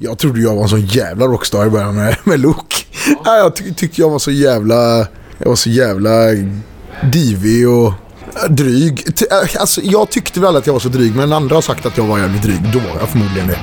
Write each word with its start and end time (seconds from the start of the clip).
Jag 0.00 0.18
trodde 0.18 0.40
jag 0.40 0.54
var 0.54 0.62
en 0.62 0.68
sån 0.68 0.86
jävla 0.86 1.26
rockstar 1.26 1.66
i 1.66 1.70
början 1.70 1.94
med, 1.96 2.16
med 2.24 2.40
Luke. 2.40 2.76
Ja, 3.24 3.36
jag 3.36 3.56
ty 3.56 3.74
tyckte 3.74 4.00
jag 4.00 4.10
var 4.10 4.18
så 4.18 4.30
jävla... 4.30 5.06
Jag 5.38 5.48
var 5.48 5.56
så 5.56 5.70
jävla 5.70 6.10
divig 7.12 7.68
och 7.68 7.92
dryg. 8.48 9.16
T 9.16 9.26
alltså, 9.30 9.80
jag 9.84 10.10
tyckte 10.10 10.40
väl 10.40 10.56
att 10.56 10.66
jag 10.66 10.72
var 10.72 10.80
så 10.80 10.88
dryg, 10.88 11.16
men 11.16 11.32
andra 11.32 11.54
har 11.54 11.62
sagt 11.62 11.86
att 11.86 11.96
jag 11.96 12.04
var 12.04 12.18
jävligt 12.18 12.42
dryg. 12.42 12.72
Då 12.72 12.78
var 12.78 13.00
jag 13.00 13.08
förmodligen 13.08 13.48
det. 13.48 13.58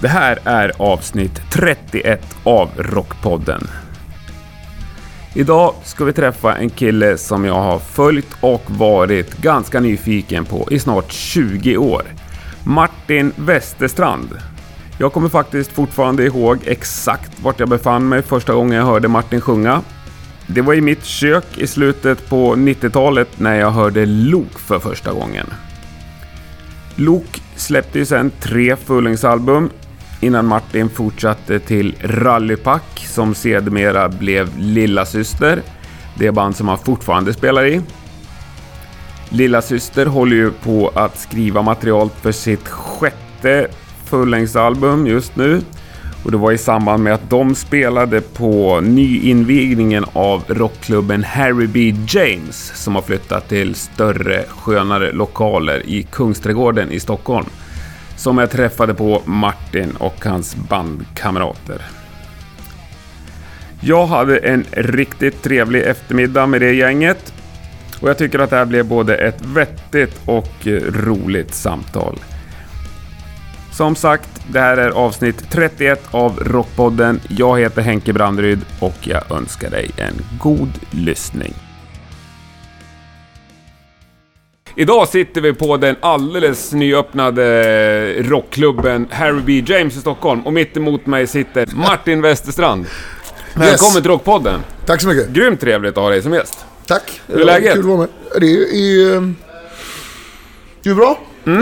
Det 0.00 0.08
här 0.08 0.38
är 0.44 0.72
avsnitt 0.78 1.40
31 1.52 2.36
av 2.44 2.70
Rockpodden. 2.76 3.68
Idag 5.36 5.74
ska 5.84 6.04
vi 6.04 6.12
träffa 6.12 6.56
en 6.56 6.70
kille 6.70 7.18
som 7.18 7.44
jag 7.44 7.54
har 7.54 7.78
följt 7.78 8.36
och 8.40 8.62
varit 8.66 9.36
ganska 9.36 9.80
nyfiken 9.80 10.44
på 10.44 10.68
i 10.70 10.78
snart 10.78 11.12
20 11.12 11.76
år. 11.76 12.02
Martin 12.64 13.32
Westerstrand. 13.36 14.28
Jag 14.98 15.12
kommer 15.12 15.28
faktiskt 15.28 15.72
fortfarande 15.72 16.24
ihåg 16.24 16.58
exakt 16.64 17.40
vart 17.42 17.60
jag 17.60 17.68
befann 17.68 18.08
mig 18.08 18.22
första 18.22 18.54
gången 18.54 18.78
jag 18.78 18.84
hörde 18.84 19.08
Martin 19.08 19.40
sjunga. 19.40 19.82
Det 20.46 20.60
var 20.60 20.74
i 20.74 20.80
mitt 20.80 21.04
kök 21.04 21.58
i 21.58 21.66
slutet 21.66 22.28
på 22.28 22.54
90-talet 22.54 23.28
när 23.36 23.54
jag 23.54 23.70
hörde 23.70 24.06
Lok 24.06 24.58
för 24.58 24.78
första 24.78 25.12
gången. 25.12 25.46
Lok 26.94 27.42
släppte 27.56 27.98
ju 27.98 28.04
sen 28.04 28.30
tre 28.40 28.76
fullängdsalbum 28.76 29.70
innan 30.24 30.46
Martin 30.46 30.88
fortsatte 30.88 31.58
till 31.58 31.96
Rallypack 32.00 33.06
som 33.08 33.34
sedermera 33.34 34.08
blev 34.08 34.58
Lilla 34.58 35.06
Syster. 35.06 35.62
Det 36.18 36.32
band 36.32 36.56
som 36.56 36.68
han 36.68 36.78
fortfarande 36.78 37.32
spelar 37.32 37.66
i. 37.66 37.80
Lilla 39.28 39.62
Syster 39.62 40.06
håller 40.06 40.36
ju 40.36 40.50
på 40.50 40.92
att 40.94 41.18
skriva 41.18 41.62
material 41.62 42.10
för 42.20 42.32
sitt 42.32 42.68
sjätte 42.68 43.68
fullängdsalbum 44.04 45.06
just 45.06 45.36
nu. 45.36 45.60
Och 46.24 46.30
det 46.30 46.36
var 46.36 46.52
i 46.52 46.58
samband 46.58 47.02
med 47.02 47.14
att 47.14 47.30
de 47.30 47.54
spelade 47.54 48.20
på 48.20 48.80
nyinvigningen 48.80 50.04
av 50.12 50.44
rockklubben 50.48 51.24
Harry 51.24 51.66
B. 51.66 51.94
James 52.08 52.72
som 52.74 52.94
har 52.94 53.02
flyttat 53.02 53.48
till 53.48 53.74
större, 53.74 54.44
skönare 54.48 55.12
lokaler 55.12 55.82
i 55.86 56.02
Kungsträdgården 56.02 56.90
i 56.90 57.00
Stockholm 57.00 57.46
som 58.16 58.38
jag 58.38 58.50
träffade 58.50 58.94
på 58.94 59.22
Martin 59.24 59.96
och 59.96 60.24
hans 60.24 60.56
bandkamrater. 60.56 61.82
Jag 63.80 64.06
hade 64.06 64.38
en 64.38 64.64
riktigt 64.70 65.42
trevlig 65.42 65.82
eftermiddag 65.82 66.46
med 66.46 66.60
det 66.60 66.72
gänget 66.72 67.32
och 68.00 68.08
jag 68.08 68.18
tycker 68.18 68.38
att 68.38 68.50
det 68.50 68.56
här 68.56 68.64
blev 68.64 68.86
både 68.86 69.16
ett 69.16 69.42
vettigt 69.46 70.20
och 70.26 70.66
roligt 70.88 71.54
samtal. 71.54 72.18
Som 73.72 73.96
sagt, 73.96 74.28
det 74.52 74.60
här 74.60 74.76
är 74.76 74.90
avsnitt 74.90 75.50
31 75.50 76.08
av 76.10 76.40
Rockpodden. 76.40 77.20
Jag 77.28 77.60
heter 77.60 77.82
Henke 77.82 78.12
Brandryd 78.12 78.60
och 78.80 78.98
jag 79.00 79.32
önskar 79.32 79.70
dig 79.70 79.90
en 79.96 80.38
god 80.38 80.70
lyssning. 80.90 81.54
Idag 84.76 85.08
sitter 85.08 85.40
vi 85.40 85.52
på 85.52 85.76
den 85.76 85.96
alldeles 86.00 86.72
nyöppnade 86.72 88.22
rockklubben 88.22 89.08
Harry 89.10 89.40
B. 89.44 89.64
James 89.66 89.96
i 89.96 90.00
Stockholm 90.00 90.46
och 90.46 90.52
mitt 90.52 90.76
emot 90.76 91.06
mig 91.06 91.26
sitter 91.26 91.68
Martin 91.74 92.22
Westerstrand. 92.22 92.86
Välkommen 93.54 94.02
till 94.02 94.10
Rockpodden! 94.10 94.60
Tack 94.86 95.00
så 95.00 95.08
mycket. 95.08 95.28
Grymt 95.28 95.60
trevligt 95.60 95.90
att 95.90 96.02
ha 96.02 96.10
dig 96.10 96.22
som 96.22 96.32
gäst. 96.34 96.66
Tack. 96.86 97.20
Hur 97.26 97.40
är 97.40 97.44
läget? 97.44 97.72
Kul 97.72 97.80
att 97.80 97.86
vara 97.86 97.98
med. 97.98 98.08
Det 98.40 98.46
är, 98.46 98.74
är, 99.16 99.34
det 100.82 100.90
är 100.90 100.94
bra. 100.94 101.18
Mm. 101.46 101.58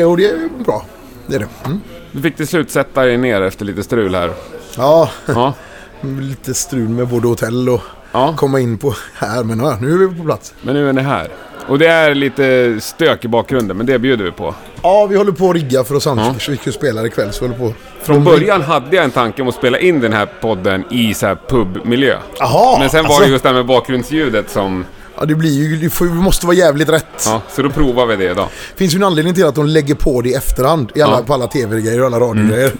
Eh, 0.00 0.10
och 0.10 0.16
det 0.16 0.26
är 0.26 0.64
bra. 0.64 0.86
Det 1.26 1.34
är 1.34 1.38
det. 1.38 1.48
Mm. 1.64 1.80
Du 2.12 2.22
fick 2.22 2.36
till 2.36 2.46
slut 2.48 2.70
sätta 2.70 3.04
dig 3.04 3.16
ner 3.16 3.42
efter 3.42 3.64
lite 3.64 3.82
strul 3.82 4.14
här. 4.14 4.32
Ja, 4.76 5.10
Ja, 5.26 5.54
lite 6.20 6.54
strul 6.54 6.88
med 6.88 7.08
både 7.08 7.28
hotell 7.28 7.68
och 7.68 7.80
ja. 8.12 8.34
komma 8.36 8.60
in 8.60 8.78
på 8.78 8.94
här. 9.14 9.44
Men 9.44 9.60
ja, 9.60 9.78
nu 9.80 9.92
är 9.92 9.98
vi 10.08 10.16
på 10.16 10.24
plats. 10.24 10.54
men 10.62 10.74
nu 10.74 10.88
är 10.88 10.92
ni 10.92 11.02
här. 11.02 11.28
Och 11.68 11.78
det 11.78 11.86
är 11.86 12.14
lite 12.14 12.76
stök 12.80 13.24
i 13.24 13.28
bakgrunden, 13.28 13.76
men 13.76 13.86
det 13.86 13.98
bjuder 13.98 14.24
vi 14.24 14.30
på. 14.30 14.54
Ja, 14.82 15.06
vi 15.06 15.16
håller 15.16 15.32
på 15.32 15.48
att 15.50 15.54
rigga 15.54 15.84
för 15.84 15.94
oss 15.94 16.06
annars. 16.06 16.48
Vi 16.48 16.56
ska 16.56 16.72
spela 16.72 17.06
ikväll 17.06 17.32
så 17.32 17.44
håller 17.44 17.58
på. 17.58 17.74
Från 18.02 18.24
början 18.24 18.62
hade 18.62 18.96
jag 18.96 19.04
en 19.04 19.10
tanke 19.10 19.42
om 19.42 19.48
att 19.48 19.54
spela 19.54 19.78
in 19.78 20.00
den 20.00 20.12
här 20.12 20.28
podden 20.40 20.84
i 20.90 21.14
så 21.14 21.26
här 21.26 21.38
pubmiljö. 21.48 22.16
Jaha! 22.38 22.78
Men 22.78 22.90
sen 22.90 23.02
var 23.04 23.10
alltså, 23.10 23.24
det 23.24 23.30
just 23.30 23.42
det 23.42 23.48
här 23.48 23.56
med 23.56 23.66
bakgrundsljudet 23.66 24.50
som... 24.50 24.84
Ja, 25.18 25.24
det 25.24 25.34
blir 25.34 25.50
ju... 25.50 25.76
Det 25.76 25.90
får, 25.90 26.04
måste 26.04 26.46
vara 26.46 26.56
jävligt 26.56 26.88
rätt. 26.88 27.22
Ja, 27.26 27.40
så 27.50 27.62
då 27.62 27.70
provar 27.70 28.06
vi 28.06 28.16
det 28.16 28.30
idag. 28.30 28.48
finns 28.76 28.94
ju 28.94 28.96
en 28.96 29.02
anledning 29.02 29.34
till 29.34 29.46
att 29.46 29.54
de 29.54 29.66
lägger 29.66 29.94
på 29.94 30.20
det 30.20 30.28
i 30.28 30.34
efterhand. 30.34 30.92
I 30.94 31.02
alla, 31.02 31.16
Ja. 31.16 31.22
På 31.26 31.34
alla 31.34 31.46
tv-grejer 31.46 32.00
och 32.00 32.06
alla 32.06 32.20
radiogrejer. 32.20 32.72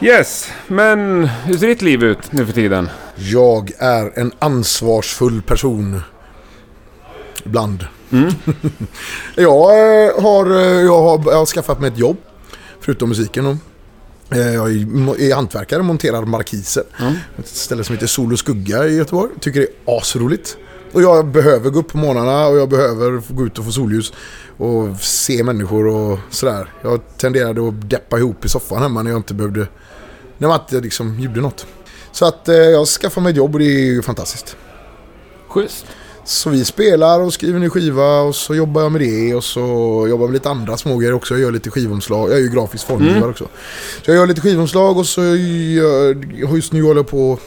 Yes, 0.00 0.50
men 0.66 1.24
hur 1.24 1.58
ser 1.58 1.66
ditt 1.66 1.82
liv 1.82 2.04
ut 2.04 2.32
nu 2.32 2.46
för 2.46 2.52
tiden? 2.52 2.88
Jag 3.16 3.72
är 3.78 4.18
en 4.18 4.32
ansvarsfull 4.38 5.42
person. 5.42 6.00
Ibland. 7.44 7.86
Mm. 8.10 8.32
jag, 9.34 9.70
eh, 10.06 10.22
har, 10.22 10.50
eh, 10.50 10.80
jag, 10.80 11.02
har, 11.02 11.22
jag 11.26 11.38
har 11.38 11.46
skaffat 11.46 11.80
mig 11.80 11.90
ett 11.90 11.98
jobb. 11.98 12.16
Förutom 12.80 13.08
musiken. 13.08 13.46
Och, 13.46 13.56
eh, 14.36 14.54
jag 14.54 14.70
är, 14.70 15.20
är 15.20 15.34
hantverkare 15.34 15.78
och 15.78 15.84
monterar 15.84 16.22
markiser. 16.22 16.84
Mm. 17.00 17.14
Ett 17.38 17.48
ställe 17.48 17.84
som 17.84 17.94
heter 17.94 18.06
Sol 18.06 18.32
och 18.32 18.38
Skugga 18.38 18.86
i 18.86 18.96
Göteborg. 18.96 19.32
Tycker 19.40 19.60
det 19.60 19.66
är 19.66 19.98
asroligt. 19.98 20.56
Och 20.94 21.02
jag 21.02 21.26
behöver 21.26 21.70
gå 21.70 21.78
upp 21.78 21.92
på 21.92 21.98
morgnarna 21.98 22.46
och 22.46 22.58
jag 22.58 22.68
behöver 22.68 23.22
gå 23.34 23.46
ut 23.46 23.58
och 23.58 23.64
få 23.64 23.72
solljus. 23.72 24.12
Och 24.56 24.96
se 25.00 25.42
människor 25.42 25.86
och 25.86 26.18
sådär. 26.30 26.72
Jag 26.82 27.00
tenderade 27.16 27.68
att 27.68 27.90
deppa 27.90 28.18
ihop 28.18 28.44
i 28.44 28.48
soffan 28.48 28.82
hemma 28.82 29.02
när 29.02 29.10
jag 29.10 29.18
inte 29.18 29.34
behövde... 29.34 29.66
När 30.38 30.48
man 30.48 30.60
inte 30.60 30.80
liksom 30.80 31.20
gjorde 31.20 31.40
något. 31.40 31.66
Så 32.12 32.26
att 32.26 32.48
eh, 32.48 32.54
jag 32.54 32.88
skaffade 32.88 33.22
mig 33.22 33.30
ett 33.30 33.36
jobb 33.36 33.54
och 33.54 33.58
det 33.58 33.64
är 33.64 33.92
ju 33.92 34.02
fantastiskt. 34.02 34.56
Schysst. 35.48 35.86
Så 36.24 36.50
vi 36.50 36.64
spelar 36.64 37.20
och 37.20 37.32
skriver 37.32 37.58
ny 37.58 37.70
skiva 37.70 38.20
och 38.20 38.34
så 38.34 38.54
jobbar 38.54 38.82
jag 38.82 38.92
med 38.92 39.00
det 39.00 39.34
och 39.34 39.44
så 39.44 39.60
jobbar 40.08 40.24
jag 40.24 40.30
med 40.30 40.32
lite 40.32 40.50
andra 40.50 40.76
smågrejer 40.76 41.14
också. 41.14 41.34
Jag 41.34 41.40
gör 41.40 41.52
lite 41.52 41.70
skivomslag. 41.70 42.30
Jag 42.30 42.36
är 42.36 42.42
ju 42.42 42.48
grafisk 42.48 42.86
formgivare 42.86 43.30
också. 43.30 43.48
Så 44.04 44.10
jag 44.10 44.16
gör 44.16 44.26
lite 44.26 44.40
skivomslag 44.40 44.98
och 44.98 45.06
så 45.06 45.22
gör, 45.22 46.16
just 46.56 46.72
nu 46.72 46.82
håller 46.82 46.98
jag 46.98 47.08
på 47.08 47.38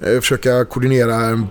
försöka 0.00 0.64
koordinera 0.64 1.14
en, 1.14 1.48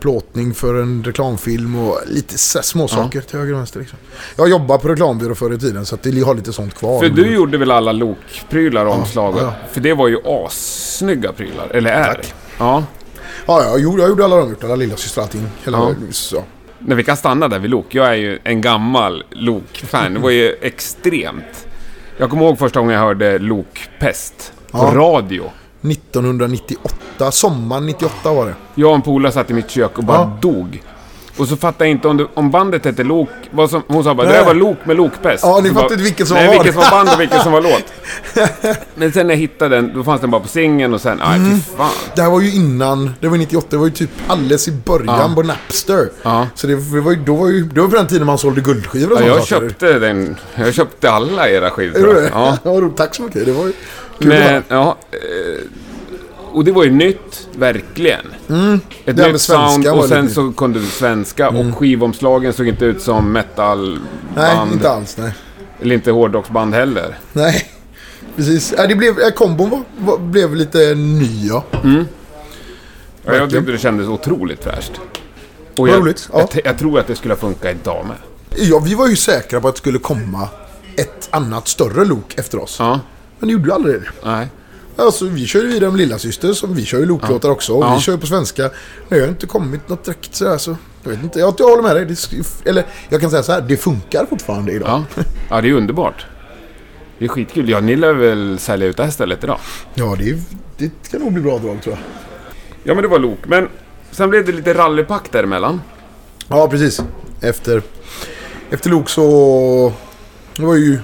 plåtning 0.00 0.54
för 0.54 0.74
en 0.74 1.04
reklamfilm 1.04 1.76
och 1.76 1.98
lite 2.06 2.38
så 2.38 2.58
här 2.58 2.62
små 2.62 2.88
saker 2.88 3.20
till 3.20 3.38
höger 3.38 3.52
och 3.52 3.58
vänster. 3.58 3.80
Liksom. 3.80 3.98
Jag 4.36 4.48
jobbar 4.48 4.78
på 4.78 4.88
reklambyrå 4.88 5.34
förr 5.34 5.54
i 5.54 5.58
tiden 5.58 5.86
så 5.86 5.94
att 5.94 6.02
det 6.02 6.20
har 6.20 6.34
lite 6.34 6.52
sånt 6.52 6.74
kvar. 6.74 7.00
För 7.00 7.08
du 7.08 7.34
gjorde 7.34 7.58
väl 7.58 7.70
alla 7.70 7.92
lokprylar 7.92 8.86
och 8.86 8.94
omslag? 8.94 9.34
ja. 9.38 9.54
För 9.72 9.80
det 9.80 9.94
var 9.94 10.08
ju 10.08 10.18
assnygga 10.24 11.32
prylar, 11.32 11.68
eller 11.70 11.90
är 11.90 12.04
Tack. 12.04 12.34
Ja. 12.58 12.84
Ja, 13.46 13.62
jag 13.64 13.80
gjorde, 13.80 14.02
jag 14.02 14.08
gjorde 14.08 14.24
alla 14.24 14.36
de 14.36 14.50
gjort. 14.50 14.64
Alla 14.64 14.76
lilla 14.76 14.96
syster 14.96 15.22
allting. 15.22 15.46
Hela, 15.64 15.78
Ja. 15.78 15.94
så. 16.10 16.44
Men 16.78 16.96
vi 16.96 17.04
kan 17.04 17.16
stanna 17.16 17.48
där 17.48 17.58
vid 17.58 17.70
lok. 17.70 17.94
Jag 17.94 18.06
är 18.06 18.14
ju 18.14 18.38
en 18.44 18.60
gammal 18.60 19.24
lokfan. 19.30 20.14
Det 20.14 20.20
var 20.20 20.30
ju 20.30 20.56
extremt. 20.62 21.66
Jag 22.18 22.30
kommer 22.30 22.42
ihåg 22.44 22.58
första 22.58 22.78
gången 22.80 22.94
jag 22.94 23.00
hörde 23.02 23.38
Lokpest 23.38 24.52
på 24.70 24.78
Ja. 24.78 24.92
radio. 24.94 25.50
1998, 25.90 27.30
sommaren 27.32 27.86
98 27.86 28.32
var 28.32 28.46
det. 28.46 28.54
Jag 28.74 28.88
och 28.90 28.94
en 28.96 29.02
polare 29.02 29.32
satt 29.32 29.50
i 29.50 29.54
mitt 29.54 29.70
kök 29.70 29.98
och 29.98 30.04
bara 30.04 30.18
Ja. 30.18 30.38
dog. 30.40 30.82
Och 31.38 31.48
så 31.48 31.56
fattade 31.56 31.84
jag 31.84 31.90
inte 31.90 32.08
om, 32.08 32.16
det, 32.16 32.26
om 32.34 32.50
bandet 32.50 32.84
hette 32.84 33.04
Lok... 33.04 33.28
Vad 33.50 33.70
som, 33.70 33.82
hon 33.88 34.04
sa 34.04 34.14
bara 34.14 34.26
det 34.26 34.32
Nej. 34.32 34.38
där 34.40 34.46
var 34.46 34.54
Lok 34.54 34.76
med 34.84 34.96
Lokpest. 34.96 35.44
Ja, 35.44 35.60
ni 35.62 35.68
fattade 35.68 35.92
inte 35.94 36.04
vilket 36.04 36.28
som 36.28 36.34
nej, 36.36 36.46
var 36.46 36.54
vad. 36.56 36.64
vilket 36.64 36.82
som 36.82 36.90
var 36.90 37.04
band 37.04 37.08
och 37.14 37.20
vilket 37.20 37.42
som 37.42 37.52
var 37.52 37.60
låt. 37.60 37.84
Men 38.94 39.12
sen 39.12 39.26
när 39.26 39.34
jag 39.34 39.38
hittade 39.40 39.76
den, 39.76 39.92
då 39.94 40.04
fanns 40.04 40.20
den 40.20 40.30
bara 40.30 40.40
på 40.40 40.48
singeln 40.48 40.94
och 40.94 41.00
sen... 41.00 41.18
Nej, 41.26 41.36
Mm. 41.36 41.50
fy 41.60 41.76
fan. 41.76 41.90
Det 42.14 42.22
här 42.22 42.30
var 42.30 42.40
ju 42.40 42.52
innan, 42.52 43.14
det 43.20 43.28
var 43.28 43.36
98, 43.36 43.66
det 43.70 43.76
var 43.76 43.84
ju 43.86 43.90
typ 43.92 44.10
alldeles 44.26 44.68
i 44.68 44.72
början 44.72 45.06
Ja. 45.20 45.32
på 45.34 45.42
Napster. 45.42 46.08
Ja. 46.22 46.46
Så 46.54 46.66
det, 46.66 46.74
det 46.74 47.00
var 47.00 47.10
ju, 47.12 47.16
då 47.16 47.34
var 47.34 47.48
ju, 47.48 47.64
det 47.64 47.80
var 47.80 47.88
på 47.88 47.96
den 47.96 48.06
tiden 48.06 48.26
man 48.26 48.38
sålde 48.38 48.60
guldskivor 48.60 49.12
och 49.12 49.22
Ja, 49.22 49.26
jag 49.26 49.46
köpte 49.46 49.98
den. 49.98 50.36
Jag 50.54 50.74
köpte 50.74 51.10
alla 51.10 51.48
era 51.48 51.70
skivor. 51.70 52.10
Är 52.10 52.14
det? 52.14 52.28
Ja. 52.32 52.58
Ja. 52.64 52.90
Tack 52.96 53.14
så 53.14 53.22
mycket. 53.22 53.46
Det 53.46 53.52
var 53.52 53.66
ju 53.66 53.72
kul 54.18 54.28
Men, 54.28 54.62
ja. 54.68 54.96
eh, 55.10 55.64
Och 56.52 56.64
det 56.64 56.72
var 56.72 56.84
ju 56.84 56.90
nytt, 56.90 57.48
verkligen. 57.56 58.26
Ett 58.26 58.48
här 58.48 58.80
med 59.14 59.32
nytt 59.32 59.40
sound 59.40 59.86
och 59.88 60.04
sen 60.04 60.30
så 60.30 60.52
kunde 60.52 60.78
du 60.80 60.86
svenska 60.86 61.48
och 61.48 61.78
skivomslagen 61.78 62.52
såg 62.52 62.68
inte 62.68 62.84
ut 62.84 63.02
som 63.02 63.32
metalband. 63.32 64.00
Nej, 64.36 64.58
inte 64.72 64.90
alls. 64.90 65.16
Nej. 65.16 65.32
Eller 65.80 65.94
inte 65.94 66.10
hårdrocksband 66.10 66.74
heller. 66.74 67.18
Nej, 67.32 67.70
precis. 68.36 68.74
Det 68.88 68.94
blev, 68.94 69.30
kombon 69.30 69.70
var, 69.70 69.82
var, 69.98 70.18
blev 70.18 70.54
lite 70.54 70.94
ny, 70.94 71.46
ja. 71.48 71.64
Ja, 73.24 73.34
jag 73.34 73.50
tyckte 73.50 73.72
det 73.72 73.78
kändes 73.78 74.08
otroligt 74.08 74.64
fräscht. 74.64 74.92
Och 75.76 75.88
jag, 75.88 76.00
roligt, 76.00 76.28
ja. 76.32 76.38
jag, 76.54 76.66
jag 76.66 76.78
tror 76.78 76.98
att 77.00 77.06
det 77.06 77.16
skulle 77.16 77.36
funka 77.36 77.70
idag 77.70 78.06
med. 78.08 78.16
ja. 78.56 78.78
Vi 78.78 78.94
var 78.94 79.08
ju 79.08 79.16
säkra 79.16 79.60
på 79.60 79.68
att 79.68 79.74
det 79.74 79.78
skulle 79.78 79.98
komma 79.98 80.48
ett 80.96 81.28
annat 81.30 81.68
större 81.68 82.04
lok 82.04 82.34
efter 82.38 82.62
oss. 82.62 82.76
Ja, 82.78 83.00
Men 83.38 83.48
det 83.48 83.52
gjorde 83.52 83.64
ju 83.68 83.72
aldrig 83.74 83.94
det. 84.00 84.06
nej. 84.24 84.48
Alltså, 84.98 85.24
vi 85.24 85.46
kör 85.46 85.60
ju 85.62 85.66
vidare 85.66 85.90
med 85.90 85.98
Lilla 85.98 86.18
Syster, 86.18 86.52
som 86.52 86.74
vi 86.74 86.84
kör 86.84 86.98
ju 86.98 87.06
loklåtar 87.06 87.48
också. 87.50 87.72
Och 87.72 87.84
Ja. 87.84 87.94
vi 87.94 88.00
kör 88.00 88.12
ju 88.12 88.18
på 88.18 88.26
svenska. 88.26 88.70
Det 89.08 89.20
har 89.20 89.28
inte 89.28 89.46
kommit 89.46 89.88
något 89.88 90.04
direkt 90.04 90.34
sådär 90.34 90.58
så. 90.58 90.76
Jag 91.02 91.10
vet 91.10 91.22
inte, 91.22 91.38
jag, 91.38 91.54
jag 91.58 91.68
håller 91.68 91.82
med 91.82 91.96
dig. 91.96 92.04
Det, 92.04 92.70
eller 92.70 92.84
jag 93.08 93.20
kan 93.20 93.30
säga 93.30 93.42
så 93.42 93.52
här, 93.52 93.60
det 93.60 93.76
funkar 93.76 94.26
fortfarande 94.26 94.72
idag. 94.72 94.88
Ja. 95.16 95.22
ja, 95.50 95.60
det 95.60 95.68
är 95.68 95.72
underbart. 95.72 96.26
Det 97.18 97.24
är 97.24 97.28
skitkul. 97.28 97.68
Ja, 97.68 97.80
ni 97.80 97.96
lär 97.96 98.12
väl 98.12 98.58
sälja 98.58 98.86
ut 98.86 98.96
det 98.96 99.04
här 99.04 99.10
stället 99.10 99.44
idag? 99.44 99.58
Ja, 99.94 100.16
det, 100.18 100.38
det 100.78 101.10
kan 101.10 101.20
nog 101.20 101.32
bli 101.32 101.42
bra 101.42 101.58
drag 101.58 101.82
tror 101.82 101.94
jag. 101.96 101.98
Ja, 102.84 102.94
men 102.94 103.02
det 103.02 103.08
var 103.08 103.18
lok. 103.18 103.38
Men 103.46 103.68
sen 104.10 104.30
blev 104.30 104.46
det 104.46 104.52
lite 104.52 104.74
rallypack 104.74 105.32
däremellan. 105.32 105.80
Ja, 106.48 106.68
precis. 106.68 107.02
Efter, 107.40 107.82
efter 108.70 108.90
Lok 108.90 109.08
så... 109.08 109.92
Det 110.56 110.62
var 110.62 110.74
ju 110.74 110.98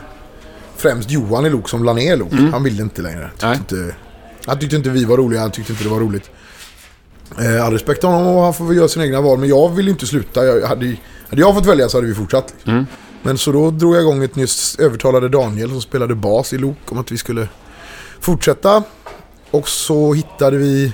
främst 0.82 1.10
Johan 1.10 1.46
i 1.46 1.50
Lok 1.50 1.68
som 1.68 1.84
la 1.84 1.92
ner 1.92 2.16
Lok. 2.16 2.32
Han 2.52 2.62
ville 2.62 2.82
inte 2.82 3.02
längre. 3.02 3.30
Tyckte 3.32 3.52
inte, 3.54 3.94
han 4.46 4.58
tyckte 4.58 4.76
inte 4.76 4.90
vi 4.90 5.04
var 5.04 5.16
roliga, 5.16 5.40
han 5.40 5.50
tyckte 5.50 5.72
inte 5.72 5.84
det 5.84 5.90
var 5.90 6.00
roligt. 6.00 6.30
Eh, 7.40 7.64
all 7.66 7.72
respekt 7.72 8.00
till 8.00 8.08
honom 8.08 8.36
och 8.36 8.42
han 8.42 8.54
får 8.54 8.64
väl 8.64 8.76
göra 8.76 8.88
sina 8.88 9.04
egna 9.04 9.20
val. 9.20 9.38
Men 9.38 9.48
jag 9.48 9.68
ville 9.74 9.90
inte 9.90 10.06
sluta. 10.06 10.44
Jag, 10.44 10.66
hade, 10.68 10.96
hade 11.30 11.40
jag 11.42 11.54
fått 11.54 11.66
välja 11.66 11.88
så 11.88 11.96
hade 11.96 12.06
vi 12.08 12.14
fortsatt. 12.14 12.54
Liksom. 12.56 12.86
Men 13.22 13.38
så 13.38 13.52
då 13.52 13.70
drog 13.70 13.94
jag 13.94 14.02
igång 14.02 14.24
ett 14.24 14.36
nyss 14.36 14.76
övertalade 14.78 15.28
Daniel 15.28 15.68
som 15.70 15.80
spelade 15.80 16.14
bas 16.14 16.52
i 16.52 16.58
Lok 16.58 16.76
om 16.92 16.98
att 16.98 17.12
vi 17.12 17.18
skulle 17.18 17.48
fortsätta. 18.20 18.82
Och 19.50 19.68
så 19.68 20.12
hittade 20.14 20.56
vi 20.56 20.92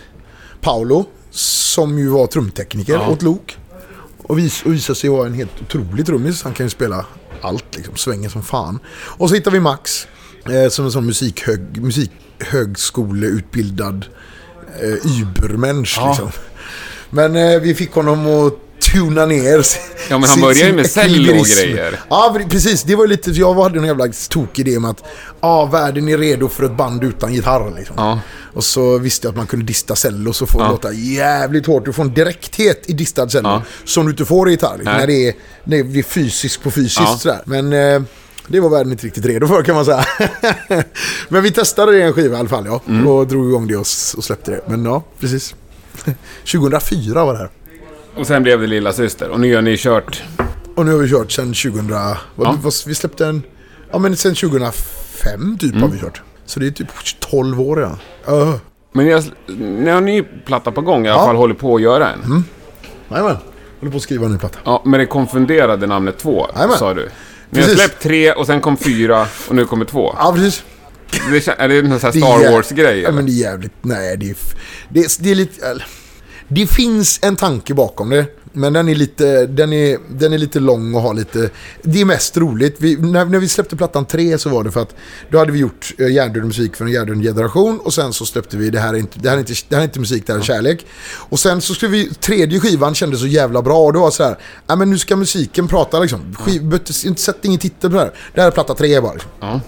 Paolo 0.61 1.05
som 1.31 1.99
ju 1.99 2.09
var 2.09 2.27
trumtekniker 2.27 2.93
Ja. 2.93 3.09
åt 3.09 3.23
Lok. 3.23 3.59
Och 4.23 4.39
vis, 4.39 4.63
och 4.63 4.73
visade 4.73 4.99
sig 4.99 5.11
vara 5.11 5.27
en 5.27 5.35
helt 5.35 5.63
otrolig 5.63 6.07
trummis. 6.07 6.43
Han 6.43 6.53
kan 6.55 6.67
ju 6.67 6.71
spela 6.71 7.05
allt 7.43 7.77
liksom, 7.77 7.97
svänger 7.97 8.29
som 8.29 8.43
fan. 8.43 8.79
Och 8.97 9.29
så 9.29 9.35
hittade 9.35 9.55
vi 9.55 9.61
Max 9.61 10.07
eh, 10.51 10.69
som 10.69 10.85
en 10.85 10.93
sån 10.93 11.07
musikhög, 11.07 11.83
musikhögskoleutbildad 11.83 14.07
eh, 14.83 15.21
übermensch 15.21 15.95
Ja. 16.01 16.09
liksom. 16.09 16.31
Men 17.11 17.37
eh, 17.37 17.61
vi 17.61 17.75
fick 17.75 17.93
honom 17.93 18.27
att 18.47 18.55
tuna 18.93 19.27
ner 19.27 19.63
sin- 19.63 19.83
Ja, 20.11 20.19
men 20.19 20.29
han 20.31 20.41
började 20.41 20.67
ju 20.71 20.73
med 20.77 20.91
cello 20.91 21.39
och 21.41 21.47
grejer. 21.47 22.01
Ja, 22.11 22.35
pre- 22.39 22.49
precis. 22.51 22.83
Det 22.83 22.95
var 22.97 23.05
ju 23.05 23.09
lite, 23.11 23.31
jag 23.31 23.55
hade 23.55 23.79
en 23.79 23.85
jävla 23.85 24.07
tokig 24.29 24.69
idé 24.69 24.77
om 24.77 24.85
att 24.85 25.05
ja, 25.41 25.67
världen 25.67 26.09
är 26.09 26.19
redo 26.19 26.49
för 26.49 26.65
ett 26.65 26.77
band 26.77 27.05
utan 27.05 27.35
gitarr. 27.35 27.73
Liksom. 27.77 27.95
Ja. 27.99 28.21
Och 28.55 28.65
så 28.65 28.99
visste 28.99 29.27
jag 29.27 29.31
att 29.33 29.37
man 29.37 29.47
kunde 29.47 29.65
dista 29.67 29.97
cello 29.97 30.33
så 30.33 30.47
får 30.47 30.59
det 30.59 30.65
Ja. 30.65 30.71
låta 30.71 30.93
jävligt 30.93 31.67
hårt. 31.67 31.85
Du 31.85 31.93
får 31.93 32.03
en 32.03 32.15
direkthet 32.15 32.83
i 32.87 32.93
distad 32.93 33.29
cello 33.29 33.49
Ja. 33.49 33.63
som 33.85 34.05
du 34.05 34.11
inte 34.11 34.25
får 34.25 34.49
i 34.49 34.51
gitarr. 34.53 34.77
Liksom, 34.79 34.95
när 34.97 35.07
det 35.07 35.29
är, 35.29 35.35
när 35.65 35.83
det 35.83 35.99
är 35.99 36.03
fysiskt 36.03 36.63
på 36.63 36.71
fysiskt 36.71 37.01
Ja. 37.01 37.17
sådär. 37.19 37.41
Men 37.45 37.73
eh, 37.73 38.03
det 38.47 38.61
var 38.61 38.69
världen 38.71 38.93
inte 38.93 39.07
riktigt 39.07 39.25
redo 39.25 39.47
för 39.47 39.63
kan 39.63 39.75
man 39.75 39.85
säga. 39.85 40.05
Men 41.29 41.43
vi 41.43 41.51
testade 41.51 41.93
det 41.93 41.99
i 41.99 42.03
en 42.03 42.13
skiva 42.13 42.37
i 42.37 42.41
alla 42.41 42.49
fall 42.49 42.67
ja. 42.67 42.81
Mm. 42.89 43.07
Och 43.07 43.27
drog 43.27 43.49
igång 43.49 43.67
det 43.67 43.77
och, 43.77 43.81
och 44.17 44.25
släppte 44.25 44.51
det. 44.51 44.61
Men 44.67 44.85
ja, 44.85 45.05
precis. 45.21 45.55
2004 46.53 47.25
var 47.25 47.33
det 47.33 47.39
här. 47.39 47.51
Och 48.19 48.27
sen 48.27 48.43
blev 48.43 48.61
det 48.61 48.67
Lilla 48.67 48.93
Syster 48.93 49.29
och 49.29 49.41
nu 49.41 49.55
har 49.55 49.63
ni 49.63 49.77
kört... 49.77 50.23
Och 50.77 50.87
nu 50.87 50.93
har 50.93 50.99
vi 50.99 51.09
kört 51.11 51.33
sedan 51.33 51.47
2000... 51.55 51.89
Vad, 51.91 52.17
Ja. 52.37 52.57
vi 52.87 52.95
släppte 52.95 53.27
en... 53.27 53.43
Ja 53.93 53.99
men 53.99 54.17
sen 54.17 54.35
2005 54.35 55.59
typ 55.59 55.71
Mm. 55.71 55.83
har 55.83 55.89
vi 55.91 55.99
kört. 55.99 56.23
Så 56.47 56.61
det 56.61 56.67
är 56.67 56.71
typ 56.71 56.87
12 57.21 57.61
år 57.61 57.77
redan. 57.77 57.99
Uh. 58.29 58.55
Men 58.93 59.05
ni 59.07 59.13
har, 59.13 59.25
ni 59.83 59.91
har 59.91 59.99
en 59.99 60.05
ny 60.05 60.23
platta 60.23 60.73
på 60.73 60.81
gång 60.81 61.07
i 61.07 61.09
alla 61.09 61.21
Ja. 61.21 61.27
fall, 61.27 61.37
håller 61.37 61.55
på 61.55 61.77
att 61.77 61.83
göra 61.83 62.13
en. 62.13 62.45
Jajamän. 63.11 63.37
Håller 63.81 63.91
på 63.91 63.97
att 63.97 64.03
skriva 64.03 64.27
en 64.27 64.33
ny 64.33 64.39
platta. 64.39 64.59
Ja, 64.65 64.83
men 64.87 65.01
det 65.01 65.07
konfunderade 65.07 65.87
namnet 65.87 66.19
två, 66.19 66.47
Jajamän. 66.55 66.79
sa 66.79 66.95
du. 66.95 67.09
Ni 67.51 67.59
har 67.61 67.67
Precis. 67.67 67.81
släppt 67.85 68.03
tre 68.03 68.33
och 68.33 68.47
sen 68.47 68.61
kom 68.61 68.77
fyra 68.77 69.27
och 69.49 69.55
nu 69.55 69.65
kommer 69.65 69.85
två. 69.85 70.15
Ja 70.19 70.33
precis. 70.37 70.65
Det, 71.11 71.39
kän- 71.39 71.55
är 71.59 71.69
det 71.69 71.83
någon 71.83 72.01
sån 72.01 72.13
här 72.13 72.17
är 72.35 72.39
Star 72.41 72.53
Wars-grej? 72.53 73.01
Ja 73.01 73.13
men 73.13 73.27
det 73.27 73.33
är 73.33 73.41
jävligt... 73.51 73.73
Nej 73.83 74.17
det 74.17 74.31
är... 74.31 74.37
Det 74.89 75.01
är, 75.01 75.11
det 75.23 75.31
är 75.31 75.35
lite... 75.35 75.67
eller, 75.67 75.87
Det 76.49 76.67
finns 76.67 77.19
en 77.23 77.37
tanke 77.37 77.75
bakom 77.75 78.11
det. 78.11 78.27
Men 78.53 78.73
den 78.73 78.89
är 78.89 78.95
lite, 78.95 79.47
den 79.47 79.73
är, 79.73 79.99
den 80.11 80.33
är 80.33 80.39
lite 80.39 80.61
lång 80.61 80.95
och 80.95 81.01
har 81.01 81.15
lite... 81.15 81.51
Det 81.83 82.01
är 82.01 82.05
mest 82.05 82.37
roligt. 82.37 82.77
Vi, 82.79 82.97
när, 82.97 83.25
när 83.25 83.39
vi 83.39 83.49
släppte 83.49 83.77
plattan 83.77 84.05
3 84.05 84.39
så 84.39 84.49
var 84.49 84.65
det 84.65 84.71
för 84.71 84.83
att 84.83 84.95
då 85.31 85.39
hade 85.39 85.53
vi 85.53 85.59
gjort 85.59 85.95
uh, 86.01 86.13
hjärndöd 86.13 86.45
musik 86.45 86.77
för 86.77 86.85
en 86.85 86.91
hjärndöd 86.91 87.23
generation 87.23 87.81
och 87.81 87.95
sen 87.95 88.13
så 88.13 88.27
släppte 88.27 88.57
vi 88.57 88.71
det 88.71 88.81
här 88.81 88.95
är 88.95 88.99
inte, 88.99 89.19
det 89.19 89.29
här 89.29 89.37
är 89.37 89.41
inte, 89.41 89.53
det 89.69 89.75
här 89.75 89.83
är 89.83 89.85
inte 89.85 90.01
musik, 90.01 90.27
det 90.27 90.33
här 90.33 90.41
är 90.41 90.45
kärlek. 90.45 90.87
Och 91.15 91.39
sen 91.39 91.61
så 91.61 91.75
skulle 91.75 91.93
vi, 91.93 92.15
tredje 92.15 92.61
skivan 92.61 92.95
kändes 92.95 93.21
så 93.21 93.27
jävla 93.27 93.63
bra 93.63 93.79
och 93.79 93.93
det 93.93 93.99
var 93.99 94.11
så 94.11 94.25
här, 94.25 94.39
ja 94.67 94.77
men 94.77 94.91
nu 94.91 94.99
ska 94.99 95.17
musiken 95.17 95.69
prata 95.69 96.01
liksom. 96.01 96.37
Skiv, 96.39 96.79
Sätt 97.17 97.37
ingen 97.43 97.61
titel 97.61 97.91
på 97.91 97.97
det 97.97 98.03
här. 98.03 98.13
Det 98.35 98.41
här 98.41 98.49
är 98.49 98.53
platta 98.53 98.75
3 98.75 99.01
bara 99.01 99.13
liksom. 99.13 99.31
Ja. 99.41 99.61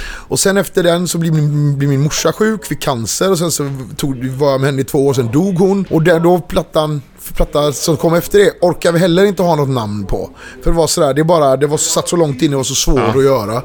Och 0.00 0.38
sen 0.40 0.56
efter 0.56 0.82
den 0.82 1.08
så 1.08 1.18
blev 1.18 1.34
min, 1.34 1.78
blev 1.78 1.90
min 1.90 2.00
morsa 2.02 2.32
sjuk, 2.32 2.64
fick 2.66 2.80
cancer 2.82 3.30
och 3.30 3.38
sen 3.38 3.50
så 3.50 3.70
tog, 3.96 4.24
var 4.26 4.50
jag 4.50 4.60
med 4.60 4.68
henne 4.70 4.80
i 4.80 4.84
två 4.84 5.06
år, 5.06 5.14
sen 5.14 5.30
dog 5.32 5.58
hon. 5.58 5.84
Och 5.90 6.02
där 6.02 6.20
då 6.20 6.38
plattan, 6.40 7.02
platta 7.34 7.72
som 7.72 7.96
kom 7.96 8.14
efter 8.14 8.38
det 8.38 8.52
orkar 8.60 8.92
vi 8.92 8.98
heller 8.98 9.24
inte 9.24 9.42
ha 9.42 9.56
något 9.56 9.68
namn 9.68 10.06
på. 10.06 10.30
För 10.62 10.70
det 10.70 10.76
var 10.76 10.86
sådär, 10.86 11.14
det, 11.14 11.24
bara, 11.24 11.56
det 11.56 11.66
var 11.66 11.76
satt 11.78 12.08
så 12.08 12.16
långt 12.16 12.42
inne 12.42 12.56
och 12.56 12.58
var 12.58 12.64
så 12.64 12.74
svårt 12.74 12.98
Ja. 12.98 13.08
att 13.18 13.24
göra. 13.24 13.62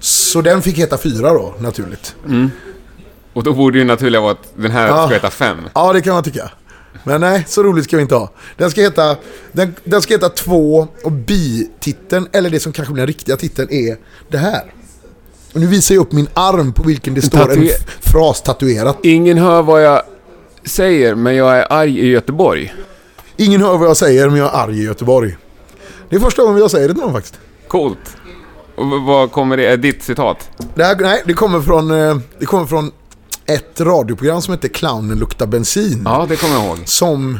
Så 0.00 0.40
den 0.40 0.62
fick 0.62 0.78
heta 0.78 0.98
fyra 0.98 1.32
då, 1.32 1.54
naturligt. 1.58 2.16
Och 3.32 3.42
då 3.42 3.52
borde 3.54 3.78
ju 3.78 3.84
naturliga 3.84 4.20
vara 4.20 4.32
att 4.32 4.52
den 4.56 4.70
här 4.70 4.88
Ja. 4.88 5.06
ska 5.06 5.14
heta 5.14 5.30
fem. 5.30 5.58
Ja, 5.74 5.92
det 5.92 6.00
kan 6.02 6.14
man 6.14 6.22
tycka. 6.22 6.50
Men 7.04 7.20
nej, 7.20 7.44
så 7.48 7.62
roligt 7.62 7.84
ska 7.84 7.96
vi 7.96 8.02
inte 8.02 8.14
ha. 8.14 8.30
Den 8.56 8.70
ska 8.70 8.80
heta, 8.80 9.16
den, 9.52 9.74
den 9.84 10.02
ska 10.02 10.14
heta 10.14 10.28
två 10.28 10.88
och 11.04 11.12
bititeln, 11.12 12.28
eller 12.32 12.50
det 12.50 12.60
som 12.60 12.72
kanske 12.72 12.94
blir 12.94 13.00
den 13.02 13.06
riktiga 13.06 13.36
titeln, 13.36 13.68
är 13.72 13.96
det 14.30 14.38
här. 14.38 14.72
Och 15.56 15.62
nu 15.62 15.68
visar 15.68 15.94
jag 15.94 16.02
upp 16.02 16.12
min 16.12 16.28
arm 16.34 16.72
på 16.72 16.82
vilken 16.82 17.14
det 17.14 17.22
står 17.22 17.52
en 17.52 17.68
fras 18.00 18.42
tatuerat. 18.42 18.98
Ingen 19.02 19.38
hör 19.38 19.62
vad 19.62 19.82
jag 19.84 20.02
säger, 20.64 21.14
men 21.14 21.36
jag 21.36 21.58
är 21.58 21.72
arg 21.72 21.98
i 21.98 22.06
Göteborg. 22.06 22.74
Ingen 23.36 23.60
hör 23.60 23.78
vad 23.78 23.88
jag 23.88 23.96
säger, 23.96 24.28
men 24.28 24.38
jag 24.38 24.54
är 24.54 24.58
arg 24.58 24.78
i 24.80 24.84
Göteborg. 24.84 25.36
Det 26.08 26.16
är 26.16 26.20
första 26.20 26.42
gången 26.42 26.58
jag 26.58 26.70
säger 26.70 26.88
det 26.88 26.94
till 26.94 27.02
någon 27.02 27.12
faktiskt. 27.12 27.38
Coolt. 27.68 28.16
Och 28.74 28.86
vad 28.86 29.32
kommer 29.32 29.56
det? 29.56 29.66
Är 29.66 29.76
ditt 29.76 30.02
citat? 30.02 30.50
Det, 30.74 30.84
här, 30.84 30.96
nej, 30.96 31.22
det, 31.26 31.32
kommer 31.32 31.60
från, 31.60 31.90
eh, 31.90 32.16
det 32.38 32.46
kommer 32.46 32.66
från 32.66 32.90
ett 33.46 33.80
radioprogram 33.80 34.42
som 34.42 34.54
heter 34.54 34.68
Clownen 34.68 35.18
luktar 35.18 35.46
bensin. 35.46 36.02
Ja, 36.04 36.26
det 36.28 36.36
kommer 36.36 36.54
jag 36.54 36.64
ihåg. 36.64 36.78
Som 36.84 37.38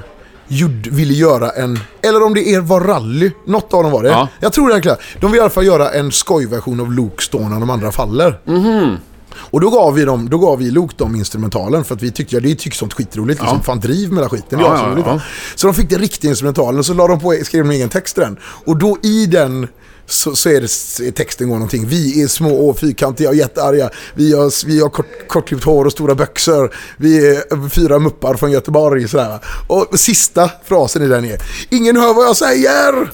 gjorde, 0.48 0.90
ville 0.90 1.14
göra 1.14 1.50
en, 1.50 1.78
eller 2.02 2.22
om 2.22 2.34
det 2.34 2.54
är 2.54 2.60
var 2.60 2.80
rally, 2.80 3.30
något 3.46 3.74
av 3.74 3.82
dem 3.82 3.92
var 3.92 4.02
det. 4.02 4.08
Ja. 4.08 4.28
Jag 4.40 4.52
tror 4.52 4.68
det 4.68 4.74
är 4.74 4.80
klart. 4.80 5.00
De 5.20 5.30
vill 5.30 5.38
i 5.38 5.40
alla 5.40 5.50
fall 5.50 5.66
göra 5.66 5.90
en 5.90 6.12
skojversion 6.12 6.80
av 6.80 6.92
Luke 6.92 7.22
står 7.22 7.40
när 7.40 7.60
de 7.60 7.70
andra 7.70 7.92
faller. 7.92 8.40
Mhm. 8.44 8.96
Och 9.38 9.60
då 9.60 9.70
gav 9.70 9.94
vi 9.94 10.04
dem, 10.04 10.30
då 10.30 10.38
gav 10.38 10.58
vi 10.58 10.70
Luke 10.70 10.94
dem 10.96 11.16
instrumentalen 11.16 11.84
för 11.84 11.94
att 11.94 12.02
vi 12.02 12.10
tyckte, 12.10 12.36
ja 12.36 12.40
det 12.40 12.54
tycker 12.54 12.76
sånt 12.76 12.94
skitroligt. 12.94 13.40
Liksom, 13.40 13.62
fan 13.62 13.80
driv 13.80 14.08
med 14.08 14.18
hela 14.18 14.28
skiten, 14.28 14.58
det 14.58 14.64
är 14.64 14.68
Ja, 14.68 14.94
ja, 14.96 15.02
ja. 15.06 15.20
Så 15.54 15.66
de 15.66 15.74
fick 15.74 15.90
den 15.90 15.98
riktiga 15.98 16.30
instrumentalen 16.30 16.78
och 16.78 16.86
så 16.86 16.94
la 16.94 17.06
de 17.06 17.20
på, 17.20 17.32
skrev 17.44 17.64
de 17.64 17.70
en 17.70 17.76
egen 17.76 17.88
text 17.88 18.14
till 18.14 18.24
den. 18.24 18.36
Och 18.42 18.76
då 18.76 18.98
i 19.02 19.26
den 19.26 19.68
så, 20.06 20.36
så 20.36 20.48
är 20.48 20.60
det, 20.60 21.12
texten 21.12 21.48
går 21.48 21.56
någonting. 21.56 21.86
Vi 21.86 22.22
är 22.22 22.26
små 22.26 22.68
och 22.68 22.78
fyrkantiga 22.78 23.28
och 23.28 23.34
jättearga. 23.34 23.90
Vi 24.14 24.32
har, 24.34 24.66
vi 24.66 24.80
har 24.80 24.88
kort, 24.88 25.28
kortklippt 25.28 25.64
hår 25.64 25.84
och 25.84 25.92
stora 25.92 26.14
byxor. 26.14 26.74
Vi 26.96 27.30
är 27.30 27.68
fyra 27.68 27.98
muppar 27.98 28.34
från 28.34 28.50
Göteborg. 28.50 29.08
Sådär. 29.08 29.38
Och 29.66 29.98
sista 29.98 30.50
frasen 30.64 31.02
i 31.02 31.08
den 31.08 31.24
är 31.24 31.38
Ingen 31.70 31.96
hör 31.96 32.14
vad 32.14 32.26
jag 32.26 32.36
säger! 32.36 33.12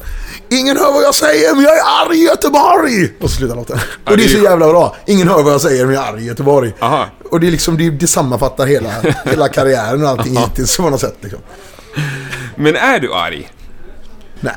Ingen 0.49 0.77
hör 0.77 0.93
vad 0.93 1.03
jag 1.03 1.15
säger 1.15 1.55
men 1.55 1.65
jag 1.65 1.77
är 1.79 1.83
arg 2.07 2.19
i 2.19 2.25
Göteborg! 2.25 3.13
Och 3.21 3.31
så 3.31 3.37
slutar 3.37 3.57
låten. 3.57 3.79
Och 4.05 4.17
det 4.17 4.25
är 4.25 4.29
så 4.29 4.39
jävla 4.39 4.69
bra. 4.69 4.97
Ingen 5.07 5.29
hör 5.29 5.43
vad 5.43 5.53
jag 5.53 5.61
säger 5.61 5.87
men 5.87 5.95
jag 5.95 6.09
är 6.09 6.13
arg 6.13 6.23
i 6.23 6.27
Göteborg. 6.27 6.75
Aha. 6.81 7.07
Och 7.31 7.41
det 7.41 7.47
är 7.47 7.51
liksom, 7.51 7.77
det, 7.77 7.91
det 7.91 8.07
sammanfattar 8.07 8.67
hela, 8.67 8.91
hela 9.25 9.49
karriären 9.49 10.03
och 10.03 10.09
allting 10.09 10.37
hittills 10.37 10.77
på 10.77 10.91
något 10.91 11.01
sätt. 11.01 11.17
Liksom. 11.21 11.41
Men 12.57 12.77
är 12.77 13.01
du 13.01 13.15
arg? 13.15 13.53
Nej. 14.41 14.57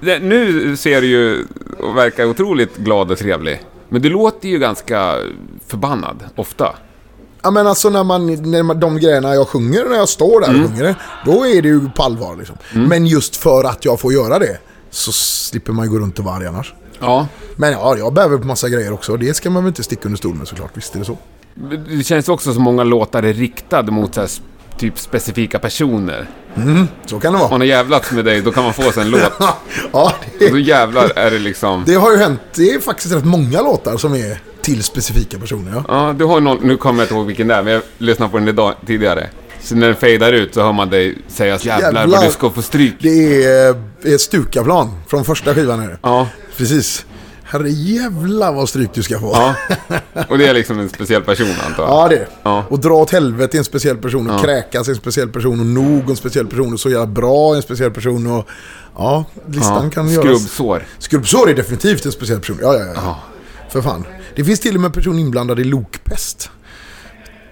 Det, 0.00 0.18
nu 0.18 0.76
ser 0.76 1.00
du 1.00 1.06
ju 1.06 1.46
och 1.78 1.96
verkar 1.96 2.24
otroligt 2.24 2.76
glad 2.76 3.10
och 3.10 3.18
trevlig. 3.18 3.62
Men 3.88 4.02
du 4.02 4.08
låter 4.08 4.48
ju 4.48 4.58
ganska 4.58 5.14
förbannad, 5.66 6.24
ofta. 6.36 6.74
Ja 7.42 7.50
men 7.50 7.66
alltså 7.66 7.90
när 7.90 8.04
man, 8.04 8.26
när 8.50 8.62
man, 8.62 8.80
de 8.80 8.98
grejerna 9.00 9.34
jag 9.34 9.48
sjunger, 9.48 9.84
när 9.84 9.96
jag 9.96 10.08
står 10.08 10.40
där 10.40 10.64
och 10.64 10.70
sjunger 10.70 10.94
då 11.24 11.46
är 11.46 11.62
det 11.62 11.68
ju 11.68 11.90
på 11.90 12.02
allvar 12.02 12.36
liksom. 12.36 12.56
Men 12.88 13.06
just 13.06 13.36
för 13.36 13.64
att 13.64 13.84
jag 13.84 14.00
får 14.00 14.12
göra 14.12 14.38
det, 14.38 14.58
så 14.90 15.12
slipper 15.12 15.72
man 15.72 15.84
ju 15.84 15.90
gå 15.90 15.98
runt 15.98 16.18
och 16.18 16.24
vara 16.24 16.36
arg 16.36 16.46
annars. 16.46 16.74
Ja. 17.00 17.26
Men 17.56 17.72
ja, 17.72 17.96
jag 17.98 18.12
bäver 18.12 18.38
på 18.38 18.46
massa 18.46 18.68
grejer 18.68 18.92
också. 18.92 19.16
Det 19.16 19.34
ska 19.34 19.50
man 19.50 19.64
väl 19.64 19.68
inte 19.68 19.82
sticka 19.82 20.02
under 20.04 20.18
stol 20.18 20.34
med 20.34 20.48
såklart, 20.48 20.70
visst 20.74 20.94
är 20.94 20.98
det 20.98 21.04
så. 21.04 21.18
Det 21.88 22.04
känns 22.04 22.28
också 22.28 22.54
som 22.54 22.62
många 22.62 22.84
låtar 22.84 23.22
är 23.22 23.32
riktade 23.32 23.92
mot 23.92 24.14
så 24.14 24.26
typ 24.78 24.98
specifika 24.98 25.58
personer. 25.58 26.26
Så 27.06 27.20
kan 27.20 27.32
det 27.32 27.38
vara. 27.38 27.50
man 27.50 27.60
har 27.60 27.66
jävlats 27.66 28.10
med 28.12 28.24
dig, 28.24 28.40
då 28.40 28.50
kan 28.52 28.64
man 28.64 28.72
få 28.74 28.92
sig 28.92 29.02
en 29.02 29.10
låt. 29.10 29.20
ja, 29.38 29.58
Och 29.92 30.12
det, 30.38 30.50
då 30.50 30.58
jävlar 30.58 31.12
är 31.16 31.30
det 31.30 31.38
liksom... 31.38 31.82
det 31.86 31.94
har 31.94 32.10
ju 32.12 32.16
hänt. 32.18 32.40
Det 32.54 32.70
är 32.70 32.80
faktiskt 32.80 33.14
rätt 33.14 33.24
många 33.24 33.62
låtar 33.62 33.96
som 33.96 34.14
är 34.14 34.40
till 34.62 34.82
specifika 34.82 35.38
personer. 35.38 35.72
Ja. 35.74 35.84
Ja, 35.88 36.12
du 36.18 36.24
har 36.24 36.40
någon, 36.40 36.58
nu 36.66 36.76
kommer 36.76 36.98
jag 37.00 37.04
inte 37.04 37.14
ihåg 37.14 37.26
vilken 37.26 37.48
det 37.48 37.54
är, 37.54 37.62
men 37.62 37.72
jag 37.72 37.82
lyssnade 37.98 38.30
på 38.32 38.38
den 38.38 38.48
idag, 38.48 38.74
tidigare. 38.86 39.26
Så 39.62 39.74
när 39.74 39.86
den 39.86 39.96
fejdar 39.96 40.32
ut 40.32 40.54
så 40.54 40.62
hör 40.62 40.72
man 40.72 40.90
dig 40.90 41.18
säga 41.28 41.58
jävlar, 41.60 42.00
Jävlar. 42.00 42.18
vad 42.18 42.26
du 42.28 42.32
ska 42.32 42.50
få 42.50 42.62
stryk. 42.62 42.94
Det 43.00 43.44
är, 43.44 43.74
är 44.04 44.18
Stukaplan 44.18 44.90
från 45.08 45.24
första 45.24 45.54
skivan. 45.54 45.80
Är 45.80 45.88
det. 45.88 45.98
Ja, 46.02 46.28
Precis. 46.56 47.06
Herre 47.50 47.68
jävla 47.70 48.52
vad 48.52 48.68
stryk 48.68 48.90
du 48.94 49.02
ska 49.02 49.20
få. 49.20 49.32
Ja. 49.34 49.54
Och 50.28 50.38
det 50.38 50.46
är 50.46 50.54
liksom 50.54 50.78
en 50.78 50.88
speciell 50.88 51.22
person 51.22 51.46
antar 51.66 51.82
jag? 51.82 51.92
Ja, 51.92 52.08
det 52.08 52.16
är. 52.16 52.28
Ja. 52.42 52.64
Och 52.68 52.78
dra 52.80 52.94
åt 52.94 53.10
helvete 53.10 53.56
är 53.56 53.58
en 53.58 53.64
speciell 53.64 53.96
person. 53.96 54.30
Och 54.30 54.34
Ja. 54.36 54.38
kräkas 54.42 54.88
är 54.88 54.92
en 54.92 54.98
speciell 54.98 55.28
person. 55.28 55.60
Och 55.60 55.66
nog 55.66 56.10
en 56.10 56.16
speciell 56.16 56.46
person. 56.46 56.72
Och 56.72 56.80
så 56.80 56.90
jävla 56.90 57.06
bra 57.06 57.52
är 57.52 57.56
en 57.56 57.62
speciell 57.62 57.90
person. 57.90 58.26
Och 58.26 58.48
ja, 58.96 59.24
listan 59.46 59.84
Ja. 59.84 59.90
kan 59.90 60.08
göras. 60.08 60.24
Skrubbsår. 60.26 60.86
Skrubbsår 60.98 61.50
är 61.50 61.54
definitivt 61.54 62.06
en 62.06 62.12
speciell 62.12 62.40
person. 62.40 62.58
Ja, 62.62 62.74
ja, 62.74 62.84
ja. 62.86 62.92
Ja. 62.96 63.18
För 63.70 63.82
fan. 63.82 64.04
Det 64.36 64.44
finns 64.44 64.60
till 64.60 64.74
och 64.74 64.80
med 64.80 64.88
en 64.88 64.92
person 64.92 65.18
inblandad 65.18 65.60
i 65.60 65.64
lokpest. 65.64 66.50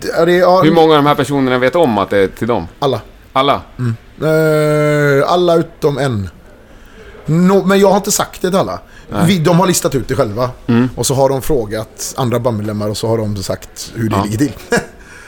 Det 0.03 0.09
är, 0.09 0.27
det, 0.27 0.33
ja, 0.33 0.63
Hur 0.63 0.73
många 0.73 0.91
av 0.93 0.97
de 1.03 1.07
här 1.07 1.15
personerna 1.15 1.59
vet 1.59 1.77
om 1.77 1.99
att 1.99 2.11
det 2.11 2.19
är 2.19 2.29
till 2.29 2.49
dem? 2.49 2.67
Alla. 2.79 3.01
Alla? 3.33 3.63
Eh, 4.23 5.33
alla 5.33 5.55
utom 5.55 5.99
en. 5.99 6.29
Nå- 7.27 7.65
men 7.65 7.79
jag 7.81 7.89
har 7.89 7.97
inte 7.97 8.13
sagt 8.13 8.43
det 8.43 8.49
till 8.49 8.59
alla. 8.59 8.81
Vi, 9.27 9.39
de 9.39 9.59
har 9.59 9.67
listat 9.67 9.95
ut 9.95 10.09
det 10.09 10.15
själva. 10.15 10.51
Mm. 10.67 10.89
Och 10.97 11.07
så 11.07 11.15
har 11.15 11.29
de 11.29 11.43
frågat 11.43 12.15
andra 12.17 12.41
bandmedlemmar 12.41 12.89
och 12.89 12.97
så 12.97 13.09
har 13.09 13.19
de 13.19 13.37
sagt 13.37 13.93
hur 13.95 14.09
det 14.09 14.17
Ja. 14.17 14.25
ligger 14.25 14.39
till. 14.39 14.53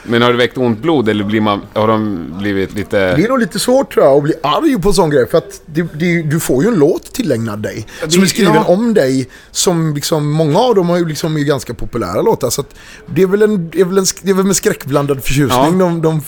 Men 0.04 0.22
har 0.22 0.30
det 0.32 0.38
väckt 0.38 0.58
ont 0.58 0.78
blod 0.78 1.08
eller 1.08 1.24
blir 1.24 1.40
man, 1.40 1.60
har 1.74 1.88
de 1.88 2.32
blivit 2.38 2.74
lite... 2.74 3.16
Det 3.16 3.24
är 3.24 3.28
nog 3.28 3.38
lite 3.38 3.58
svårt 3.58 3.94
tror 3.94 4.06
jag 4.06 4.16
att 4.16 4.22
bli 4.22 4.34
arg 4.42 4.82
på 4.82 4.88
en 4.88 4.94
sån 4.94 5.10
grej. 5.10 5.28
För 5.28 5.38
att 5.38 5.60
det, 5.66 5.82
det, 5.94 6.22
du 6.22 6.40
får 6.40 6.62
ju 6.64 6.68
en 6.68 6.74
låt 6.78 7.12
tillägnad 7.12 7.58
dig. 7.62 7.86
det- 8.04 8.10
som 8.10 8.22
är 8.22 8.26
skriven 8.26 8.54
ja. 8.54 8.64
om 8.64 8.94
dig. 8.94 9.28
Som 9.50 9.94
liksom, 9.94 10.30
många 10.30 10.58
av 10.58 10.74
dem 10.74 10.88
har 10.88 10.96
ju 10.96 11.08
liksom 11.08 11.36
är 11.36 11.40
ganska 11.40 11.74
populära 11.74 12.22
låtar. 12.22 12.50
Så 12.50 12.60
att 12.60 12.74
det 13.06 13.22
är 13.22 13.26
väl, 13.26 13.42
en, 13.42 13.70
det 13.70 13.80
är 13.80 13.84
väl, 13.84 13.98
en, 13.98 14.04
det 14.22 14.30
är 14.30 14.34
väl 14.34 14.46
med 14.46 14.56
skräckblandad 14.56 15.22
förtjusning 15.24 15.78
Ja. 15.80 15.84
de, 15.86 16.02
de 16.02 16.20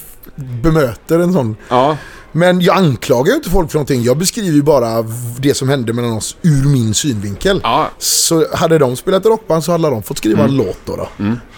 bemöter 0.62 1.18
en 1.18 1.32
sån. 1.32 1.56
Ja. 1.68 1.96
Men 2.32 2.60
jag 2.60 2.76
anklagar 2.76 3.30
ju 3.30 3.36
inte 3.36 3.50
folk 3.50 3.70
för 3.70 3.78
någonting. 3.78 4.02
Jag 4.02 4.16
beskriver 4.18 4.56
ju 4.56 4.62
bara 4.62 5.02
det 5.38 5.54
som 5.54 5.68
hände 5.68 5.92
mellan 5.92 6.12
oss 6.12 6.36
ur 6.42 6.68
min 6.68 6.94
synvinkel. 6.94 7.60
Ja. 7.62 7.88
Så 7.98 8.56
hade 8.56 8.78
de 8.78 8.96
spelat 8.96 9.26
rockband 9.26 9.64
så 9.64 9.72
hade 9.72 9.90
de 9.90 10.02
fått 10.02 10.18
skriva 10.18 10.38
Mm. 10.44 10.50
en 10.50 10.56
låt 10.66 10.78
då. 10.84 10.96
då. 10.96 11.08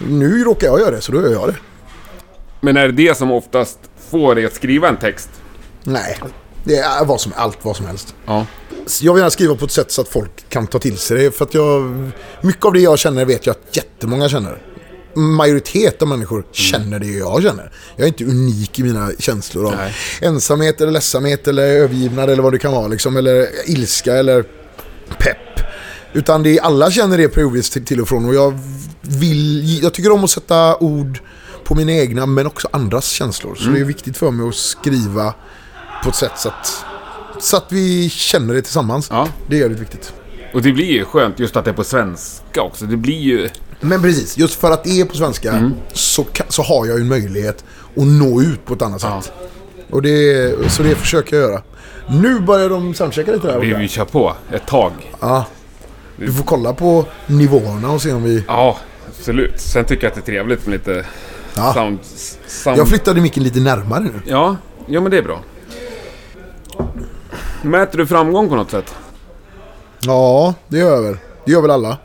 Nu 0.07 0.43
råkar 0.43 0.67
jag 0.67 0.79
göra 0.79 0.91
det, 0.91 1.01
så 1.01 1.11
då 1.11 1.21
gör 1.21 1.31
jag 1.31 1.47
det. 1.47 1.55
Men 2.61 2.77
är 2.77 2.87
det 2.87 2.91
det 3.07 3.17
som 3.17 3.31
oftast 3.31 3.79
får 4.09 4.35
dig 4.35 4.45
att 4.45 4.53
skriva 4.53 4.89
en 4.89 4.97
text? 4.97 5.29
Nej, 5.83 6.19
det 6.63 6.75
är 6.77 7.05
vad 7.05 7.21
som, 7.21 7.31
allt 7.35 7.57
vad 7.61 7.75
som 7.75 7.85
helst. 7.85 8.15
Ja. 8.25 8.45
Jag 9.01 9.13
vill 9.13 9.19
gärna 9.21 9.29
skriva 9.29 9.55
på 9.55 9.65
ett 9.65 9.71
sätt 9.71 9.91
så 9.91 10.01
att 10.01 10.07
folk 10.07 10.49
kan 10.49 10.67
ta 10.67 10.79
till 10.79 10.97
sig 10.97 11.17
det. 11.17 11.31
För 11.31 11.45
att 11.45 11.53
jag... 11.53 12.11
Mycket 12.41 12.65
av 12.65 12.73
det 12.73 12.79
jag 12.79 12.99
känner 12.99 13.25
vet 13.25 13.45
jag 13.45 13.53
att 13.55 13.75
jättemånga 13.77 14.29
känner. 14.29 14.61
Majoritet 15.15 16.01
av 16.01 16.07
människor 16.07 16.45
känner 16.51 16.99
det 16.99 17.07
jag 17.07 17.43
känner. 17.43 17.71
Jag 17.95 18.03
är 18.03 18.07
inte 18.07 18.25
unik 18.25 18.79
i 18.79 18.83
mina 18.83 19.11
känslor 19.19 19.65
av 19.65 19.75
Nej. 19.75 19.93
ensamhet 20.21 20.81
eller 20.81 20.91
ledsamhet 20.91 21.47
eller 21.47 21.63
övergivnad 21.63 22.29
eller 22.29 22.43
vad 22.43 22.53
det 22.53 22.59
kan 22.59 22.71
vara. 22.71 22.87
Liksom, 22.87 23.17
eller 23.17 23.47
ilska 23.69 24.13
eller 24.15 24.43
pepp. 25.17 25.37
Utan 26.13 26.43
det 26.43 26.59
alla 26.59 26.91
känner 26.91 27.17
det 27.17 27.29
periodvis 27.29 27.69
till, 27.69 27.85
till 27.85 28.01
och 28.01 28.07
från. 28.07 28.25
Och 28.25 28.35
jag 28.35 28.59
vill... 29.01 29.83
Jag 29.83 29.93
tycker 29.93 30.11
om 30.11 30.23
att 30.23 30.29
sätta 30.29 30.77
ord 30.77 31.19
på 31.63 31.75
mina 31.75 31.91
egna 31.91 32.25
men 32.25 32.47
också 32.47 32.67
andras 32.71 33.09
känslor. 33.09 33.55
Så 33.55 33.69
det 33.69 33.79
är 33.79 33.83
viktigt 33.83 34.17
för 34.17 34.31
mig 34.31 34.47
att 34.47 34.55
skriva 34.55 35.33
på 36.03 36.09
ett 36.09 36.15
sätt 36.15 36.31
så 36.37 36.49
att, 36.49 36.85
så 37.39 37.57
att 37.57 37.71
vi 37.71 38.09
känner 38.09 38.53
det 38.53 38.61
tillsammans. 38.61 39.07
Ja. 39.11 39.27
Det 39.49 39.55
är 39.55 39.59
jävligt 39.59 39.79
viktigt. 39.79 40.13
Och 40.53 40.61
det 40.61 40.71
blir 40.71 40.85
ju 40.85 41.05
skönt 41.05 41.39
just 41.39 41.55
att 41.55 41.65
det 41.65 41.71
är 41.71 41.75
på 41.75 41.83
svenska 41.83 42.61
också. 42.61 42.85
Det 42.85 42.97
blir 42.97 43.19
ju... 43.19 43.49
Men 43.83 44.01
precis, 44.01 44.37
just 44.37 44.55
för 44.59 44.71
att 44.71 44.83
det 44.83 45.01
är 45.01 45.05
på 45.05 45.15
svenska 45.15 45.71
så, 45.93 46.23
ka- 46.23 46.45
så 46.49 46.61
har 46.63 46.85
jag 46.85 46.95
ju 46.97 47.01
en 47.01 47.07
möjlighet 47.07 47.63
att 47.97 48.03
nå 48.07 48.41
ut 48.41 48.65
på 48.65 48.73
ett 48.73 48.81
annat 48.81 49.03
Ja. 49.03 49.21
sätt. 49.21 49.33
Och 49.89 50.01
det, 50.01 50.53
så 50.71 50.83
det 50.83 50.95
försöker 50.95 51.35
jag 51.39 51.49
göra. 51.51 51.61
Nu 52.09 52.39
börjar 52.39 52.69
de 52.69 52.93
soundchecka 52.93 53.31
lite 53.31 53.47
där 53.47 53.59
Vi, 53.59 53.73
vi 53.73 53.87
kör 53.87 54.05
på 54.05 54.33
ett 54.51 54.67
tag. 54.67 54.91
Ja. 55.19 55.45
Du 56.17 56.33
får 56.33 56.43
kolla 56.43 56.73
på 56.73 57.05
nivåerna 57.27 57.91
och 57.91 58.01
se 58.01 58.13
om 58.13 58.23
vi... 58.23 58.43
Ja, 58.47 58.77
absolut. 59.09 59.59
Sen 59.59 59.85
tycker 59.85 60.03
jag 60.03 60.09
att 60.09 60.15
det 60.15 60.21
är 60.31 60.33
trevligt 60.35 60.65
med 60.67 60.73
lite 60.73 61.05
Ja. 61.55 61.73
sound... 61.73 61.99
sound... 62.47 62.77
Jag 62.79 62.87
flyttade 62.87 63.21
micken 63.21 63.43
lite 63.43 63.59
närmare 63.59 63.99
nu. 63.99 64.13
Ja, 64.25 64.55
ja 64.87 65.01
men 65.01 65.11
det 65.11 65.17
är 65.17 65.21
bra. 65.23 65.39
Mäter 67.61 67.97
du 67.97 68.05
framgång 68.07 68.49
på 68.49 68.55
något 68.55 68.71
sätt? 68.71 68.95
Ja, 69.99 70.53
det 70.67 70.77
gör 70.77 70.95
jag 70.95 71.01
väl. 71.01 71.17
Det 71.45 71.51
gör 71.51 71.61
väl 71.61 71.71
alla. 71.71 71.97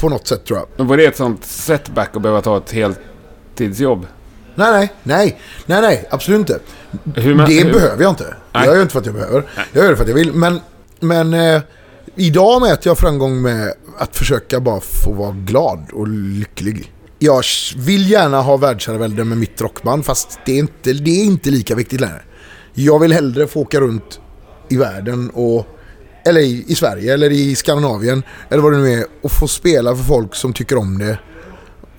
På 0.00 0.08
något 0.08 0.26
sätt 0.26 0.44
tror 0.44 0.58
jag. 0.58 0.68
Men 0.76 0.86
var 0.86 0.96
det 0.96 1.04
ett 1.04 1.16
sånt 1.16 1.44
setback 1.44 2.16
att 2.16 2.22
behöva 2.22 2.40
ta 2.40 2.56
ett 2.56 2.72
heltidsjobb? 2.72 4.06
Nej, 4.54 4.72
nej, 4.72 4.92
nej, 5.02 5.40
nej, 5.66 5.80
nej, 5.82 6.08
absolut 6.10 6.38
inte. 6.38 6.60
Mä- 7.04 7.46
det 7.46 7.62
hur- 7.62 7.72
behöver 7.72 8.02
jag 8.02 8.10
inte. 8.12 8.34
Nej. 8.52 8.66
Jag 8.66 8.74
gör 8.74 8.82
inte 8.82 8.92
för 8.92 9.00
att 9.00 9.06
jag 9.06 9.14
behöver. 9.14 9.44
Jag 9.72 9.82
gör 9.84 9.90
det 9.90 9.96
för 9.96 10.02
att 10.04 10.08
jag 10.08 10.16
vill. 10.16 10.32
Men, 10.32 10.60
men 11.00 11.34
eh, 11.34 11.62
idag 12.14 12.60
mäter 12.62 12.88
jag 12.90 12.98
framgång 12.98 13.42
med 13.42 13.72
att 13.98 14.16
försöka 14.16 14.60
bara 14.60 14.80
få 14.80 15.12
vara 15.12 15.32
glad 15.32 15.86
och 15.92 16.08
lycklig. 16.08 16.92
Jag 17.18 17.42
vill 17.76 18.10
gärna 18.10 18.40
ha 18.42 18.56
världsherravälde 18.56 19.24
med 19.24 19.38
mitt 19.38 19.60
rockband 19.60 20.04
fast 20.06 20.38
det 20.46 20.52
är, 20.52 20.58
inte, 20.58 20.92
det 20.92 21.10
är 21.10 21.24
inte 21.24 21.50
lika 21.50 21.74
viktigt 21.74 22.00
längre. 22.00 22.22
Jag 22.74 22.98
vill 22.98 23.12
hellre 23.12 23.46
få 23.46 23.60
åka 23.60 23.80
runt 23.80 24.20
i 24.68 24.76
världen 24.76 25.30
och 25.30 25.66
eller 26.24 26.40
i, 26.40 26.64
i 26.68 26.74
Sverige 26.74 27.14
eller 27.14 27.30
i 27.30 27.56
Skandinavien 27.56 28.22
eller 28.48 28.62
vad 28.62 28.72
det 28.72 28.78
nu 28.78 28.92
är 28.92 29.06
och 29.22 29.32
få 29.32 29.48
spela 29.48 29.96
för 29.96 30.04
folk 30.04 30.34
som 30.34 30.52
tycker 30.52 30.78
om 30.78 30.98
det. 30.98 31.18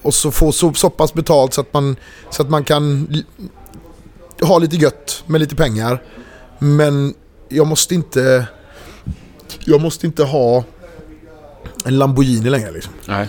Och 0.02 0.14
så 0.14 0.32
få 0.32 0.52
så, 0.52 0.74
så 0.74 0.90
pass 0.90 1.14
betalt 1.14 1.54
så 1.54 1.62
att 1.62 1.74
man, 1.74 1.96
så 2.30 2.42
att 2.42 2.50
man 2.50 2.64
kan 2.64 3.08
ha 4.42 4.60
lite 4.60 4.76
gött 4.76 5.24
med 5.26 5.42
lite 5.42 5.56
pengar. 5.56 6.04
Men 6.60 7.14
jag 7.50 7.68
måste 7.68 7.96
inte... 7.96 8.46
Jag 9.66 9.82
måste 9.82 10.06
inte 10.06 10.24
ha 10.24 10.64
en 11.86 11.98
Lamborghini 11.98 12.50
längre 12.50 12.72
liksom. 12.72 12.94
Nej. 13.08 13.28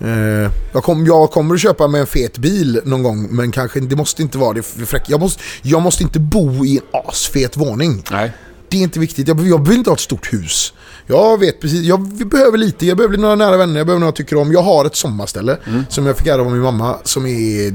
Eh, 0.00 0.50
jag, 0.72 0.82
kom, 0.82 1.06
jag 1.06 1.30
kommer 1.30 1.54
att 1.54 1.60
köpa 1.60 1.88
mig 1.88 2.00
en 2.00 2.06
fet 2.06 2.38
bil 2.38 2.80
någon 2.84 3.02
gång 3.02 3.28
men 3.30 3.50
kanske 3.50 3.80
det 3.80 3.96
måste 3.96 4.22
inte 4.22 4.38
vara 4.38 4.52
det 4.52 4.62
fräck. 4.62 5.02
Jag 5.06 5.20
måste, 5.20 5.42
jag 5.62 5.82
måste 5.82 6.02
inte 6.02 6.20
bo 6.20 6.64
i 6.64 6.76
en 6.76 7.00
asfet 7.08 7.56
våning. 7.56 8.02
Nej. 8.10 8.32
Det 8.74 8.78
är 8.78 8.82
inte 8.82 8.98
viktigt. 8.98 9.28
Jag, 9.28 9.48
jag 9.48 9.68
vill 9.68 9.76
inte 9.78 9.90
ha 9.90 9.94
ett 9.94 10.00
stort 10.00 10.32
hus. 10.32 10.72
Jag 11.06 11.40
vet 11.40 11.60
precis. 11.60 11.82
Jag 11.82 12.00
behöver 12.02 12.58
lite. 12.58 12.86
Jag 12.86 12.96
behöver 12.96 13.16
några 13.16 13.34
nära 13.34 13.56
vänner. 13.56 13.76
Jag 13.80 13.86
behöver 13.86 14.00
några 14.00 14.08
jag 14.08 14.14
tycker 14.16 14.36
om. 14.36 14.52
Jag 14.52 14.62
har 14.62 14.84
ett 14.84 14.96
sommarställe 14.96 15.58
som 15.88 16.06
jag 16.06 16.16
fick 16.18 16.26
ärva 16.26 16.44
av 16.44 16.52
min 16.52 16.60
mamma 16.60 16.96
som 17.04 17.26
är 17.26 17.74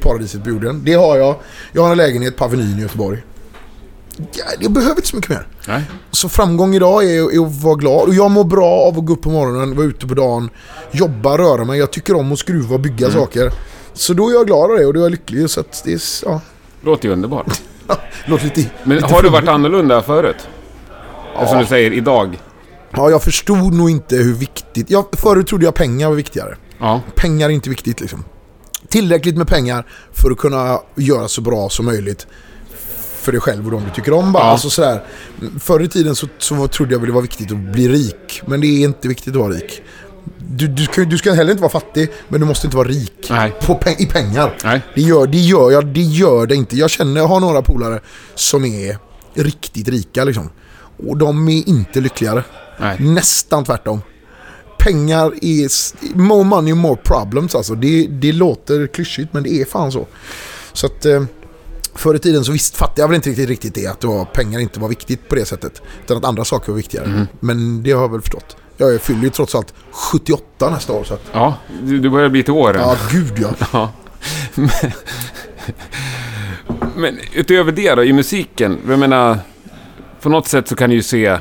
paradiset 0.00 0.44
på 0.44 0.50
jorden. 0.50 0.82
Det 0.84 0.92
har 0.94 1.16
jag. 1.16 1.36
Jag 1.72 1.82
har 1.82 1.90
en 1.90 1.96
lägenhet 1.96 2.36
på 2.36 2.44
Avenyn 2.44 2.78
i 2.78 2.82
Göteborg. 2.82 3.22
Ja, 4.16 4.44
Jag 4.60 4.72
behöver 4.72 4.96
inte 4.96 5.08
så 5.08 5.16
mycket 5.16 5.30
mer. 5.30 5.46
Nej. 5.68 5.82
Så 6.10 6.28
framgång 6.28 6.74
idag 6.74 7.04
är, 7.04 7.34
är 7.42 7.46
att 7.46 7.62
vara 7.62 7.74
glad. 7.74 8.08
Och 8.08 8.14
jag 8.14 8.30
mår 8.30 8.44
bra 8.44 8.70
av 8.88 8.98
att 8.98 9.04
gå 9.06 9.12
upp 9.12 9.22
på 9.22 9.30
morgonen, 9.30 9.76
vara 9.76 9.86
ute 9.86 10.06
på 10.06 10.14
dagen, 10.14 10.50
jobba, 10.90 11.38
röra 11.38 11.64
mig. 11.64 11.78
Jag 11.78 11.90
tycker 11.92 12.14
om 12.16 12.32
att 12.32 12.38
skruva 12.38 12.74
och 12.74 12.80
bygga 12.80 13.10
saker. 13.10 13.52
Så 13.94 14.12
då 14.14 14.28
är 14.28 14.32
jag 14.32 14.46
glad 14.46 14.70
av 14.70 14.76
det 14.78 14.86
och 14.86 14.94
då 14.94 15.00
är 15.00 15.04
jag 15.04 15.10
lycklig. 15.10 15.50
Så 15.50 15.60
att 15.60 15.82
det 15.84 15.92
är, 15.92 16.00
ja, 16.24 16.40
Låter 16.80 17.08
ju 17.08 17.12
underbart. 17.12 17.60
låter 18.26 18.44
lite... 18.44 18.70
Men 18.84 18.96
lite 18.96 19.14
har 19.14 19.22
du 19.22 19.28
varit 19.28 19.48
annorlunda 19.48 20.02
förut? 20.02 20.48
Eftersom 21.34 21.58
du 21.58 21.66
säger 21.66 21.92
idag. 21.92 22.38
Ja, 22.90 23.10
jag 23.10 23.22
förstod 23.22 23.74
nog 23.74 23.90
inte 23.90 24.16
hur 24.16 24.34
viktigt... 24.34 24.90
Jag, 24.90 25.06
förut 25.12 25.46
trodde 25.46 25.64
jag 25.64 25.74
pengar 25.74 26.08
var 26.08 26.16
viktigare. 26.16 26.56
Ja. 26.78 27.00
Pengar 27.14 27.48
är 27.48 27.52
inte 27.52 27.70
viktigt 27.70 28.00
liksom. 28.00 28.24
Tillräckligt 28.88 29.36
med 29.36 29.48
pengar 29.48 29.86
för 30.12 30.30
att 30.30 30.38
kunna 30.38 30.80
göra 30.94 31.28
så 31.28 31.40
bra 31.40 31.68
som 31.68 31.86
möjligt 31.86 32.26
för 33.20 33.32
dig 33.32 33.40
själv 33.40 33.64
och 33.64 33.70
de 33.70 33.84
du 33.84 33.90
tycker 33.90 34.12
om. 34.12 34.32
Bara. 34.32 34.44
Ja. 34.44 34.50
Alltså, 34.50 34.70
sådär. 34.70 35.04
Förr 35.60 35.82
i 35.82 35.88
tiden 35.88 36.14
så, 36.14 36.26
så 36.38 36.68
trodde 36.68 36.94
jag 36.94 36.98
väl 36.98 37.08
det 37.08 37.14
var 37.14 37.22
viktigt 37.22 37.52
att 37.52 37.58
bli 37.58 37.88
rik. 37.88 38.42
Men 38.46 38.60
det 38.60 38.66
är 38.66 38.84
inte 38.84 39.08
viktigt 39.08 39.34
att 39.34 39.40
vara 39.40 39.52
rik. 39.52 39.82
Du, 40.38 40.68
du, 40.68 40.84
ska, 40.84 41.04
du 41.04 41.18
ska 41.18 41.32
heller 41.32 41.50
inte 41.50 41.62
vara 41.62 41.72
fattig, 41.72 42.10
men 42.28 42.40
du 42.40 42.46
måste 42.46 42.66
inte 42.66 42.76
vara 42.76 42.88
rik. 42.88 43.26
Nej. 43.30 43.54
På 43.66 43.74
pe- 43.74 43.94
I 43.98 44.06
pengar. 44.06 44.56
Nej. 44.64 44.82
Det 44.94 45.00
gör, 45.02 45.26
det 45.26 45.38
gör 45.38 45.70
jag, 45.70 45.86
det 45.86 46.00
gör 46.00 46.46
det 46.46 46.54
inte. 46.54 46.76
Jag 46.76 46.90
känner, 46.90 47.20
jag 47.20 47.28
har 47.28 47.40
några 47.40 47.62
polare 47.62 48.00
som 48.34 48.64
är 48.64 48.98
riktigt 49.34 49.88
rika 49.88 50.24
liksom. 50.24 50.50
Och 51.08 51.16
de 51.16 51.48
är 51.48 51.68
inte 51.68 52.00
lyckligare. 52.00 52.44
Nej. 52.80 52.96
Nästan 53.00 53.64
tvärtom. 53.64 54.02
Pengar 54.78 55.32
är... 55.42 55.68
More 56.18 56.44
money, 56.44 56.74
more 56.74 56.96
problems 57.04 57.54
alltså. 57.54 57.74
Det, 57.74 58.06
det 58.06 58.32
låter 58.32 58.86
klyschigt 58.86 59.32
men 59.32 59.42
det 59.42 59.50
är 59.60 59.64
fan 59.64 59.92
så. 59.92 60.06
Så 60.72 60.86
att... 60.86 61.06
Eh, 61.06 61.22
förr 61.94 62.14
i 62.14 62.18
tiden 62.18 62.44
så 62.44 62.52
visst 62.52 62.76
fattade 62.76 63.00
jag 63.00 63.08
väl 63.08 63.14
inte 63.16 63.28
riktigt, 63.30 63.48
riktigt 63.48 63.74
det 63.74 63.86
att 63.86 64.00
det 64.00 64.06
var, 64.06 64.24
pengar 64.24 64.60
inte 64.60 64.80
var 64.80 64.88
viktigt 64.88 65.28
på 65.28 65.34
det 65.34 65.44
sättet. 65.44 65.82
Utan 66.04 66.16
att 66.16 66.24
andra 66.24 66.44
saker 66.44 66.72
var 66.72 66.76
viktigare. 66.76 67.26
Men 67.40 67.82
det 67.82 67.92
har 67.92 68.00
jag 68.02 68.12
väl 68.12 68.20
förstått. 68.20 68.56
Jag 68.80 69.00
fyller 69.00 69.22
ju 69.22 69.30
trots 69.30 69.54
allt 69.54 69.74
78 69.90 70.70
nästa 70.70 70.92
år 70.92 71.04
så 71.04 71.14
att... 71.14 71.22
Ja, 71.32 71.54
du, 71.82 72.10
börjar 72.10 72.28
bli 72.28 72.42
till 72.42 72.52
åren. 72.52 72.80
Ja, 72.80 72.96
gud 73.10 73.32
ja. 73.38 73.50
Ja. 73.72 73.92
Men, 74.54 74.90
men 76.96 77.18
utöver 77.34 77.72
det 77.72 77.94
då, 77.94 78.04
i 78.04 78.12
musiken. 78.12 78.78
Jag 78.88 78.98
menar, 78.98 79.38
på 80.20 80.28
något 80.28 80.46
sätt 80.46 80.68
så 80.68 80.76
kan 80.76 80.90
du 80.90 80.96
ju 80.96 81.02
se 81.02 81.38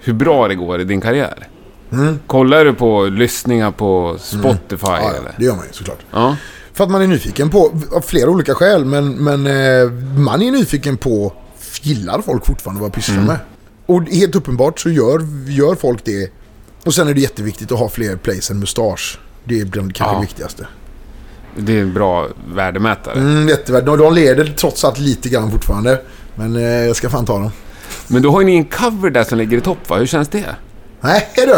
hur 0.00 0.12
bra 0.12 0.48
det 0.48 0.54
går 0.54 0.80
i 0.80 0.84
din 0.84 1.00
karriär. 1.00 1.48
Mm. 1.92 2.18
Kollar 2.26 2.64
du 2.64 2.74
på 2.74 3.04
lyssningar 3.04 3.70
på 3.70 4.16
Spotify 4.18 4.86
Ja, 4.86 5.00
ja, 5.02 5.10
eller? 5.10 5.34
det 5.38 5.44
gör 5.44 5.54
man 5.56 5.66
ju 5.66 5.72
såklart. 5.72 5.98
Ja. 6.10 6.36
För 6.72 6.84
att 6.84 6.90
man 6.90 7.02
är 7.02 7.06
nyfiken 7.06 7.50
på, 7.50 7.72
av 7.92 8.00
flera 8.00 8.30
olika 8.30 8.54
skäl, 8.54 8.84
men, 8.84 9.08
men 9.10 9.46
eh, 9.46 9.90
man 10.18 10.42
är 10.42 10.50
nyfiken 10.50 10.96
på, 10.96 11.32
gillar 11.82 12.20
folk 12.20 12.46
fortfarande 12.46 12.80
vad 12.80 12.88
jag 12.88 12.94
pysslar 12.94 13.22
med? 13.22 13.38
Och 13.86 14.02
helt 14.02 14.34
uppenbart 14.34 14.80
så 14.80 14.90
gör, 14.90 15.20
gör 15.48 15.74
folk 15.74 16.04
det 16.04 16.32
Och 16.88 16.94
sen 16.94 17.08
är 17.08 17.14
det 17.14 17.20
jätteviktigt 17.20 17.72
att 17.72 17.78
ha 17.78 17.88
fler 17.88 18.16
plays 18.16 18.50
än 18.50 18.58
mustasch. 18.58 19.18
Det 19.44 19.60
är 19.60 19.64
bland 19.64 19.94
kanske 19.94 20.14
Ja. 20.14 20.20
det 20.20 20.26
viktigaste. 20.26 20.66
Det 21.56 21.78
är 21.78 21.82
en 21.82 21.94
bra 21.94 22.26
värdemätare. 22.54 23.14
Mm, 23.14 23.48
jättevärt. 23.48 23.84
De, 23.86 23.98
de 23.98 24.14
leder 24.14 24.44
trots 24.44 24.84
allt 24.84 24.98
lite 24.98 25.28
grann 25.28 25.50
fortfarande. 25.50 26.00
Men 26.34 26.56
eh, 26.56 26.62
jag 26.62 26.96
ska 26.96 27.08
fan 27.10 27.26
ta 27.26 27.38
dem. 27.38 27.50
Men 28.06 28.22
då 28.22 28.30
har 28.30 28.42
ni 28.42 28.56
en 28.56 28.64
cover 28.64 29.10
där 29.10 29.24
som 29.24 29.38
ligger 29.38 29.56
i 29.58 29.60
topp 29.60 29.88
va? 29.88 29.96
Hur 29.96 30.06
känns 30.06 30.28
det? 30.28 30.44
Nej, 31.00 31.28
är 31.34 31.46
du? 31.46 31.52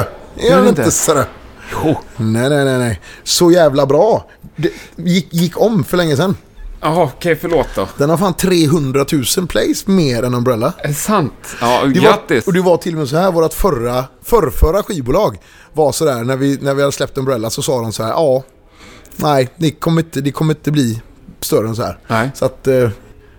Gör 0.49 0.63
det 0.63 0.69
inte 0.69 0.83
inte? 0.83 0.91
sådär. 0.91 1.25
Jo. 1.73 1.99
Nej, 2.17 2.49
nej, 2.51 2.65
nej, 2.65 2.79
nej. 2.79 3.01
Så 3.25 3.51
jävla 3.51 3.87
bra. 3.87 4.27
Det 4.57 4.71
gick, 4.97 5.35
gick 5.35 5.61
om 5.61 5.85
för 5.85 5.97
länge 5.97 6.17
sedan. 6.17 6.37
Jaha, 6.81 7.11
okej 7.17 7.37
förlåt 7.37 7.69
då. 7.75 7.89
Den 7.99 8.11
har 8.11 8.17
fan 8.17 8.35
300 8.35 9.05
000 9.37 9.47
plays 9.49 9.87
mer 9.87 10.23
än 10.23 10.35
Umbrella. 10.35 10.73
Är 10.79 10.89
det 10.89 10.95
sant? 10.95 11.57
Ja, 11.61 11.83
Det 11.85 11.93
grattis. 12.01 12.47
Var, 12.47 12.51
och 12.51 12.55
det 12.55 12.61
var 12.61 12.77
till 12.77 12.93
och 12.93 12.99
med 12.99 13.09
så 13.09 13.17
här, 13.17 13.33
vårt 13.33 13.53
förra, 13.55 14.05
förrförra 14.23 14.83
skivbolag 14.83 15.39
var 15.73 15.93
så 15.93 16.05
där 16.05 16.25
när 16.25 16.37
vi, 16.37 16.59
när 16.63 16.75
vi 16.75 16.83
hade 16.83 16.93
släppt 16.93 17.19
Umbrella 17.19 17.51
så 17.51 17.63
sa 17.63 17.81
de 17.81 17.93
så 17.93 18.03
här, 18.03 18.11
ja, 18.11 18.43
nej, 19.17 19.49
det 19.57 19.71
kommer 19.71 20.03
inte, 20.03 20.21
det 20.21 20.33
kommer 20.33 20.55
inte 20.55 20.71
bli 20.71 21.03
större 21.41 21.69
än 21.69 21.77
så 21.77 21.83
här. 21.83 21.99
Nej. 22.09 22.31
Så 22.35 22.45
att 22.45 22.67
eh, 22.67 22.91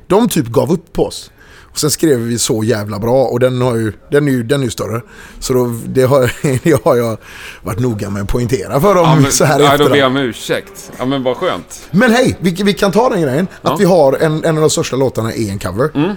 de 0.07 0.29
typ 0.29 0.47
gav 0.47 0.71
upp 0.71 0.93
på 0.93 1.05
oss. 1.05 1.31
Och 1.71 1.79
sen 1.79 1.91
skrev 1.91 2.19
vi 2.19 2.39
så 2.39 2.63
jävla 2.63 2.99
bra 2.99 3.25
och 3.25 3.39
den, 3.39 3.61
har 3.61 3.75
ju, 3.75 3.93
den, 4.11 4.27
är, 4.27 4.31
ju, 4.31 4.43
den 4.43 4.59
är 4.61 4.65
ju 4.65 4.71
större. 4.71 5.01
Så 5.39 5.53
då, 5.53 5.75
det, 5.85 6.03
har, 6.03 6.31
det 6.63 6.83
har 6.85 6.95
jag 6.95 7.17
varit 7.61 7.79
noga 7.79 8.09
med 8.09 8.21
att 8.21 8.27
poängtera 8.27 8.81
för 8.81 8.95
dem 8.95 9.05
Ja, 9.05 9.15
men, 9.15 9.31
så 9.31 9.45
här 9.45 9.59
ja, 9.59 9.77
då 9.77 9.89
ber 9.89 9.95
jag 9.95 10.07
om 10.07 10.17
ursäkt. 10.17 10.91
Ja, 10.97 11.05
men 11.05 11.23
vad 11.23 11.37
skönt. 11.37 11.87
Men 11.91 12.11
hej, 12.11 12.37
vi, 12.39 12.51
vi 12.51 12.73
kan 12.73 12.91
ta 12.91 13.09
den 13.09 13.21
grejen. 13.21 13.47
Ja. 13.61 13.73
Att 13.73 13.79
vi 13.79 13.85
har 13.85 14.13
en, 14.13 14.43
en 14.43 14.55
av 14.55 14.61
de 14.61 14.69
största 14.69 14.95
låtarna 14.95 15.33
i 15.33 15.49
en 15.49 15.59
cover. 15.59 15.89
Mm. 15.95 16.15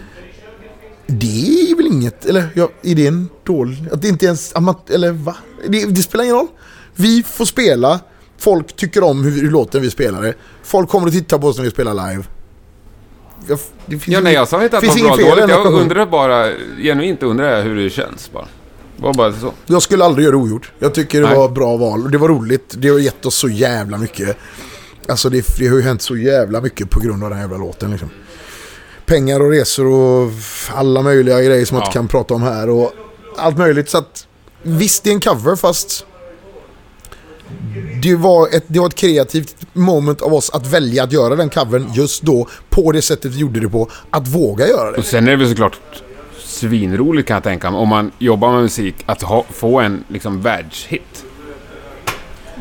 Det 1.06 1.70
är 1.70 1.76
väl 1.76 1.86
inget, 1.86 2.24
eller 2.24 2.48
ja, 2.54 2.68
är 2.82 2.94
det 2.94 3.06
en 3.06 3.28
dålig... 3.46 3.88
Att 3.92 4.02
det 4.02 4.08
inte 4.08 4.26
ens 4.26 4.52
eller 4.90 5.12
va? 5.12 5.36
Det, 5.68 5.84
det 5.84 6.02
spelar 6.02 6.24
ingen 6.24 6.36
roll. 6.36 6.46
Vi 6.94 7.22
får 7.22 7.44
spela, 7.44 8.00
folk 8.38 8.76
tycker 8.76 9.02
om 9.02 9.24
hur, 9.24 9.42
hur 9.42 9.50
låten 9.50 9.82
vi 9.82 9.90
spelar 9.90 10.22
det. 10.22 10.34
Folk 10.62 10.88
kommer 10.88 11.06
att 11.06 11.12
titta 11.12 11.38
på 11.38 11.46
oss 11.46 11.56
när 11.56 11.64
vi 11.64 11.70
spelar 11.70 12.10
live. 12.10 12.24
Jag, 13.48 13.58
det 13.86 13.98
finns 13.98 14.14
Ja, 14.14 14.20
nej, 14.20 14.34
jag 14.34 14.48
sa 14.48 14.64
inte 14.64 14.78
att 14.78 14.82
det 14.82 14.88
var 14.88 15.06
bra 15.06 15.16
fel 15.16 15.30
dåligt. 15.30 15.48
Jag 15.48 15.66
undrar 15.66 16.06
bara, 16.06 16.48
genuint 16.78 17.22
undrar 17.22 17.56
jag 17.56 17.62
hur 17.62 17.76
det 17.76 17.90
känns 17.90 18.32
bara. 18.32 18.46
Var 18.96 19.14
bara 19.14 19.32
så. 19.32 19.52
Jag 19.66 19.82
skulle 19.82 20.04
aldrig 20.04 20.24
göra 20.24 20.36
det 20.36 20.42
ogjort. 20.42 20.72
Jag 20.78 20.94
tycker 20.94 21.20
det 21.20 21.28
Nej. 21.28 21.36
var 21.36 21.48
bra 21.48 21.76
val 21.76 22.10
det 22.10 22.18
var 22.18 22.28
roligt. 22.28 22.74
Det 22.78 22.88
har 22.88 22.98
gett 22.98 23.26
oss 23.26 23.34
så 23.34 23.48
jävla 23.48 23.98
mycket. 23.98 24.36
Alltså 25.08 25.28
det, 25.28 25.58
det 25.58 25.68
har 25.68 25.76
ju 25.76 25.82
hänt 25.82 26.02
så 26.02 26.16
jävla 26.16 26.60
mycket 26.60 26.90
på 26.90 27.00
grund 27.00 27.24
av 27.24 27.30
den 27.30 27.38
här 27.38 27.44
jävla 27.44 27.58
låten 27.58 27.90
liksom. 27.90 28.10
Pengar 29.06 29.40
och 29.40 29.50
resor 29.50 29.86
och 29.86 30.30
alla 30.74 31.02
möjliga 31.02 31.42
grejer 31.42 31.64
som 31.64 31.74
man 31.74 31.82
inte 31.82 31.92
kan 31.92 32.08
prata 32.08 32.34
om 32.34 32.42
här 32.42 32.70
och 32.70 32.92
allt 33.36 33.58
möjligt. 33.58 33.90
Så 33.90 33.98
att 33.98 34.26
visst 34.62 35.04
det 35.04 35.10
är 35.10 35.14
en 35.14 35.20
cover 35.20 35.56
fast 35.56 36.06
det 38.02 38.14
var, 38.16 38.48
ett, 38.56 38.64
det 38.66 38.80
var 38.80 38.86
ett 38.86 38.94
kreativt 38.94 39.56
moment 39.72 40.22
av 40.22 40.34
oss 40.34 40.50
att 40.50 40.66
välja 40.66 41.04
att 41.04 41.12
göra 41.12 41.36
den 41.36 41.50
covern 41.50 41.92
just 41.94 42.22
då 42.22 42.48
på 42.70 42.92
det 42.92 43.02
sättet 43.02 43.34
vi 43.34 43.38
gjorde 43.38 43.60
det 43.60 43.68
på. 43.68 43.90
Att 44.10 44.28
våga 44.28 44.68
göra 44.68 44.90
det. 44.90 44.96
Och 44.98 45.04
sen 45.04 45.26
är 45.26 45.30
det 45.30 45.36
väl 45.36 45.48
såklart 45.48 45.78
svinroligt 46.44 47.28
kan 47.28 47.34
jag 47.34 47.44
tänka 47.44 47.70
mig, 47.70 47.80
om 47.80 47.88
man 47.88 48.12
jobbar 48.18 48.52
med 48.52 48.62
musik, 48.62 48.94
att 49.06 49.22
ha, 49.22 49.44
få 49.50 49.80
en 49.80 50.04
liksom 50.08 50.42
världshit. 50.42 51.24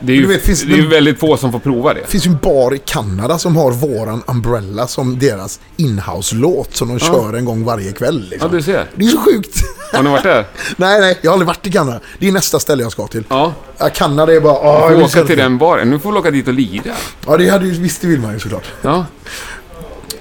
Det 0.06 0.12
är 0.14 0.16
ju, 0.16 0.22
Du 0.22 0.28
vet, 0.28 0.46
det 0.46 0.52
är 0.74 0.76
ju 0.78 0.82
det- 0.82 0.88
väldigt 0.88 1.20
få 1.20 1.38
som 1.38 1.52
får 1.52 1.60
prova 1.60 1.94
det. 1.94 2.00
Det 2.02 2.08
finns 2.08 2.26
ju 2.26 2.30
en 2.30 2.38
bar 2.42 2.74
i 2.74 2.78
Kanada 2.86 3.40
som 3.40 3.56
har 3.56 3.72
våran 3.72 4.24
Umbrella 4.28 4.88
som 4.88 5.20
deras 5.20 5.60
inhouse-låt 5.78 6.76
som 6.76 6.88
de 6.88 7.00
kör 7.00 7.34
en 7.34 7.46
gång 7.46 7.64
varje 7.66 7.92
kväll. 7.92 8.24
Ja, 8.26 8.30
Liksom. 8.32 8.52
du 8.52 8.62
ser. 8.62 8.86
Det 8.96 9.06
är 9.06 9.10
så 9.10 9.18
sjukt. 9.18 9.64
Har 9.94 10.04
ni 10.04 10.10
varit 10.10 10.24
där? 10.24 10.46
nej, 10.78 11.00
nej, 11.02 11.20
jag 11.22 11.32
har 11.32 11.34
aldrig 11.34 11.48
varit 11.48 11.68
i 11.68 11.72
Kanada. 11.72 12.00
Det 12.20 12.28
är 12.28 12.32
nästa 12.32 12.60
ställe 12.60 12.84
jag 12.84 12.92
ska 12.92 13.08
till. 13.08 13.24
Ja. 13.30 13.54
Ja, 13.78 13.90
Kanada 13.90 14.34
är 14.36 14.40
bara... 14.40 14.54
Du 14.62 14.68
ah, 14.68 14.92
jag 15.02 15.12
får 15.12 15.20
åka 15.20 15.28
till 15.28 15.38
den 15.38 15.58
baren. 15.58 15.90
Nu 15.90 16.00
får 16.00 16.12
du 16.12 16.18
åka 16.20 16.32
dit 16.32 16.48
och 16.48 16.54
lira. 16.54 16.84
Ja, 17.28 17.38
det 17.38 17.50
hade 17.50 17.66
ju, 17.66 17.72
visst 17.72 18.02
det 18.02 18.08
vill 18.08 18.20
man 18.20 18.34
ju 18.34 18.40
såklart. 18.40 18.66
Ja, 18.82 19.06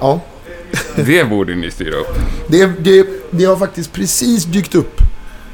Ja. 0.01 0.21
det 0.97 1.25
borde 1.31 1.55
ni 1.55 1.71
styra 1.71 1.97
upp. 1.97 2.15
Det, 2.47 2.67
det, 2.67 3.07
det 3.31 3.45
har 3.45 3.57
faktiskt 3.57 3.93
precis 3.93 4.45
dykt 4.45 4.75
upp. 4.75 4.97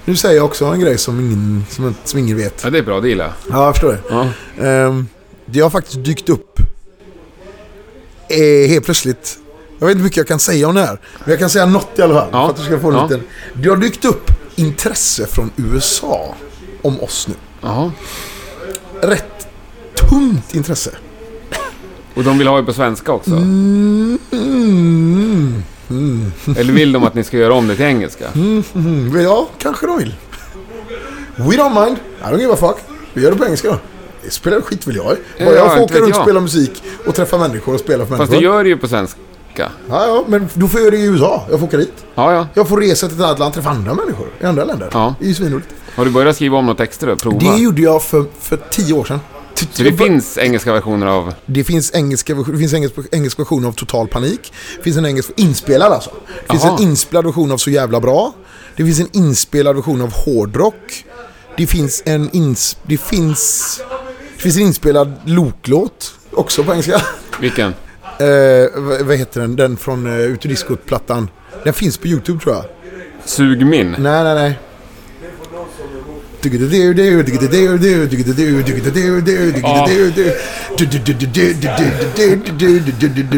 Nu 0.09 0.17
säger 0.17 0.37
jag 0.37 0.45
också 0.45 0.65
en 0.65 0.81
grej 0.81 0.99
som 0.99 1.21
ingen, 1.21 1.65
som, 1.71 1.95
som 2.05 2.19
ingen 2.19 2.37
vet. 2.37 2.65
Ja, 2.65 2.71
det 2.71 2.79
är 2.79 2.83
bra. 2.83 3.01
Det 3.01 3.09
gillar 3.09 3.25
jag. 3.25 3.35
Ja, 3.59 3.65
jag 3.65 3.75
förstår 3.75 3.93
det. 3.93 4.01
Ja. 4.11 4.29
Ehm, 4.67 5.07
det 5.47 5.61
har 5.61 5.71
faktiskt 5.71 6.05
dykt 6.05 6.29
upp 6.29 6.61
eh, 8.29 8.69
helt 8.69 8.85
plötsligt. 8.85 9.39
Jag 9.79 9.87
vet 9.87 9.93
inte 9.93 9.99
hur 9.99 10.05
mycket 10.05 10.17
jag 10.17 10.29
kan 10.29 10.39
säga 10.39 10.69
om 10.69 10.75
det 10.75 10.81
här. 10.81 11.01
Men 11.19 11.31
jag 11.31 11.39
kan 11.39 11.51
säga 11.51 11.67
något 11.67 11.99
i 11.99 12.03
alla 12.03 12.15
fall. 12.15 12.29
Ja. 12.33 12.45
För 12.47 12.51
att 12.51 12.57
du 12.57 12.63
ska 12.65 12.79
få 12.81 12.89
en 12.89 12.95
Ja. 12.95 13.03
liten... 13.03 13.23
Det 13.55 13.69
har 13.69 13.77
dykt 13.77 14.05
upp 14.05 14.31
intresse 14.57 15.27
från 15.27 15.51
USA 15.57 16.35
om 16.83 17.01
oss 17.01 17.29
nu. 17.29 17.35
Jaha. 17.61 17.93
Rätt 19.03 19.49
tungt 19.95 20.55
intresse. 20.55 20.91
Och 22.15 22.25
de 22.25 22.39
vill 22.39 22.47
ha 22.47 22.57
det 22.57 22.63
på 22.67 22.73
svenska 22.73 23.13
också? 23.13 23.31
Mm, 23.31 24.19
Eller 26.59 26.73
vill 26.73 26.93
de 26.93 27.05
att 27.05 27.15
ni 27.15 27.25
ska 27.25 27.37
göra 27.37 27.55
om 27.55 27.69
det 27.69 27.77
till 27.77 27.85
engelska? 27.85 28.25
mm. 28.35 29.21
Ja, 29.23 29.49
kanske 29.59 29.87
de 29.87 29.99
vill. 29.99 30.15
We 31.37 31.57
don't 31.57 31.85
mind. 31.85 31.97
I 32.21 32.25
don't 32.25 32.41
give 32.41 32.53
a 32.53 32.57
fuck. 32.57 32.77
Vi 33.15 33.23
gör 33.23 33.31
det 33.31 33.37
på 33.37 33.45
engelska 33.45 33.69
då. 33.69 33.79
Det 34.25 34.31
spelar 34.31 34.61
skit 34.61 34.87
väl 34.87 34.97
jag. 34.97 35.05
Bara 35.07 35.17
Ja, 35.39 35.53
jag 35.53 35.75
får 35.75 35.83
åka 35.83 35.99
runt 35.99 36.17
och 36.17 36.23
spela 36.23 36.41
musik 36.41 36.83
och 37.07 37.15
träffa 37.15 37.39
människor 37.39 37.75
och 37.75 37.81
spela 37.81 38.07
för 38.07 38.17
Fast 38.17 38.31
människor. 38.31 38.37
du 38.51 38.57
gör 38.57 38.63
det 38.65 38.69
ju 38.69 38.77
på 38.77 38.89
svenska. 38.89 39.21
Ja, 39.57 39.71
ja, 39.89 40.25
men 40.29 40.49
då 40.55 40.69
får 40.69 40.81
jag 40.81 40.85
göra 40.85 40.97
det 40.97 41.03
i 41.03 41.07
USA. 41.07 41.47
Jag 41.51 41.61
får 41.61 41.67
åka 41.67 41.77
dit. 41.77 42.05
Ja, 42.15 42.33
ja. 42.33 42.47
Jag 42.55 42.69
får 42.69 42.77
resa 42.81 43.09
till 43.09 43.17
ett 43.17 43.25
annat 43.25 43.39
land 43.39 43.49
och 43.49 43.55
träffa 43.55 43.71
andra 43.71 43.95
människor 43.95 44.27
i 44.41 44.45
andra 44.45 44.65
länder. 44.65 44.89
Ja. 44.93 45.15
Det 45.19 45.25
är 45.25 45.29
ju 45.29 45.35
svinroligt. 45.35 45.69
Har 45.97 46.05
du 46.05 46.11
börjat 46.11 46.37
skriva 46.37 46.57
om 46.57 46.67
några 46.67 46.77
texter 46.77 47.07
då? 47.07 47.17
Prova? 47.17 47.39
Det 47.39 47.61
gjorde 47.61 47.83
jag 47.83 48.03
för, 48.03 48.25
för 48.41 48.59
tio 48.71 48.95
år 48.95 49.05
sedan. 49.05 49.21
Så 49.59 49.83
det 49.83 49.93
finns 49.93 50.39
engelska 50.39 50.73
versioner 50.73 51.07
av... 51.07 51.35
Det 51.47 51.65
finns 51.65 51.95
engelska, 51.95 52.35
det 52.35 52.59
finns 52.59 52.75
engelsk, 52.75 52.95
engelsk 53.13 53.39
version 53.39 53.65
av 53.65 53.73
Total 53.73 54.09
Panik. 54.09 54.53
Det 54.77 54.83
finns 54.83 54.97
en 54.97 55.07
engelsk, 55.07 55.31
inspelad 55.37 55.93
alltså. 55.93 56.11
Det 56.27 56.53
finns 56.53 56.65
Jaha. 56.65 56.77
en 56.77 56.83
inspelad 56.83 57.25
version 57.25 57.53
av 57.53 57.57
Så 57.57 57.71
Jävla 57.71 58.01
Bra. 58.01 58.33
Det 58.77 58.85
finns 58.85 59.01
en 59.01 59.09
inspelad 59.13 59.77
version 59.77 60.01
av 60.01 60.13
Hårdrock. 60.13 61.05
Det 61.57 61.67
finns 61.67 62.03
en, 62.07 62.31
ins, 62.33 62.77
det 62.83 62.99
finns, 62.99 63.81
det 64.37 64.43
finns 64.43 64.57
en 64.57 64.63
inspelad 64.63 65.13
Loklåt. 65.25 66.15
Också 66.31 66.65
på 66.65 66.73
engelska. 66.73 67.03
Vilken? 67.41 67.75
Eh, 68.19 68.81
vad, 69.05 69.17
heter 69.17 69.41
den? 69.41 69.57
Den 69.57 69.77
från 69.77 70.07
uh, 70.07 70.21
Ut 70.21 70.45
ur 70.47 70.49
diskot-plattan. 70.49 71.31
Den 71.65 71.73
finns 71.73 71.99
på 71.99 72.07
YouTube 72.07 72.41
tror 72.41 72.55
jag. 72.55 72.65
Sug 73.25 73.67
min? 73.67 73.91
Nej, 73.99 74.25
nej, 74.25 74.35
nej. 74.35 74.59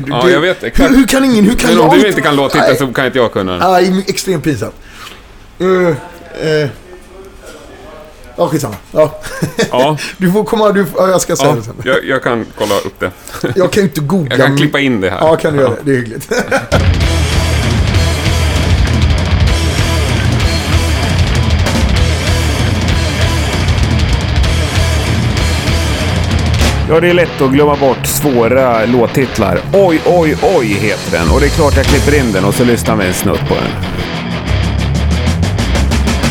Ja, 0.08 0.30
jag 0.30 0.40
vet 0.40 0.62
exakt. 0.62 0.90
Hur, 0.90 1.06
kan 1.06 1.24
ingen, 1.24 1.44
hur 1.44 1.56
kan 1.56 1.70
Men 1.70 1.78
jag 1.78 1.92
om 1.92 1.98
du 1.98 2.08
inte 2.08 2.20
kan 2.20 2.36
låttiteln 2.36 2.76
så 2.76 2.86
kan 2.86 3.06
inte 3.06 3.18
jag 3.18 3.32
kunna 3.32 3.52
den. 3.52 3.72
Nej, 3.72 4.04
extremt 4.08 4.44
pinsamt. 4.44 4.74
Uh, 5.60 5.88
uh. 5.88 6.68
Ja, 8.36 8.48
skitsamma. 8.48 8.76
Ja. 8.92 9.20
Ja, 9.70 9.98
Du 10.16 10.32
får 10.32 10.44
komma, 10.44 10.72
du, 10.72 10.86
ja, 10.96 11.08
jag 11.08 11.20
ska 11.20 11.36
säga 11.36 11.48
ja 11.48 11.56
det 11.56 11.62
sen. 11.62 11.74
jag, 11.84 12.04
jag 12.04 12.22
kan 12.22 12.46
kolla 12.58 12.78
upp 12.78 13.00
det. 13.00 13.10
Jag 13.56 13.72
kan 13.72 13.82
ju 13.82 13.88
inte 13.88 14.00
googla. 14.00 14.36
Jag 14.36 14.46
kan 14.46 14.56
klippa 14.56 14.80
in 14.80 15.00
det 15.00 15.10
här. 15.10 15.18
Ja, 15.20 15.36
kan 15.36 15.52
du 15.52 15.60
göra 15.60 15.70
det. 15.70 15.76
Det 15.84 15.92
är 15.92 15.96
hyggligt. 15.96 16.32
Ja, 26.90 27.00
det 27.00 27.08
är 27.10 27.14
lätt 27.14 27.40
att 27.40 27.52
glömma 27.52 27.76
bort 27.76 28.06
svåra 28.06 28.84
låttitlar. 28.84 29.60
Oj, 29.72 30.00
oj, 30.06 30.36
oj 30.56 30.66
heter 30.66 31.10
den. 31.18 31.26
Och 31.32 31.40
det 31.40 31.46
är 31.46 31.54
klart 31.60 31.76
jag 31.76 31.86
klipper 31.86 32.14
in 32.20 32.32
den 32.32 32.44
och 32.44 32.54
så 32.54 32.64
lyssnar 32.64 32.96
vi 32.96 33.06
en 33.06 33.14
snutt 33.14 33.44
på 33.48 33.54
den. 33.54 33.70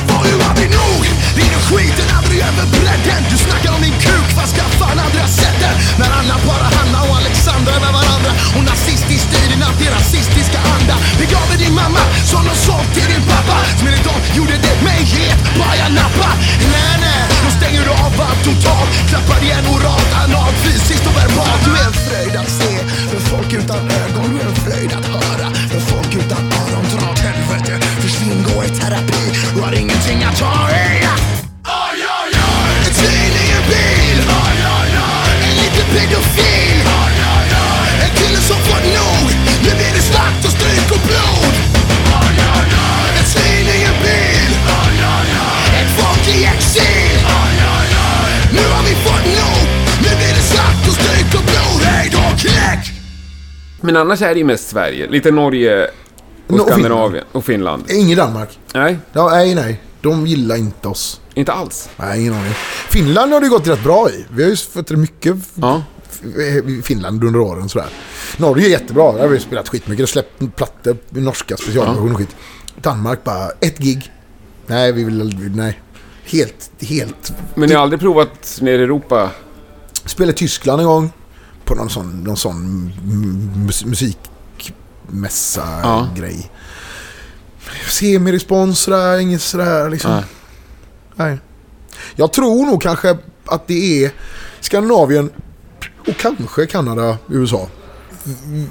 Får 0.09 0.23
du 0.29 0.35
aldrig 0.49 0.69
nog? 0.79 1.01
Din 1.39 1.55
skiten 1.67 2.07
aldrig 2.17 2.39
över 2.49 2.65
bredden 2.75 3.21
Du 3.31 3.37
snackar 3.45 3.71
om 3.75 3.81
din 3.87 3.97
kuk, 4.07 4.27
fast 4.37 4.51
ska 4.55 4.63
fan 4.79 4.99
aldrig 5.05 5.21
ha 5.27 5.31
sett 5.41 5.57
den 5.65 5.75
När 5.99 6.09
Anna 6.19 6.35
bara 6.47 6.67
Hanna 6.77 6.99
och 7.09 7.15
Alexandra 7.21 7.71
är 7.77 7.81
med 7.85 7.93
varandra 7.99 8.31
Och 8.55 8.63
nazistisk 8.71 9.23
stil 9.29 9.49
i 9.55 9.57
antirasistiska 9.71 10.59
anda 10.75 10.95
Begav 11.19 11.45
med 11.51 11.59
din 11.63 11.75
mamma 11.81 12.03
som 12.31 12.41
de 12.49 12.53
såg 12.67 12.83
till 12.95 13.09
din 13.13 13.25
pappa 13.31 13.57
Som 13.77 13.85
enligt 13.89 14.07
dem 14.09 14.19
gjorde 14.37 14.55
det 14.65 14.75
mig 14.87 15.01
het, 15.15 15.39
bara 15.61 15.87
nappa 15.99 16.29
Nej 16.73 16.93
nej, 17.05 17.21
då 17.43 17.49
stänger 17.57 17.81
du 17.87 17.91
av 18.05 18.13
allt 18.27 18.41
totalt 18.49 18.89
Klappar 19.09 19.39
igen 19.45 19.65
oralt, 19.73 19.98
fröjd 22.09 22.35
att 22.35 22.49
se. 22.49 22.77
För 23.11 23.19
folk 23.19 23.53
utan 23.53 23.77
ögon 23.77 24.39
är 24.39 24.45
en 24.49 24.55
fröjd 24.55 24.91
att 24.93 25.05
höra. 25.05 25.47
För 25.71 25.79
folk 25.79 26.15
utan 26.15 26.43
öron 26.61 26.85
Dra 26.93 27.11
åt 27.11 27.19
helvete, 27.19 27.85
försvinn, 28.01 28.43
gå 28.43 28.63
i 28.63 28.69
terapi. 28.69 29.23
Du 29.55 29.61
har 29.61 29.73
ingenting 29.73 30.23
att 30.23 30.37
ta 30.37 30.69
i. 30.69 30.88
Men 53.81 53.95
annars 53.95 54.21
är 54.21 54.33
det 54.33 54.37
ju 54.39 54.45
mest 54.45 54.69
Sverige. 54.69 55.07
Lite 55.09 55.31
Norge 55.31 55.89
och 56.47 56.53
och 56.59 56.67
Skandinavien 56.67 57.25
och 57.31 57.45
Finland. 57.45 57.91
Inget 57.91 58.17
Danmark. 58.17 58.59
Nej, 58.73 58.97
Ja, 59.13 59.29
nej, 59.29 59.55
nej. 59.55 59.81
De 60.01 60.27
gillar 60.27 60.55
inte 60.55 60.87
oss. 60.87 61.21
inte 61.33 61.51
alls. 61.53 61.89
Nej, 61.97 62.19
ingen 62.21 62.33
aning. 62.33 62.53
Finland 62.89 63.33
har 63.33 63.41
det 63.41 63.47
gått 63.47 63.67
rätt 63.67 63.83
bra 63.83 64.09
i. 64.09 64.25
Vi 64.31 64.43
har 64.43 64.49
ju 64.49 64.55
fått 64.55 64.89
mycket 64.91 65.35
Ja. 65.55 65.83
Finland 66.83 67.23
under 67.23 67.39
åren 67.39 67.69
sådär. 67.69 67.87
Norge 68.37 68.65
är 68.65 68.69
jättebra. 68.69 69.11
Där 69.11 69.19
har 69.19 69.27
vi 69.27 69.39
spelat 69.39 69.69
skitmycket. 69.69 70.03
Och 70.03 70.09
släppt 70.09 70.55
plattor, 70.55 70.97
norska 71.09 71.57
specialversioner 71.57 72.11
och 72.11 72.17
skit. 72.17 72.35
Danmark 72.81 73.23
bara, 73.23 73.49
ett 73.59 73.77
gig. 73.77 74.11
Nej, 74.67 74.91
vi 74.91 75.03
vill... 75.03 75.51
Nej. 75.55 75.79
Helt, 76.25 76.71
helt... 76.79 77.33
Men 77.55 77.69
ni 77.69 77.75
har 77.75 77.83
aldrig 77.83 77.99
provat 77.99 78.59
nere 78.61 78.75
i 78.81 78.83
Europa? 78.83 79.29
Spelade 80.05 80.37
Tyskland 80.37 80.81
en 80.81 80.87
gång. 80.87 81.11
På 81.69 81.75
någon 81.75 81.89
sån, 81.89 82.23
någon 82.23 82.37
sån 82.37 82.91
mus 83.65 83.85
musikmässa 83.85 85.63
Ja. 85.83 86.07
Semirespons 87.89 88.79
sådär, 88.79 89.19
inget 89.19 89.41
sådär 89.41 89.89
liksom. 89.89 90.11
Nej. 90.11 90.23
Nej. 91.15 91.39
Jag 92.15 92.33
tror 92.33 92.65
nog 92.65 92.81
kanske 92.81 93.17
att 93.45 93.67
det 93.67 94.03
är 94.05 94.11
Skandinavien 94.59 95.29
och 96.07 96.17
kanske 96.17 96.65
Kanada, 96.65 97.17
USA. 97.29 97.67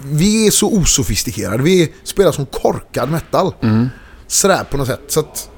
Vi 0.04 0.46
är 0.46 0.50
så 0.50 0.72
osofistikerade. 0.72 1.62
Vi 1.62 1.94
spelar 2.04 2.32
som 2.32 2.46
korkad 2.46 3.10
metal. 3.10 3.54
Sådär 4.26 4.64
på 4.70 4.76
något 4.76 4.86
sätt. 4.86 5.00
Så 5.08 5.20
att 5.20 5.50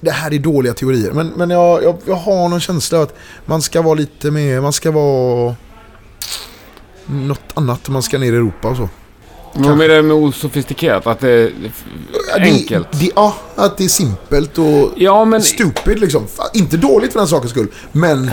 det 0.00 0.10
här 0.10 0.34
är 0.34 0.38
dåliga 0.38 0.74
teorier. 0.74 1.12
Men, 1.12 1.28
men 1.28 1.50
jag, 1.50 1.84
jag, 1.84 1.98
jag 2.06 2.14
har 2.14 2.48
någon 2.48 2.60
känsla 2.60 2.98
av 2.98 3.04
att 3.04 3.14
man 3.46 3.62
ska 3.62 3.82
vara 3.82 3.94
lite 3.94 4.30
mer... 4.30 4.60
Man 4.60 4.72
ska 4.72 4.90
vara... 4.90 5.56
Något 7.12 7.40
annat 7.54 7.88
om 7.88 7.92
man 7.92 8.02
ska 8.02 8.18
ner 8.18 8.32
i 8.32 8.36
Europa 8.36 8.68
och 8.68 8.76
så. 8.76 8.88
Vad 9.54 9.76
menar 9.76 9.94
du 9.94 10.02
med 10.02 10.16
osofistikerat? 10.16 11.06
Att 11.06 11.20
det 11.20 11.30
är 11.30 11.52
Ja, 12.32 12.38
det- 12.38 12.44
enkelt? 12.44 12.88
Det, 13.00 13.10
ja, 13.16 13.34
att 13.56 13.76
det 13.78 13.84
är 13.84 13.88
simpelt 13.88 14.58
och 14.58 14.90
Ja, 14.96 15.24
men... 15.24 15.42
stupid 15.42 16.00
liksom. 16.00 16.26
Inte 16.54 16.76
dåligt 16.76 17.12
för 17.12 17.18
den 17.18 17.28
sakens 17.28 17.50
skull. 17.50 17.68
Men, 17.92 18.30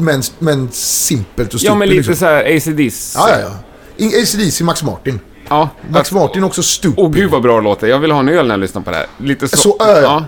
men, 0.00 0.22
men 0.38 0.68
simpelt 0.72 1.54
och 1.54 1.60
stupid 1.60 1.70
Ja, 1.70 1.74
men 1.78 1.88
lite 1.88 1.96
liksom. 1.96 2.16
så 2.16 2.24
här. 2.26 2.44
Ja, 2.44 3.28
ja, 3.30 3.50
ja. 3.96 4.06
AC/DC 4.22 4.64
Max 4.64 4.82
Martin. 4.82 5.20
ja. 5.48 5.68
Max 5.90 6.12
Martin 6.12 6.42
är 6.42 6.46
också 6.46 6.62
stupid. 6.62 6.94
Åh 7.04 7.10
gud 7.10 7.30
vad 7.30 7.42
bra 7.42 7.56
det 7.56 7.62
låter. 7.64 7.86
Jag 7.86 7.98
vill 7.98 8.10
ha 8.10 8.20
en 8.20 8.28
öl 8.28 8.46
när 8.46 8.54
jag 8.54 8.60
lyssnar 8.60 8.82
på 8.82 8.90
det 8.90 8.96
här. 8.96 9.06
Lite 9.18 9.48
så. 9.48 9.56
Så, 9.56 9.76
äh, 9.80 10.02
ja. 10.02 10.24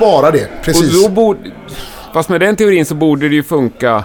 bara 0.00 0.30
det. 0.30 0.44
Och 0.58 0.64
Precis. 0.64 1.02
då 1.02 1.08
borde... 1.08 1.40
Fast 2.14 2.28
med 2.28 2.40
den 2.40 2.56
teorin 2.56 2.86
så 2.86 2.94
borde 2.94 3.28
det 3.28 3.34
ju 3.34 3.42
funka... 3.42 4.04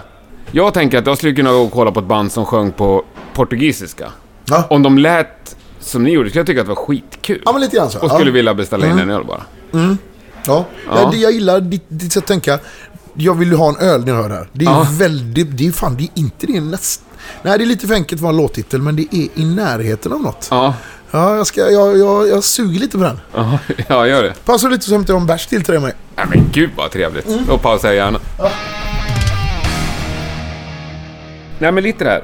Jag 0.52 0.74
tänker 0.74 0.98
att 0.98 1.06
jag 1.06 1.16
skulle 1.18 1.32
kunna 1.34 1.50
gå 1.52 1.58
och 1.58 1.72
kolla 1.72 1.92
på 1.92 2.00
ett 2.00 2.06
band 2.06 2.32
som 2.32 2.44
sjöng 2.44 2.72
på 2.72 3.04
portugisiska. 3.34 4.10
Ja. 4.44 4.64
Om 4.70 4.82
de 4.82 4.98
lät 4.98 5.56
som 5.80 6.02
ni 6.02 6.10
gjorde 6.10 6.28
skulle 6.28 6.40
jag 6.40 6.46
tycka 6.46 6.60
att 6.60 6.66
det 6.66 6.74
var 6.74 6.82
skitkul. 6.86 7.42
ja, 7.44 7.52
men 7.52 7.60
lite 7.60 7.76
grann 7.76 7.90
så. 7.90 7.98
Och 8.00 8.10
skulle 8.10 8.30
ja. 8.30 8.34
vilja 8.34 8.54
beställa 8.54 8.86
in 8.86 8.98
en 8.98 9.10
öl 9.10 9.24
bara. 9.24 9.42
Ja. 9.70 9.96
Ja. 10.46 10.64
Ja. 10.90 11.08
Det, 11.12 11.16
jag 11.18 11.32
gillar 11.32 11.60
ditt, 11.60 11.84
ditt 11.88 12.12
sätt 12.12 12.22
att 12.22 12.28
tänka. 12.28 12.58
Jag 13.14 13.34
vill 13.34 13.48
ju 13.48 13.54
ha 13.56 13.68
en 13.68 13.76
öl 13.76 14.00
när 14.04 14.12
jag 14.12 14.22
hör 14.22 14.28
det 14.28 14.34
här. 14.34 14.48
Det 14.52 14.64
är 14.64 14.70
Ja. 14.70 14.86
väldigt... 14.92 15.56
Det 15.58 15.66
är 15.66 15.72
fan, 15.72 15.96
det 15.96 16.02
är 16.04 16.08
inte 16.14 16.46
det 16.46 16.60
näst... 16.60 17.02
Nej, 17.42 17.58
det 17.58 17.64
är 17.64 17.66
lite 17.66 17.86
för 17.86 17.94
enkelt 17.94 18.20
för 18.20 18.28
en 18.28 18.36
låttitel, 18.36 18.82
men 18.82 18.96
det 18.96 19.02
är 19.10 19.28
i 19.40 19.44
närheten 19.44 20.12
av 20.12 20.20
något. 20.22 20.48
Ja, 20.50 20.74
Ja, 21.10 21.36
jag, 21.36 21.46
ska, 21.46 21.60
jag, 21.70 21.98
jag, 21.98 22.28
jag 22.28 22.44
suger 22.44 22.80
lite 22.80 22.98
på 22.98 23.04
den. 23.04 23.20
ja, 23.34 23.58
ja 23.88 24.06
gör 24.06 24.22
det. 24.22 24.34
Passar 24.44 24.70
lite 24.70 24.84
så 24.84 24.92
hämtar 24.92 25.14
jag 25.14 25.20
en 25.20 25.26
bärs 25.26 25.46
till 25.46 25.62
till 25.62 25.72
dig 25.72 25.76
och 25.76 25.82
mig. 25.82 25.92
Nej 26.16 26.26
men 26.30 26.48
gud 26.52 26.70
vad 26.76 26.90
trevligt. 26.90 27.26
Då 27.48 27.58
pausar 27.58 27.88
jag 27.88 27.96
gärna. 27.96 28.18
Nej 31.58 31.72
men 31.72 31.82
lite 31.84 32.04
där. 32.04 32.22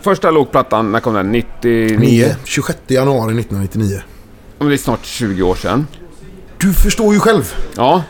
Första 0.00 0.30
lågplattan, 0.30 0.92
när 0.92 1.00
kom 1.00 1.14
den? 1.14 1.32
99? 1.32 1.98
9. 1.98 2.36
26 2.44 2.78
januari 2.86 3.40
1999. 3.40 3.96
Ja, 3.98 4.02
men 4.58 4.68
Det 4.68 4.74
är 4.74 4.78
snart 4.78 5.04
20 5.04 5.42
år 5.42 5.54
sedan. 5.54 5.86
Du 6.58 6.72
förstår 6.72 7.14
ju 7.14 7.20
själv. 7.20 7.54
Ja, 7.76 8.02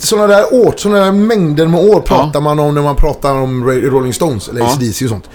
Sådana 0.00 0.26
där 0.26 0.54
år, 0.54 0.74
sådana 0.76 1.04
där 1.04 1.12
mängder 1.12 1.66
med 1.66 1.80
år 1.80 2.00
pratar 2.00 2.40
man 2.40 2.58
om 2.58 2.74
när 2.74 2.82
man 2.82 2.96
pratar 2.96 3.34
om 3.34 3.64
Rolling 3.64 4.12
Stones 4.14 4.48
eller 4.48 4.60
Ja. 4.60 4.66
AC/DC 4.66 5.04
och 5.04 5.08
sånt. 5.10 5.30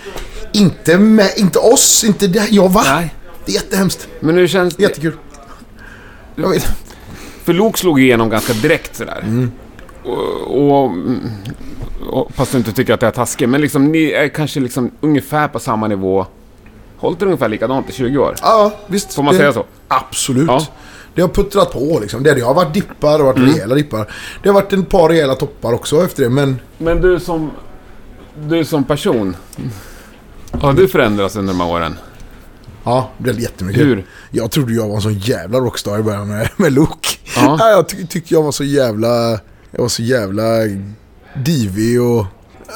Inte, 0.52 0.98
med, 0.98 1.32
inte 1.38 1.60
oss, 1.60 2.04
inte 2.04 2.28
det. 2.28 2.48
Jag 2.52 2.70
va? 2.70 2.82
Nej. 2.86 3.16
Det 3.46 3.52
är 3.52 3.56
jättehemskt. 3.56 4.08
men 4.20 4.36
nu 4.36 4.48
känns 4.48 4.76
det... 4.76 4.84
Jättekul. 4.84 5.14
Jag 6.36 6.50
vet. 6.50 6.72
För 7.44 7.54
Lok 7.54 7.78
slog 7.78 8.02
igenom 8.02 8.30
ganska 8.30 8.54
direkt 8.54 8.96
sådär. 8.96 9.20
Mm. 9.24 9.52
Och, 10.10 10.72
och, 10.72 10.92
och, 12.10 12.32
fast 12.34 12.52
du 12.52 12.58
inte 12.58 12.72
tycker 12.72 12.94
att 12.94 13.00
det 13.00 13.08
är 13.08 13.12
taskigt, 13.12 13.50
men 13.50 13.62
liksom 13.62 13.86
ni 13.92 14.12
är 14.12 14.28
kanske 14.28 14.60
liksom 14.60 14.92
ungefär 15.02 15.48
på 15.48 15.60
samma 15.60 15.88
nivå. 15.88 16.26
Hållit 16.98 17.22
ungefär 17.22 17.50
likadant 17.50 17.90
i 17.90 17.94
20 17.94 18.18
år. 18.18 18.36
Ja, 18.42 18.72
visst. 18.88 19.14
Får 19.14 19.24
man 19.24 19.34
det, 19.34 19.40
säga 19.40 19.54
så? 19.54 19.66
Absolut. 19.88 20.48
Ja. 20.48 20.66
Det 21.16 21.22
har 21.22 21.30
puttrat 21.30 21.72
på 21.72 22.00
liksom. 22.02 22.24
Det, 22.24 22.34
det 22.34 22.42
har 22.42 22.54
varit 22.54 22.74
dippar, 22.74 23.12
det 23.12 23.24
har 23.24 23.34
varit 23.34 23.38
Mm. 23.38 23.50
rejäla 23.50 23.76
dippar. 23.76 24.12
Det 24.44 24.50
har 24.50 24.54
varit 24.54 24.74
ett 24.74 24.90
par 24.90 25.10
rejäla 25.10 25.36
toppar 25.36 25.74
också 25.74 26.04
efter 26.04 26.24
det, 26.24 26.30
men... 26.30 26.60
Men 26.78 27.02
du 27.02 27.20
som... 27.20 27.52
Du 28.42 28.66
som 28.66 28.84
person. 28.84 29.36
Har 30.52 30.74
du 30.74 30.88
förändrats 30.88 31.36
under 31.36 31.54
de 31.54 31.60
här 31.60 31.70
åren? 31.70 31.98
Ja, 32.84 33.10
det 33.18 33.30
är 33.30 33.34
jättemycket. 33.34 33.82
Hur? 33.82 34.06
Jag 34.32 34.52
trodde 34.52 34.74
jag 34.74 34.88
var 34.88 34.96
en 34.96 35.02
sån 35.02 35.14
jävla 35.20 35.60
rockstar 35.60 36.00
i 36.00 36.04
början 36.04 36.28
med, 36.28 36.50
med 36.58 36.74
Luke. 36.74 37.10
Ja. 37.36 37.58
Ja. 37.60 37.70
jag 37.70 37.90
ty 37.90 38.08
tyckte 38.08 38.34
jag 38.34 38.44
var 38.44 38.52
så 38.52 38.64
jävla... 38.64 39.40
Jag 39.72 39.82
var 39.82 39.88
så 39.90 40.02
jävla 40.02 40.46
divig 41.46 42.02
och 42.02 42.26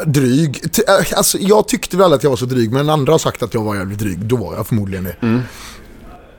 dryg. 0.06 0.62
Äh, 0.88 1.18
Alltså, 1.18 1.38
jag 1.38 1.68
tyckte 1.68 1.98
väl 1.98 2.14
att 2.14 2.24
jag 2.24 2.30
var 2.30 2.38
så 2.38 2.46
dryg, 2.46 2.72
men 2.72 2.90
andra 2.90 3.14
har 3.14 3.20
sagt 3.20 3.44
att 3.44 3.54
jag 3.54 3.64
var 3.64 3.76
jävligt 3.76 4.00
dryg. 4.00 4.20
Då 4.26 4.36
var 4.36 4.56
jag 4.56 4.68
förmodligen 4.68 5.04
det. 5.04 5.16
Mm. 5.22 5.42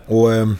Och... 0.07 0.33
ehm, 0.35 0.57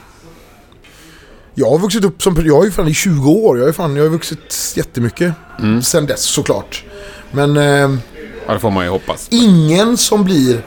jag 1.57 1.71
har 1.71 1.79
vuxit 1.79 2.05
upp 2.05 2.23
som... 2.23 2.47
Jag 2.47 2.61
är 2.61 2.65
ju 2.65 2.71
fan 2.71 2.89
i 2.89 2.95
20 2.95 3.31
år. 3.31 3.59
Jag, 3.59 3.69
är 3.69 3.73
fan, 3.73 3.97
jag 3.97 4.03
har 4.05 4.11
vuxit 4.11 4.73
jättemycket 4.77 5.35
Mm. 5.59 5.83
sen 5.83 6.07
dess 6.07 6.21
såklart. 6.23 6.85
Men... 7.33 7.57
ehm, 7.57 8.01
Ja, 8.47 8.55
det 8.55 8.61
får 8.61 8.71
man 8.71 8.85
ju 8.85 8.91
hoppas. 8.91 9.29
Ingen 9.31 9.97
som 9.97 10.25
blir 10.25 10.63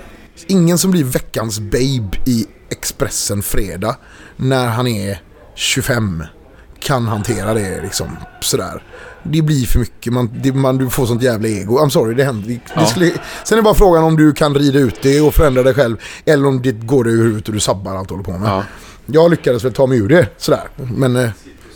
Ingen 0.47 0.77
som 0.77 0.91
blir 0.91 1.03
veckans 1.03 1.59
babe 1.59 2.17
i 2.25 2.45
Expressen 2.69 3.41
fredag 3.41 3.95
när 4.35 4.67
han 4.67 4.87
är 4.87 5.21
25 5.55 6.23
kan 6.79 7.07
hantera 7.07 7.53
det 7.53 7.81
liksom 7.81 8.07
sådär. 8.41 8.83
Det 9.23 9.41
blir 9.41 9.65
för 9.65 9.79
mycket, 9.79 10.13
man, 10.13 10.29
det, 10.43 10.53
man, 10.53 10.77
du 10.77 10.89
får 10.89 11.05
sånt 11.05 11.21
jävla 11.23 11.47
ego. 11.47 11.79
I'm 11.79 11.89
sorry, 11.89 12.13
det 12.15 12.23
händer. 12.23 12.47
Det, 12.47 12.59
Ja. 12.75 12.85
skulle, 12.85 13.11
sen 13.43 13.57
är 13.57 13.61
bara 13.61 13.73
frågan 13.73 14.03
om 14.03 14.15
du 14.17 14.33
kan 14.33 14.55
rida 14.55 14.79
ut 14.79 14.95
det 15.01 15.21
och 15.21 15.33
förändra 15.33 15.63
dig 15.63 15.73
själv 15.73 15.97
eller 16.25 16.47
om 16.47 16.61
det 16.61 16.71
går 16.71 17.03
dig 17.03 17.13
ur 17.13 17.23
huvudet 17.23 17.47
och 17.47 17.53
du 17.53 17.59
sabbar 17.59 17.95
allt 17.95 18.07
du 18.07 18.13
håller 18.13 18.23
på 18.25 18.31
med. 18.37 18.49
Ja. 18.49 18.63
Jag 19.05 19.31
lyckades 19.31 19.63
väl 19.63 19.73
ta 19.73 19.85
mig 19.87 19.97
ur 19.97 20.07
det 20.09 20.27
sådär. 20.37 20.63
Men, 20.75 21.15
eh, 21.15 21.29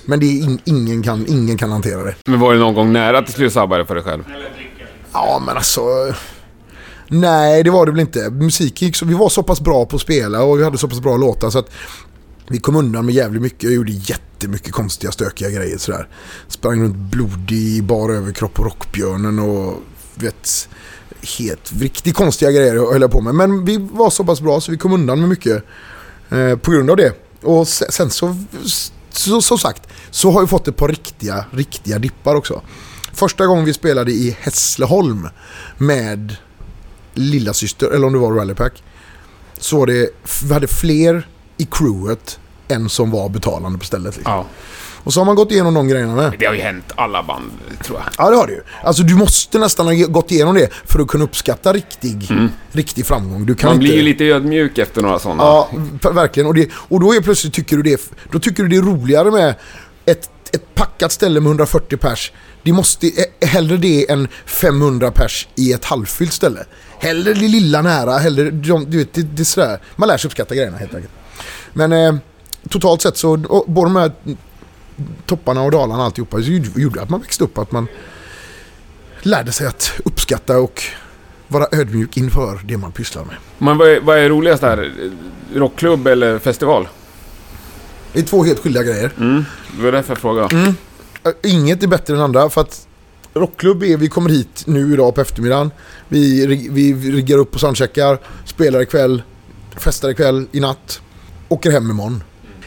men 0.05 0.19
det 0.19 0.25
är 0.25 0.43
in, 0.43 0.59
ingen, 0.65 1.03
kan, 1.03 1.25
ingen 1.27 1.57
kan 1.57 1.71
hantera 1.71 2.03
det. 2.03 2.15
Men 2.25 2.39
var 2.39 2.53
det 2.53 2.59
någon 2.59 2.73
gång 2.73 2.93
nära 2.93 3.17
att 3.17 3.25
du 3.25 3.31
skulle 3.31 3.49
sabba 3.49 3.77
det 3.77 3.85
för 3.85 3.95
dig 3.95 4.03
själv? 4.03 4.23
Ja, 5.13 5.41
men 5.45 5.57
alltså... 5.57 5.81
Nej, 7.07 7.63
det 7.63 7.69
var 7.69 7.85
det 7.85 7.91
väl 7.91 8.01
inte. 8.01 8.29
Musiken 8.29 8.85
gick 8.87 8.95
så... 8.95 9.05
Vi 9.05 9.13
var 9.13 9.29
så 9.29 9.43
pass 9.43 9.61
bra 9.61 9.85
på 9.85 9.95
att 9.95 10.01
spela 10.01 10.43
och 10.43 10.59
vi 10.59 10.63
hade 10.63 10.77
så 10.77 10.87
pass 10.87 10.99
bra 10.99 11.17
låtar 11.17 11.49
så 11.49 11.59
att 11.59 11.71
vi 12.51 12.59
kom 12.59 12.75
undan 12.75 13.05
med 13.05 13.15
jävligt 13.15 13.41
mycket. 13.41 13.63
Jag 13.63 13.73
gjorde 13.73 13.91
jättemycket 13.91 14.71
konstiga, 14.71 15.11
stökiga 15.11 15.49
grejer 15.49 15.77
sådär. 15.77 16.07
Sprang 16.47 16.83
runt 16.83 16.95
blodig 16.95 17.57
i 17.57 17.81
bar 17.81 18.09
överkropp 18.09 18.59
och 18.59 18.65
Rockbjörnen 18.65 19.39
och 19.39 19.81
vet... 20.15 20.69
Helt 21.39 21.73
riktigt 21.79 22.15
konstiga 22.15 22.51
grejer 22.51 22.91
höll 22.91 23.01
jag 23.01 23.11
på 23.11 23.21
med. 23.21 23.35
Men 23.35 23.65
vi 23.65 23.77
var 23.91 24.09
så 24.09 24.23
pass 24.23 24.41
bra 24.41 24.61
så 24.61 24.71
vi 24.71 24.77
kom 24.77 24.93
undan 24.93 25.19
med 25.19 25.29
mycket 25.29 25.63
eh, 26.29 26.55
på 26.55 26.71
grund 26.71 26.89
av 26.89 26.97
det. 26.97 27.13
Och 27.41 27.67
sen 27.67 28.09
så, 28.09 28.35
så, 29.09 29.41
som 29.41 29.57
sagt, 29.57 29.87
så 30.11 30.31
har 30.31 30.41
vi 30.41 30.47
fått 30.47 30.67
ett 30.67 30.75
par 30.75 30.87
riktiga, 30.87 31.45
riktiga 31.51 31.99
dippar 31.99 32.35
också. 32.35 32.61
Första 33.13 33.45
gången 33.45 33.65
vi 33.65 33.73
spelade 33.73 34.11
i 34.11 34.37
Hässleholm 34.39 35.27
med 35.77 36.35
lilla 37.13 37.53
syster 37.53 37.87
eller 37.87 38.07
om 38.07 38.13
det 38.13 38.19
var 38.19 38.31
Rallypack. 38.31 38.83
Så 39.59 39.77
var 39.77 39.87
det, 39.87 40.09
vi 40.43 40.53
hade 40.53 40.67
fler 40.67 41.27
i 41.57 41.67
crewet 41.71 42.39
än 42.71 42.89
som 42.89 43.11
var 43.11 43.29
betalande 43.29 43.79
på 43.79 43.85
stället. 43.85 44.15
Liksom. 44.15 44.33
Ja. 44.33 44.45
Och 45.03 45.13
så 45.13 45.19
har 45.19 45.25
man 45.25 45.35
gått 45.35 45.51
igenom 45.51 45.73
de 45.73 45.87
grejerna 45.87 46.15
med. 46.15 46.33
Det 46.39 46.45
har 46.45 46.53
ju 46.53 46.61
hänt 46.61 46.91
alla 46.95 47.23
band, 47.23 47.51
tror 47.83 47.99
jag. 47.99 48.07
Ja, 48.17 48.29
det 48.29 48.35
har 48.37 48.47
det 48.47 48.53
ju. 48.53 48.61
Alltså 48.83 49.03
du 49.03 49.15
måste 49.15 49.59
nästan 49.59 49.85
ha 49.85 49.93
gått 49.93 50.31
igenom 50.31 50.55
det 50.55 50.69
för 50.85 50.99
att 50.99 51.07
kunna 51.07 51.23
uppskatta 51.23 51.73
riktig, 51.73 52.29
riktig 52.71 53.05
framgång. 53.05 53.45
Du 53.45 53.55
kan 53.55 53.69
Mm. 53.69 53.77
Man 53.77 53.85
inte... 53.85 53.93
blir 53.93 54.03
ju 54.03 54.13
lite 54.13 54.23
ödmjuk 54.25 54.77
efter 54.77 55.01
några 55.01 55.19
sådana. 55.19 55.43
Ja, 55.43 55.69
verkligen. 56.11 56.47
Och, 56.47 56.53
det, 56.53 56.69
och 56.73 56.99
då 56.99 57.13
är 57.13 57.21
plötsligt 57.21 57.53
tycker 57.53 57.77
du 57.77 57.83
det, 57.83 58.11
då 58.31 58.39
tycker 58.39 58.63
du 58.63 58.69
det 58.69 58.75
är 58.75 58.81
roligare 58.81 59.31
med 59.31 59.55
ett, 60.05 60.29
ett 60.53 60.75
packat 60.75 61.11
ställe 61.11 61.39
med 61.39 61.47
140 61.49 61.97
pers. 61.97 62.31
Det 62.63 62.73
måste, 62.73 63.07
eh, 63.07 63.47
hellre 63.49 63.77
det 63.77 64.11
än 64.11 64.27
500 64.45 65.11
pers 65.11 65.47
i 65.55 65.73
ett 65.73 65.85
halvfyllt 65.85 66.33
ställe. 66.33 66.59
Hellre 66.99 67.33
det 67.33 67.47
lilla 67.47 67.81
nära, 67.81 68.17
hellre, 68.17 68.51
de, 68.51 68.85
du 68.91 68.97
vet, 68.97 69.13
det, 69.13 69.21
det 69.21 69.41
är 69.41 69.45
sådär. 69.45 69.79
Man 69.95 70.07
lär 70.07 70.17
sig 70.17 70.27
uppskatta 70.27 70.55
grejerna 70.55 70.77
helt 70.77 70.93
enkelt. 70.95 71.13
Men 71.73 71.91
eh, 71.91 72.15
totalt 72.69 73.01
sett 73.01 73.17
så, 73.17 73.37
både 73.67 73.89
de 73.89 73.95
här 73.95 74.11
topparna 75.25 75.61
och 75.61 75.71
dalarna 75.71 76.03
alltihopa, 76.03 76.39
gjorde- 76.39 77.01
att 77.01 77.09
man 77.09 77.19
växte 77.21 77.43
upp, 77.43 77.57
att 77.57 77.71
man 77.71 77.87
lärde 79.21 79.51
sig 79.51 79.67
att 79.67 79.91
uppskatta 80.05 80.57
och 80.59 80.83
vara 81.47 81.67
ödmjuk 81.71 82.17
inför 82.17 82.59
det 82.65 82.77
man 82.77 82.91
pysslar 82.91 83.25
med. 83.25 83.35
Men 83.57 83.77
vad 83.77 83.89
är, 83.89 83.99
vad 83.99 84.17
är 84.17 84.29
roligast 84.29 84.61
där? 84.61 84.91
Rockklubb 85.55 86.07
eller 86.07 86.39
festival? 86.39 86.87
Det 88.13 88.19
är 88.19 88.23
två 88.23 88.43
helt 88.43 88.59
skilda 88.59 88.83
grejer. 88.83 89.11
Mm. 89.19 89.45
Det 89.77 89.83
var 89.83 89.91
därför 89.91 90.11
jag 90.11 90.17
frågade. 90.17 90.73
Äh, 91.23 91.31
Inget 91.51 91.83
är 91.83 91.87
bättre 91.87 92.13
än 92.13 92.19
andra 92.21 92.49
för 92.49 92.61
att 92.61 92.87
rockklubb 93.33 93.83
är, 93.83 93.97
vi 93.97 94.07
kommer 94.09 94.29
hit 94.29 94.63
nu 94.67 94.93
idag 94.93 95.15
på 95.15 95.21
eftermiddagen. 95.21 95.71
Vi, 96.07 96.45
vi 96.71 96.93
riggar 97.11 97.37
upp 97.37 97.53
och 97.53 97.59
soundcheckar, 97.59 98.19
spelar 98.45 98.81
ikväll, 98.81 99.23
festar 99.77 100.09
ikväll, 100.09 100.47
i 100.51 100.59
natt, 100.59 101.01
åker 101.49 101.71
hem 101.71 101.89
imorgon. 101.89 102.23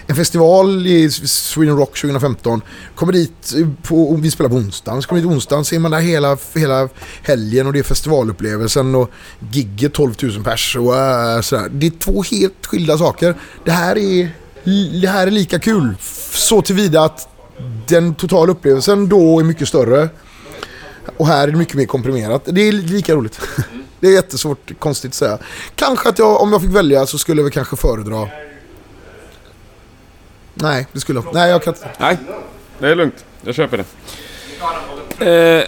En 0.07 0.17
festival 0.17 0.87
i 0.87 1.11
Sweden 1.11 1.77
Rock 1.77 2.01
2015. 2.01 2.63
Kommer 2.95 3.13
dit 3.13 3.55
på, 3.83 4.17
vi 4.21 4.31
spelar 4.31 4.51
på 4.51 4.57
onsdagen. 4.57 5.03
Så 5.03 5.09
kommer 5.09 5.23
dit 5.23 5.31
onsdagen, 5.31 5.65
ser 5.65 5.79
man 5.79 5.91
där 5.91 5.99
hela, 5.99 6.39
hela 6.55 6.89
helgen 7.23 7.67
och 7.67 7.73
det 7.73 7.79
är 7.79 7.83
festivalupplevelsen 7.83 8.95
och 8.95 9.11
gigget 9.53 9.93
12 9.93 10.15
000 10.23 10.45
pers 10.45 10.77
och 10.77 10.97
äh, 10.97 11.41
sådär. 11.41 11.69
Det 11.71 11.87
är 11.87 11.91
två 11.91 12.23
helt 12.23 12.67
skilda 12.67 12.99
saker. 12.99 13.35
Det 13.65 13.71
här 13.71 13.99
är, 13.99 14.31
det 15.01 15.09
här 15.09 15.27
är 15.27 15.31
lika 15.31 15.59
kul. 15.59 15.95
Så 16.33 16.63
tillvida 16.63 17.05
att 17.05 17.29
den 17.89 18.15
totala 18.15 18.53
upplevelsen 18.53 19.09
då 19.09 19.41
är 19.41 19.45
mycket 19.45 19.69
större. 19.69 20.09
Och 21.17 21.27
här 21.27 21.49
är 21.49 21.53
det 21.53 21.59
mycket 21.59 21.75
mer 21.75 21.87
komprimerat. 21.87 22.43
Det 22.45 22.61
är 22.61 22.73
lika 22.73 23.15
roligt. 23.15 23.41
Det 24.01 24.09
är 24.09 24.13
jättesvårt, 24.13 24.79
konstigt 24.79 25.11
att 25.11 25.15
säga. 25.15 25.39
Kanske 25.75 26.09
att 26.09 26.19
jag, 26.19 26.43
om 26.43 26.53
jag 26.53 26.63
fick 26.63 26.71
välja 26.71 27.07
så 27.07 27.19
skulle 27.19 27.41
jag 27.41 27.45
väl 27.45 27.53
kanske 27.53 27.77
föredra... 27.77 28.29
Nej, 30.55 30.87
det 30.93 31.01
skulle 31.01 31.21
jag 31.25 31.35
Nej, 31.35 31.51
jag 31.51 31.63
kan 31.63 31.75
inte. 31.75 31.89
Nej, 31.99 32.17
det 32.79 32.89
är 32.89 32.95
lugnt. 32.95 33.25
Jag 33.43 33.55
köper 33.55 33.85
det. 35.19 35.59
Eh, 35.61 35.65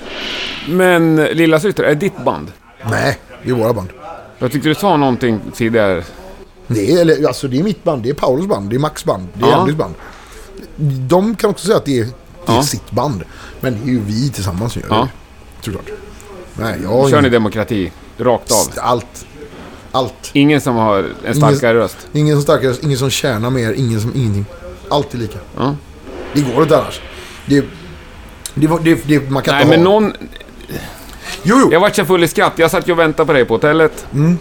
men 0.68 1.16
Lilla 1.16 1.61
Syster, 1.61 1.83
är 1.85 1.88
det 1.88 1.94
ditt 1.94 2.25
band? 2.25 2.53
Nej, 2.90 3.18
det 3.44 3.51
är 3.51 3.55
våra 3.55 3.72
band. 3.72 3.88
Jag 4.38 4.53
tyckte 4.53 4.68
du 4.68 4.75
sa 4.75 4.96
någonting 4.96 5.40
tidigare. 5.55 6.05
Är, 6.68 7.01
eller, 7.01 7.27
alltså, 7.27 7.49
det 7.49 7.59
är 7.59 7.62
mitt 7.62 7.85
band, 7.85 8.03
det 8.03 8.11
är 8.11 8.14
Paulos 8.14 8.46
band, 8.46 8.70
det 8.70 8.77
är 8.77 8.81
Max 8.81 9.05
band, 9.05 9.29
det 9.35 9.44
är 9.44 9.49
Ja. 9.51 9.57
Andys 9.57 9.77
band. 9.77 9.94
De 11.09 11.37
kan 11.37 11.51
också 11.51 11.66
säga 11.66 11.77
att 11.77 11.85
det 11.85 11.99
är, 12.01 12.05
det 12.05 12.53
är 12.53 12.57
Ja. 12.57 12.62
sitt 12.62 12.90
band. 12.90 13.25
Men 13.61 13.72
det 13.79 13.90
är 13.90 13.92
ju 13.92 14.01
vi 14.01 14.31
tillsammans 14.31 14.72
som 14.72 14.83
gör 14.83 14.88
Ja. 14.90 15.09
det. 15.61 15.64
Såklart. 15.64 15.87
Nej, 16.55 16.79
jag 16.83 16.90
Kör 16.90 17.16
ni 17.16 17.18
ingen- 17.18 17.33
demokrati? 17.33 17.92
Rakt 18.18 18.53
av? 18.53 18.85
Allt. 18.85 19.27
Allt. 19.92 20.31
Ingen 20.33 20.61
som 20.61 20.77
har 20.77 21.11
en 21.25 21.35
starkare 21.35 21.75
röst? 21.79 21.96
Ingen 22.12 22.37
som 22.37 22.42
starkare, 22.42 22.75
ingen 22.83 22.99
som 22.99 23.11
tjänar 23.11 23.51
mer, 23.51 23.72
ingen 23.72 24.01
som 24.01 24.12
ingenting. 24.14 24.44
Allt 24.90 25.14
är 25.14 25.18
lika. 25.18 25.38
Ja. 25.57 25.75
Det 26.33 26.40
går 26.40 26.62
inte 26.62 26.79
annars. 26.79 27.01
Det, 27.46 27.64
det, 28.55 28.68
det, 28.83 29.09
det 29.09 29.31
man 29.31 29.42
kan 29.42 29.55
Nej, 29.55 29.64
inte 29.64 29.77
men 29.77 29.87
ha. 29.87 29.92
någon... 30.01 30.12
Jo, 31.42 31.57
jo. 31.61 31.68
Jag 31.72 31.81
vart 31.81 31.96
så 31.96 32.05
full 32.05 32.25
i 32.25 32.29
skratt. 32.29 32.53
Jag 32.57 32.70
satt 32.70 32.88
ju 32.88 32.92
och 32.92 32.99
väntade 32.99 33.27
på 33.27 33.33
dig 33.33 33.44
på 33.44 33.55
hotellet. 33.55 34.07
Mm. 34.14 34.38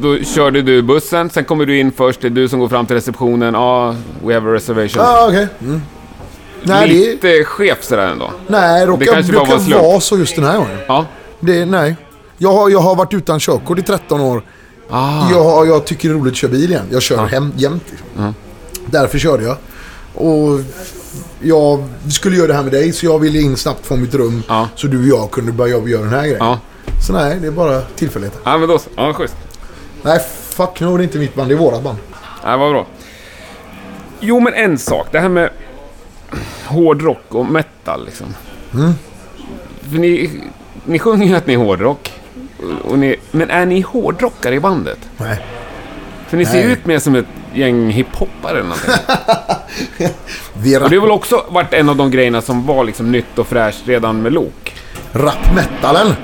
Då 0.00 0.18
körde 0.18 0.62
du 0.62 0.82
bussen, 0.82 1.30
sen 1.30 1.44
kommer 1.44 1.66
du 1.66 1.78
in 1.78 1.92
först. 1.92 2.20
Det 2.20 2.28
är 2.28 2.30
du 2.30 2.48
som 2.48 2.60
går 2.60 2.68
fram 2.68 2.86
till 2.86 2.96
receptionen. 2.96 3.54
Ja, 3.54 3.94
we 4.24 4.34
have 4.34 4.50
a 4.50 4.54
reservation. 4.54 5.02
Ah, 5.02 5.26
okej. 5.28 5.48
Mm. 5.60 5.82
Nej, 6.62 6.88
det, 6.88 6.94
Lite 6.94 7.44
chef 7.44 7.84
sådär 7.84 8.06
ändå. 8.06 8.30
nej, 8.46 8.80
det 8.80 8.86
råkar, 8.86 9.06
kanske 9.06 9.32
det 9.32 9.38
bara 9.38 9.48
var 9.48 9.58
slump. 9.58 9.82
vara 9.82 10.00
så 10.00 10.18
just 10.18 10.36
den 10.36 10.44
här 10.44 10.56
gången. 10.58 10.78
Ja. 10.88 11.06
Det, 11.40 11.64
nej. 11.66 11.96
Jag 12.38 12.52
har, 12.52 12.70
jag 12.70 12.78
har 12.80 12.94
varit 12.96 13.14
utan 13.14 13.40
körkort 13.40 13.78
i 13.78 13.82
13 13.82 14.20
år. 14.20 14.42
Ah. 14.90 15.30
Jag, 15.30 15.66
jag 15.66 15.84
tycker 15.84 16.08
det 16.08 16.14
är 16.14 16.18
roligt 16.18 16.32
att 16.32 16.36
köra 16.36 16.50
bil 16.50 16.70
igen. 16.70 16.84
Jag 16.90 17.02
kör 17.02 17.26
hem 17.26 17.52
jämt. 17.56 17.82
Liksom. 17.90 18.34
Därför 18.86 19.18
körde 19.18 19.44
jag. 19.44 19.56
Och 20.14 20.60
jag 21.40 21.84
skulle 22.10 22.36
göra 22.36 22.46
det 22.46 22.54
här 22.54 22.62
med 22.62 22.72
dig 22.72 22.92
så 22.92 23.06
jag 23.06 23.18
ville 23.18 23.38
in 23.40 23.56
snabbt 23.56 23.86
från 23.86 24.00
mitt 24.02 24.14
rum. 24.14 24.42
Ja. 24.48 24.68
Så 24.74 24.86
du 24.86 25.12
och 25.12 25.20
jag 25.20 25.30
kunde 25.30 25.52
börja 25.52 25.78
göra 25.78 26.02
den 26.02 26.10
här 26.10 26.22
grejen. 26.22 26.36
Ja. 26.40 26.58
Så 27.06 27.12
nej, 27.12 27.38
det 27.40 27.46
är 27.46 27.50
bara 27.50 27.80
tillfälligheter. 27.82 28.40
Ja, 28.44 28.58
men 28.58 28.68
då 28.68 28.78
så. 28.78 28.90
Ja, 28.96 29.12
schysst. 29.12 29.36
Nej, 30.02 30.20
fuck 30.48 30.80
no, 30.80 30.96
det 30.96 31.02
är 31.02 31.04
inte 31.04 31.18
mitt 31.18 31.34
band. 31.34 31.48
Det 31.50 31.54
är 31.54 31.58
vårat 31.58 31.82
band. 31.82 31.98
Ja, 32.44 32.56
vad 32.56 32.70
bra. 32.72 32.86
Jo, 34.20 34.40
men 34.40 34.54
en 34.54 34.78
sak. 34.78 35.06
Det 35.12 35.20
här 35.20 35.28
med 35.28 35.50
hårdrock 36.64 37.22
och 37.28 37.46
metal 37.46 38.04
liksom. 38.04 38.26
Mm. 38.74 38.92
För 39.90 39.98
ni, 39.98 40.40
ni 40.84 40.98
sjunger 40.98 41.26
ju 41.26 41.34
att 41.34 41.46
ni 41.46 41.54
är 41.54 41.58
hårdrock. 41.58 42.12
Och- 42.58 42.90
Och 42.90 42.98
ni, 42.98 43.16
men 43.30 43.50
är 43.50 43.66
ni 43.66 43.80
hårdrockare 43.80 44.54
i 44.54 44.60
bandet? 44.60 44.98
Nej. 45.16 45.46
För 46.28 46.36
ni 46.36 46.44
ser 46.44 46.62
Nej. 46.64 46.72
ut 46.72 46.86
mer 46.86 46.98
som 46.98 47.14
ett 47.14 47.26
gäng 47.56 47.90
hiphoppare 47.90 48.58
eller 48.58 48.68
någonting. 48.68 48.94
Och 50.82 50.90
det 50.90 50.96
har 50.96 51.00
väl 51.00 51.10
också 51.10 51.44
varit 51.48 51.72
en 51.72 51.88
av 51.88 51.96
de 51.96 52.10
grejerna 52.10 52.42
som 52.42 52.66
var 52.66 52.84
liksom 52.84 53.12
nytt 53.12 53.38
och 53.38 53.46
fräscht 53.46 53.82
redan 53.88 54.22
med 54.22 54.32
Lok? 54.32 54.74
rap 55.16 55.54
metalen. 55.54 56.14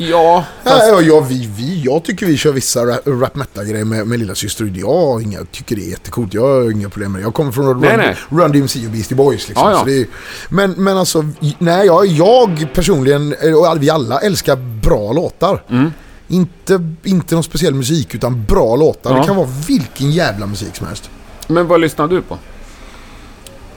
Ja, 0.00 0.44
fast, 0.64 0.86
ja, 0.88 1.00
ja, 1.00 1.20
vi, 1.20 1.50
vi, 1.56 1.82
jag 1.84 2.04
tycker 2.04 2.26
vi 2.26 2.36
kör 2.36 2.52
vissa 2.52 2.84
rap, 3.06 3.34
metal-grejer 3.34 3.84
med, 3.84 4.06
med 4.06 4.18
lilla 4.18 4.34
syster. 4.34 4.72
Jag 4.74 5.22
inga, 5.22 5.44
tycker 5.44 5.76
det 5.76 5.82
är 5.82 5.90
jättecoolt. 5.90 6.34
Jag 6.34 6.42
har 6.42 6.70
inga 6.70 6.88
problem 6.88 7.12
med 7.12 7.20
det. 7.20 7.24
Jag 7.24 7.34
kommer 7.34 7.52
från 7.52 7.64
Run, 7.64 7.80
Nej, 7.80 7.96
nej. 7.96 8.16
Run 8.28 8.52
DMC 8.52 8.86
och 8.86 8.92
Beastie 8.92 9.16
Boys. 9.16 9.48
Liksom. 9.48 9.70
Ja, 9.70 9.84
ja. 9.86 9.92
Är, 9.92 10.06
men, 10.48 10.70
men 10.70 10.96
alltså, 10.96 11.24
nej, 11.58 11.86
jag, 11.86 12.06
jag 12.06 12.68
personligen, 12.74 13.32
och 13.32 13.82
vi 13.82 13.90
alla, 13.90 14.20
älskar 14.20 14.56
bra 14.56 15.12
låtar. 15.12 15.62
Mm. 15.68 15.92
Inte, 16.28 16.80
inte 17.04 17.34
någon 17.34 17.44
speciell 17.44 17.74
musik, 17.74 18.14
utan 18.14 18.44
bra 18.44 18.76
låtar. 18.76 19.10
Ja. 19.12 19.20
Det 19.20 19.26
kan 19.26 19.36
vara 19.36 19.48
vilken 19.68 20.10
jävla 20.10 20.46
musik 20.46 20.76
som 20.76 20.86
helst. 20.86 21.10
men 21.46 21.66
vad 21.66 21.80
lyssnar 21.80 22.08
du 22.08 22.22
på? 22.22 22.38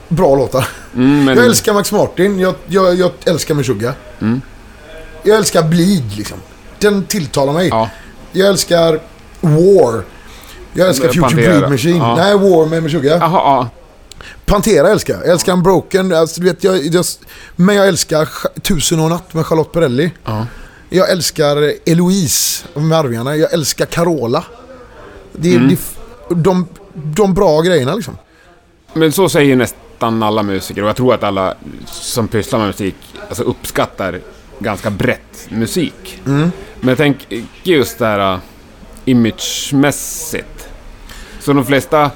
Bra 0.08 0.36
låtar. 0.36 0.68
Mm, 0.94 1.24
men, 1.24 1.36
Jag 1.36 1.46
älskar 1.46 1.74
Max 1.74 1.92
Martin, 1.92 2.38
jag, 2.38 2.54
jag, 2.66 2.94
jag 2.94 3.10
älskar 3.26 3.54
Meshuggah. 3.54 3.94
Mm. 4.20 4.40
Jag 5.22 5.36
älskar 5.36 5.62
Bleed 5.62 6.16
liksom. 6.16 6.38
Den 6.78 7.04
tilltalar 7.04 7.52
mig. 7.52 7.68
Ja, 7.68 7.90
Jag 8.32 8.48
älskar 8.48 9.00
War. 9.40 10.02
Jag 10.74 10.88
älskar 10.88 11.08
Future 11.08 11.22
Pantera. 11.22 11.58
Breed 11.58 11.70
Machine. 11.70 11.96
Ja. 11.96 12.16
Nej, 12.16 12.34
War 12.38 12.66
med 12.66 12.82
Meshuggah. 12.82 13.18
ja. 13.20 13.68
Pantera 14.44 14.88
älskar 14.88 15.14
jag. 15.14 15.26
Älskar 15.28 15.52
Unbroken. 15.52 16.12
Alltså, 16.14 16.40
du 16.40 16.46
vet, 16.46 16.64
jag, 16.64 16.86
jag, 16.86 17.04
men 17.56 17.76
jag 17.76 17.88
älskar 17.88 18.28
Tusen 18.62 19.00
och 19.00 19.10
natt 19.10 19.34
med 19.34 19.46
Charlotte 19.46 19.72
Perrelli. 19.72 20.10
ja. 20.24 20.46
Jag 20.94 21.10
älskar 21.10 21.72
Eloise 21.86 22.64
med 22.74 22.98
Arvingarna. 22.98 23.36
Jag 23.36 23.52
älskar 23.52 23.86
Carola. 23.86 24.44
Det 25.32 25.52
är 25.52 25.56
Mm. 25.56 25.68
det, 25.68 26.34
de, 26.34 26.66
de 26.94 27.34
bra 27.34 27.60
grejerna 27.60 27.94
liksom. 27.94 28.16
Men 28.92 29.12
så 29.12 29.28
säger 29.28 29.48
ju 29.48 29.56
nästan 29.56 30.22
alla 30.22 30.42
musiker 30.42 30.82
och 30.82 30.88
jag 30.88 30.96
tror 30.96 31.14
att 31.14 31.22
alla 31.22 31.54
som 31.86 32.28
pysslar 32.28 32.58
med 32.58 32.66
musik 32.68 32.94
alltså 33.28 33.42
uppskattar 33.42 34.20
ganska 34.58 34.90
brett 34.90 35.48
musik. 35.48 36.20
Mm. 36.26 36.52
Men 36.80 36.96
tänker 36.96 37.44
just 37.62 37.98
det 37.98 38.06
här 38.06 38.34
uh, 38.34 38.40
imagemässigt. 39.04 40.68
Så 41.40 41.52
de 41.52 41.64
flesta... 41.64 42.10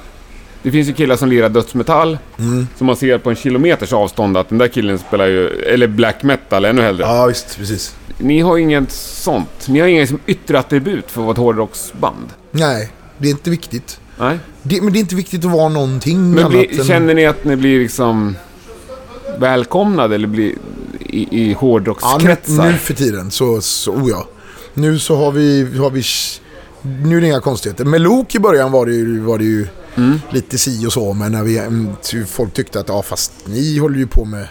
Det 0.63 0.71
finns 0.71 0.89
ju 0.89 0.93
killar 0.93 1.15
som 1.15 1.29
lirar 1.29 1.49
dödsmetall. 1.49 2.17
Mm. 2.39 2.67
Som 2.77 2.87
man 2.87 2.95
ser 2.95 3.17
på 3.17 3.29
en 3.29 3.35
kilometers 3.35 3.93
avstånd 3.93 4.37
att 4.37 4.49
den 4.49 4.57
där 4.57 4.67
killen 4.67 4.99
spelar 4.99 5.25
ju... 5.27 5.47
Eller 5.47 5.87
black 5.87 6.23
metal 6.23 6.65
ännu 6.65 6.81
hellre. 6.81 7.03
Ja, 7.05 7.25
visst. 7.25 7.57
Precis. 7.57 7.95
Ni 8.17 8.39
har 8.41 8.57
inget 8.57 8.91
sånt. 8.91 9.67
Ni 9.67 9.79
har 9.79 9.87
inget 9.87 10.09
som 10.09 10.19
yttre 10.25 10.59
attribut 10.59 11.11
för 11.11 11.21
att 11.21 11.25
vara 11.25 11.31
ett 11.31 11.37
hårdrocksband. 11.37 12.25
Nej, 12.51 12.91
det 13.17 13.27
är 13.27 13.31
inte 13.31 13.49
viktigt. 13.49 13.99
Nej. 14.19 14.39
Det, 14.63 14.81
men 14.81 14.93
det 14.93 14.99
är 14.99 15.01
inte 15.01 15.15
viktigt 15.15 15.45
att 15.45 15.51
vara 15.51 15.69
någonting 15.69 16.29
Men 16.29 16.39
annat 16.39 16.51
blir, 16.51 16.79
än... 16.79 16.85
känner 16.85 17.13
ni 17.13 17.25
att 17.25 17.43
ni 17.43 17.55
blir 17.55 17.79
liksom 17.79 18.35
välkomnade 19.39 20.15
eller 20.15 20.27
blir 20.27 20.53
i, 20.99 21.19
i 21.19 21.27
Ja, 21.31 21.47
nu, 21.47 21.53
hårdrockskretsar? 21.53 22.71
nu 22.71 22.77
för 22.77 22.93
tiden 22.93 23.31
så, 23.31 23.61
så 23.61 23.91
oh 23.93 24.09
ja. 24.09 24.27
Nu 24.73 24.99
så 24.99 25.15
har 25.15 25.31
vi, 25.31 25.77
har 25.77 25.89
vi... 25.89 26.03
Nu 26.81 27.17
är 27.17 27.21
det 27.21 27.27
inga 27.27 27.41
konstigheter. 27.41 27.85
Med 27.85 28.01
Lok 28.01 28.35
i 28.35 28.39
början 28.39 28.71
var 28.71 28.85
det 28.85 28.91
ju, 28.93 29.19
var 29.19 29.37
det 29.37 29.43
ju 29.45 29.67
Mm. 29.95 30.19
lite 30.31 30.57
si 30.57 30.87
och 30.87 30.93
så. 30.93 31.13
Men 31.13 31.31
när 31.31 31.43
vi, 31.43 31.57
mm, 31.57 31.89
folk 32.27 32.53
tyckte 32.53 32.79
att 32.79 32.89
ja, 32.89 33.01
fast 33.01 33.31
ni 33.45 33.77
håller 33.77 33.97
ju 33.97 34.07
på 34.07 34.25
med... 34.25 34.47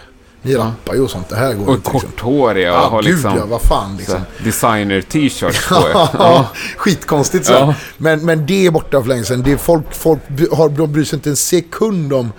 Ni 0.47 0.55
rappar 0.55 0.95
ju 0.95 1.01
och 1.01 1.11
sånt. 1.11 1.29
Det 1.29 1.37
här 1.37 1.55
går 1.55 1.67
och 1.67 1.75
inte. 1.75 1.91
Liksom. 1.93 2.11
korthåriga 2.11 2.73
och 2.73 2.79
Ja, 2.85 2.89
har 2.89 3.03
gud 3.03 3.13
liksom 3.13 3.37
ja. 3.37 3.47
Vad 3.47 3.63
fan 3.63 3.97
liksom. 3.97 4.21
designer-t-shirts 4.45 5.69
på. 5.69 5.75
Ja, 5.95 6.09
Ja. 6.13 6.49
skitkonstigt 6.77 7.47
så. 7.47 7.53
Ja. 7.53 7.75
Men, 7.99 8.25
men 8.25 8.47
det 8.47 8.67
är 8.67 8.71
borta 8.71 9.01
för 9.03 9.09
länge 9.09 9.25
sedan. 9.25 9.43
Det 9.43 9.53
är 9.53 9.57
folk, 9.57 9.95
folk 9.95 10.21
har, 10.53 10.69
de 10.69 10.93
bryr 10.93 11.05
sig 11.05 11.17
inte 11.17 11.31
en 11.31 11.37
sekund 11.37 12.13
om 12.13 12.33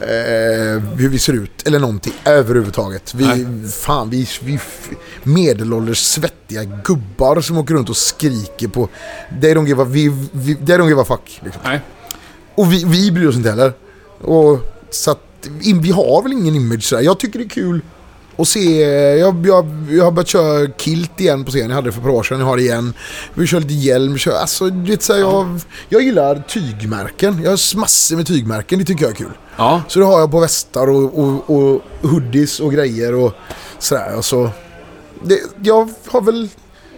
eh, 0.00 0.82
hur 0.96 1.08
vi 1.08 1.18
ser 1.18 1.32
ut. 1.32 1.66
Eller 1.66 1.78
någonting 1.78 2.12
överhuvudtaget. 2.24 3.14
Vi, 3.14 3.24
Nej. 3.26 3.70
fan, 3.70 4.10
vi, 4.10 4.28
vi 4.42 4.58
medelålders 5.22 5.98
svettiga 5.98 6.64
gubbar 6.64 7.40
som 7.40 7.58
åker 7.58 7.74
runt 7.74 7.90
och 7.90 7.96
skriker 7.96 8.68
på... 8.68 8.88
They 9.40 9.54
don't 9.54 9.66
give 9.66 9.82
a, 9.82 9.86
vi, 9.88 10.28
vi, 10.32 10.54
they 10.54 10.76
don't 10.76 10.88
give 10.88 11.00
a 11.02 11.04
fuck. 11.04 11.40
Liksom. 11.44 11.62
Och 12.54 12.72
vi, 12.72 12.84
vi 12.84 13.12
bryr 13.12 13.28
oss 13.28 13.36
inte 13.36 13.50
heller. 13.50 13.72
Och, 14.20 14.58
så 14.90 15.10
att, 15.10 15.20
in- 15.62 15.82
vi 15.82 15.90
har 15.90 16.22
väl 16.22 16.32
ingen 16.32 16.54
image 16.54 16.84
sådär. 16.84 17.02
Jag 17.02 17.18
tycker 17.20 17.38
det 17.38 17.44
är 17.44 17.48
kul 17.48 17.80
att 18.38 18.48
se. 18.48 18.80
Jag, 19.18 19.46
jag, 19.46 19.66
jag 19.90 20.04
har 20.04 20.10
börjat 20.10 20.28
köra 20.28 20.72
kilt 20.76 21.20
igen 21.20 21.44
på 21.44 21.50
scen. 21.50 21.68
Jag 21.68 21.74
hade 21.74 21.88
det 21.88 21.92
för 21.92 22.00
ett 22.00 22.04
par 22.04 22.12
år 22.12 22.22
sedan. 22.22 22.38
Jag 22.38 22.46
har 22.46 22.56
det 22.56 22.62
igen. 22.62 22.94
Vi 23.34 23.46
kör 23.46 23.60
lite 23.60 23.74
hjälm. 23.74 24.18
Kör, 24.18 24.32
alltså, 24.32 24.70
du 24.70 24.90
vet, 24.90 25.02
så 25.02 25.12
här, 25.12 25.20
jag, 25.20 25.60
jag 25.88 26.02
gillar 26.02 26.44
tygmärken. 26.48 27.40
Jag 27.42 27.50
har 27.50 27.76
massor 27.76 28.16
med 28.16 28.26
tygmärken. 28.26 28.78
Det 28.78 28.84
tycker 28.84 29.02
jag 29.04 29.10
är 29.12 29.16
kul. 29.16 29.32
Ja. 29.56 29.82
Så 29.88 29.98
det 29.98 30.04
har 30.04 30.20
jag 30.20 30.30
på 30.30 30.40
västar 30.40 30.86
och, 30.90 31.18
och, 31.18 31.50
och 31.50 31.82
hoodies 32.02 32.60
och 32.60 32.72
grejer 32.72 33.14
och 33.14 33.32
sådär. 33.78 34.16
Och 34.16 34.24
så, 34.24 34.50
det, 35.24 35.38
jag 35.62 35.88
har 36.06 36.20
väl 36.20 36.48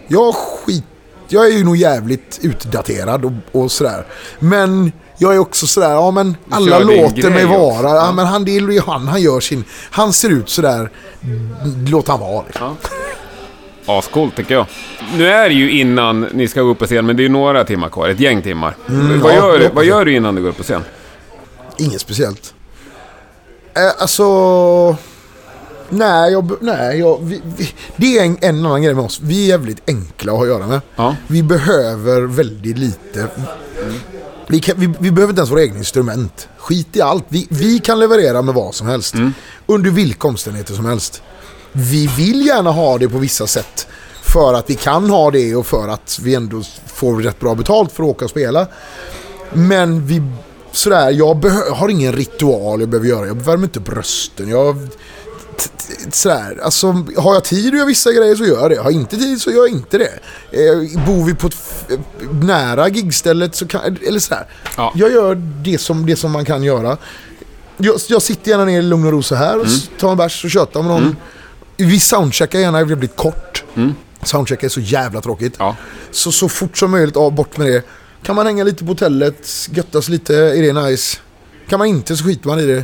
Jag 0.07 0.35
skit... 0.35 0.83
Jag 1.31 1.47
är 1.47 1.57
ju 1.57 1.63
nog 1.63 1.77
jävligt 1.77 2.39
utdaterad 2.41 3.25
och, 3.25 3.31
och 3.51 3.71
sådär. 3.71 4.05
Men 4.39 4.91
jag 5.19 5.35
är 5.35 5.39
också 5.39 5.67
sådär, 5.67 5.89
ja 5.91 6.11
men 6.11 6.37
alla 6.49 6.79
låter 6.79 7.29
mig 7.29 7.45
vara. 7.45 7.89
Ja. 7.89 7.95
Ja. 7.95 8.11
men 8.11 8.25
han, 8.25 8.45
det 8.45 8.57
är 8.57 8.61
ju 8.71 8.81
han, 8.81 9.07
han 9.07 9.21
gör 9.21 9.39
sin... 9.39 9.63
Han 9.91 10.13
ser 10.13 10.29
ut 10.29 10.49
sådär. 10.49 10.91
Låt 11.87 12.07
han 12.07 12.19
vara 12.19 12.43
liksom. 12.47 12.75
Ascoolt 13.85 14.35
tycker 14.35 14.55
jag. 14.55 14.65
Nu 15.17 15.27
är 15.27 15.49
det 15.49 15.55
ju 15.55 15.71
innan 15.79 16.21
ni 16.21 16.47
ska 16.47 16.61
gå 16.61 16.69
upp 16.69 16.79
på 16.79 16.85
scen, 16.85 17.05
men 17.05 17.15
det 17.17 17.21
är 17.21 17.23
ju 17.25 17.29
några 17.29 17.63
timmar 17.65 17.89
kvar. 17.89 18.09
Ett 18.09 18.19
gäng 18.19 18.41
timmar. 18.41 18.75
vad, 18.85 18.99
Mm, 18.99 19.21
ja, 19.23 19.33
gör, 19.35 19.59
du- 19.59 19.69
vad 19.73 19.85
gör 19.85 20.05
du 20.05 20.15
innan 20.15 20.35
du 20.35 20.41
går 20.41 20.49
upp 20.49 20.57
på 20.57 20.63
scen? 20.63 20.81
Inget 21.77 22.01
speciellt. 22.01 22.53
Eh, 23.75 24.01
alltså... 24.01 24.25
Nej, 25.89 26.31
jag, 26.31 26.51
nej 26.61 26.99
jag, 26.99 27.19
vi, 27.23 27.41
vi, 27.57 27.69
det 27.95 28.17
är 28.17 28.23
en, 28.25 28.37
en 28.41 28.65
annan 28.65 28.81
grej 28.83 28.93
med 28.93 29.05
oss. 29.05 29.19
Vi 29.23 29.43
är 29.45 29.47
jävligt 29.49 29.81
enkla 29.89 30.31
att 30.31 30.37
ha 30.37 30.43
att 30.45 30.49
göra 30.51 30.67
med. 30.67 30.81
Ja. 30.95 31.15
Vi 31.27 31.43
behöver 31.43 32.21
väldigt 32.21 32.77
lite. 32.77 33.27
Vi, 34.51 34.59
kan, 34.59 34.75
vi, 34.79 34.89
vi 34.99 35.11
behöver 35.11 35.31
inte 35.31 35.39
ens 35.39 35.51
våra 35.51 35.63
egna 35.63 35.77
instrument. 35.77 36.47
Skit 36.57 36.95
i 36.95 37.01
allt. 37.01 37.25
Vi, 37.29 37.47
vi 37.49 37.79
kan 37.79 37.99
leverera 37.99 38.41
med 38.41 38.55
vad 38.55 38.75
som 38.75 38.87
helst. 38.87 39.15
Under 39.65 39.91
vilka 39.91 40.27
omständigheter 40.27 40.73
som 40.73 40.85
helst. 40.85 41.21
Vi 41.71 42.07
vill 42.07 42.45
gärna 42.45 42.71
ha 42.71 42.97
det 42.97 43.09
på 43.09 43.17
vissa 43.17 43.47
sätt. 43.47 43.87
För 44.21 44.53
att 44.53 44.69
vi 44.69 44.75
kan 44.75 45.09
ha 45.09 45.31
det 45.31 45.55
och 45.55 45.67
för 45.67 45.87
att 45.87 46.19
vi 46.21 46.35
ändå 46.35 46.63
får 46.85 47.21
rätt 47.21 47.39
bra 47.39 47.55
betalt 47.55 47.91
för 47.91 48.03
att 48.03 48.09
åka 48.09 48.25
och 48.25 48.31
spela. 48.31 48.67
Men 49.53 50.07
vi... 50.07 50.21
Sådär, 50.71 51.11
jag 51.11 51.45
har 51.73 51.89
ingen 51.89 52.13
ritual 52.13 52.79
jag 52.79 52.89
behöver 52.89 53.09
göra. 53.09 53.27
Jag 53.27 53.35
värmer 53.35 53.63
inte 53.63 53.79
brösten. 53.79 54.49
Jag... 54.49 54.87
Sådär, 56.11 56.59
alltså 56.63 56.87
har 57.17 57.33
jag 57.33 57.43
tid 57.43 57.67
att 57.67 57.73
göra 57.73 57.85
vissa 57.85 58.11
grejer 58.13 58.35
så 58.35 58.45
gör 58.45 58.61
jag 58.61 58.71
det. 58.71 58.77
Har 58.77 58.83
jag 58.91 59.01
inte 59.01 59.17
tid 59.17 59.41
så 59.41 59.51
gör 59.51 59.57
jag 59.57 59.69
inte 59.69 59.97
det. 59.97 60.11
Eh, 60.51 61.05
bor 61.05 61.25
vi 61.25 61.33
på 61.35 61.47
ett 61.47 61.55
nära 62.41 62.87
gigstället 62.89 63.55
så 63.55 63.67
kan... 63.67 63.97
Eller 64.07 64.19
sådär. 64.19 64.45
Ja. 64.77 64.93
Jag 64.95 65.11
gör 65.11 65.35
det 65.63 65.77
som, 65.77 66.05
det 66.05 66.15
som 66.15 66.31
man 66.31 66.45
kan 66.45 66.63
göra. 66.63 66.97
Jag, 67.77 67.95
jag 68.09 68.21
sitter 68.21 68.51
gärna 68.51 68.65
ner 68.65 68.79
i 68.79 68.81
lugn 68.81 69.05
och 69.05 69.11
ro 69.11 69.21
så 69.23 69.35
här 69.35 69.59
och 69.59 69.65
s- 69.65 69.89
tar 69.99 70.11
en 70.11 70.17
bärs 70.17 70.43
och 70.45 70.51
tjötar 70.51 70.81
med 70.81 70.91
någon. 70.91 71.15
Vi 71.77 71.99
soundcheckar 71.99 72.59
gärna 72.59 72.83
väldigt 72.83 73.15
kort. 73.15 73.63
Soundcheck 74.23 74.63
är 74.63 74.69
så 74.69 74.79
jävla 74.79 75.21
tråkigt. 75.21 75.53
Ja. 75.59 75.75
Så, 76.11 76.31
så 76.31 76.49
fort 76.49 76.77
som 76.77 76.91
möjligt 76.91 77.17
av 77.17 77.31
bort 77.31 77.57
med 77.57 77.67
det. 77.67 77.83
Kan 78.23 78.35
man 78.35 78.45
hänga 78.45 78.63
lite 78.63 78.83
på 78.83 78.91
hotellet, 78.91 79.47
göttas 79.71 80.09
lite, 80.09 80.35
är 80.35 80.61
det 80.61 80.73
nice. 80.83 81.17
Kan 81.69 81.79
man 81.79 81.87
inte 81.87 82.17
så 82.17 82.23
skiter 82.23 82.47
man 82.47 82.59
i 82.59 82.65
det. 82.65 82.83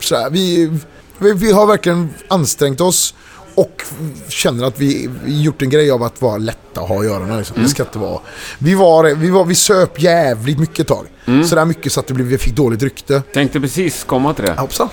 Så 0.00 0.16
här, 0.16 0.30
vi, 0.30 0.70
vi, 1.18 1.32
vi 1.32 1.52
har 1.52 1.66
verkligen 1.66 2.10
ansträngt 2.28 2.80
oss 2.80 3.14
och 3.54 3.82
känner 4.28 4.64
att 4.64 4.80
vi, 4.80 5.10
gjort 5.26 5.62
en 5.62 5.70
grej 5.70 5.90
av 5.90 6.02
att 6.02 6.22
vara 6.22 6.36
lätta 6.36 6.80
att 6.80 6.88
ha 6.88 6.98
att 6.98 7.04
göra 7.04 7.26
med. 7.26 7.36
Liksom. 7.36 7.62
Det 7.62 7.68
ska 7.68 7.82
inte 7.82 7.98
vara. 7.98 8.20
Vi, 8.58 8.74
var, 8.74 9.14
vi, 9.14 9.30
var, 9.30 9.44
vi 9.44 9.54
söp 9.54 10.02
jävligt 10.02 10.58
mycket 10.58 10.78
ett 10.78 10.86
tag. 10.86 11.06
Så 11.44 11.54
där 11.54 11.64
mycket 11.64 11.92
så 11.92 12.00
att 12.00 12.06
det 12.06 12.14
blev, 12.14 12.26
vi 12.26 12.38
fick 12.38 12.56
dåligt 12.56 12.82
rykte. 12.82 13.22
Tänkte 13.34 13.60
precis 13.60 14.04
komma 14.04 14.34
till 14.34 14.44
det. 14.44 14.52
Hoppsan. 14.52 14.88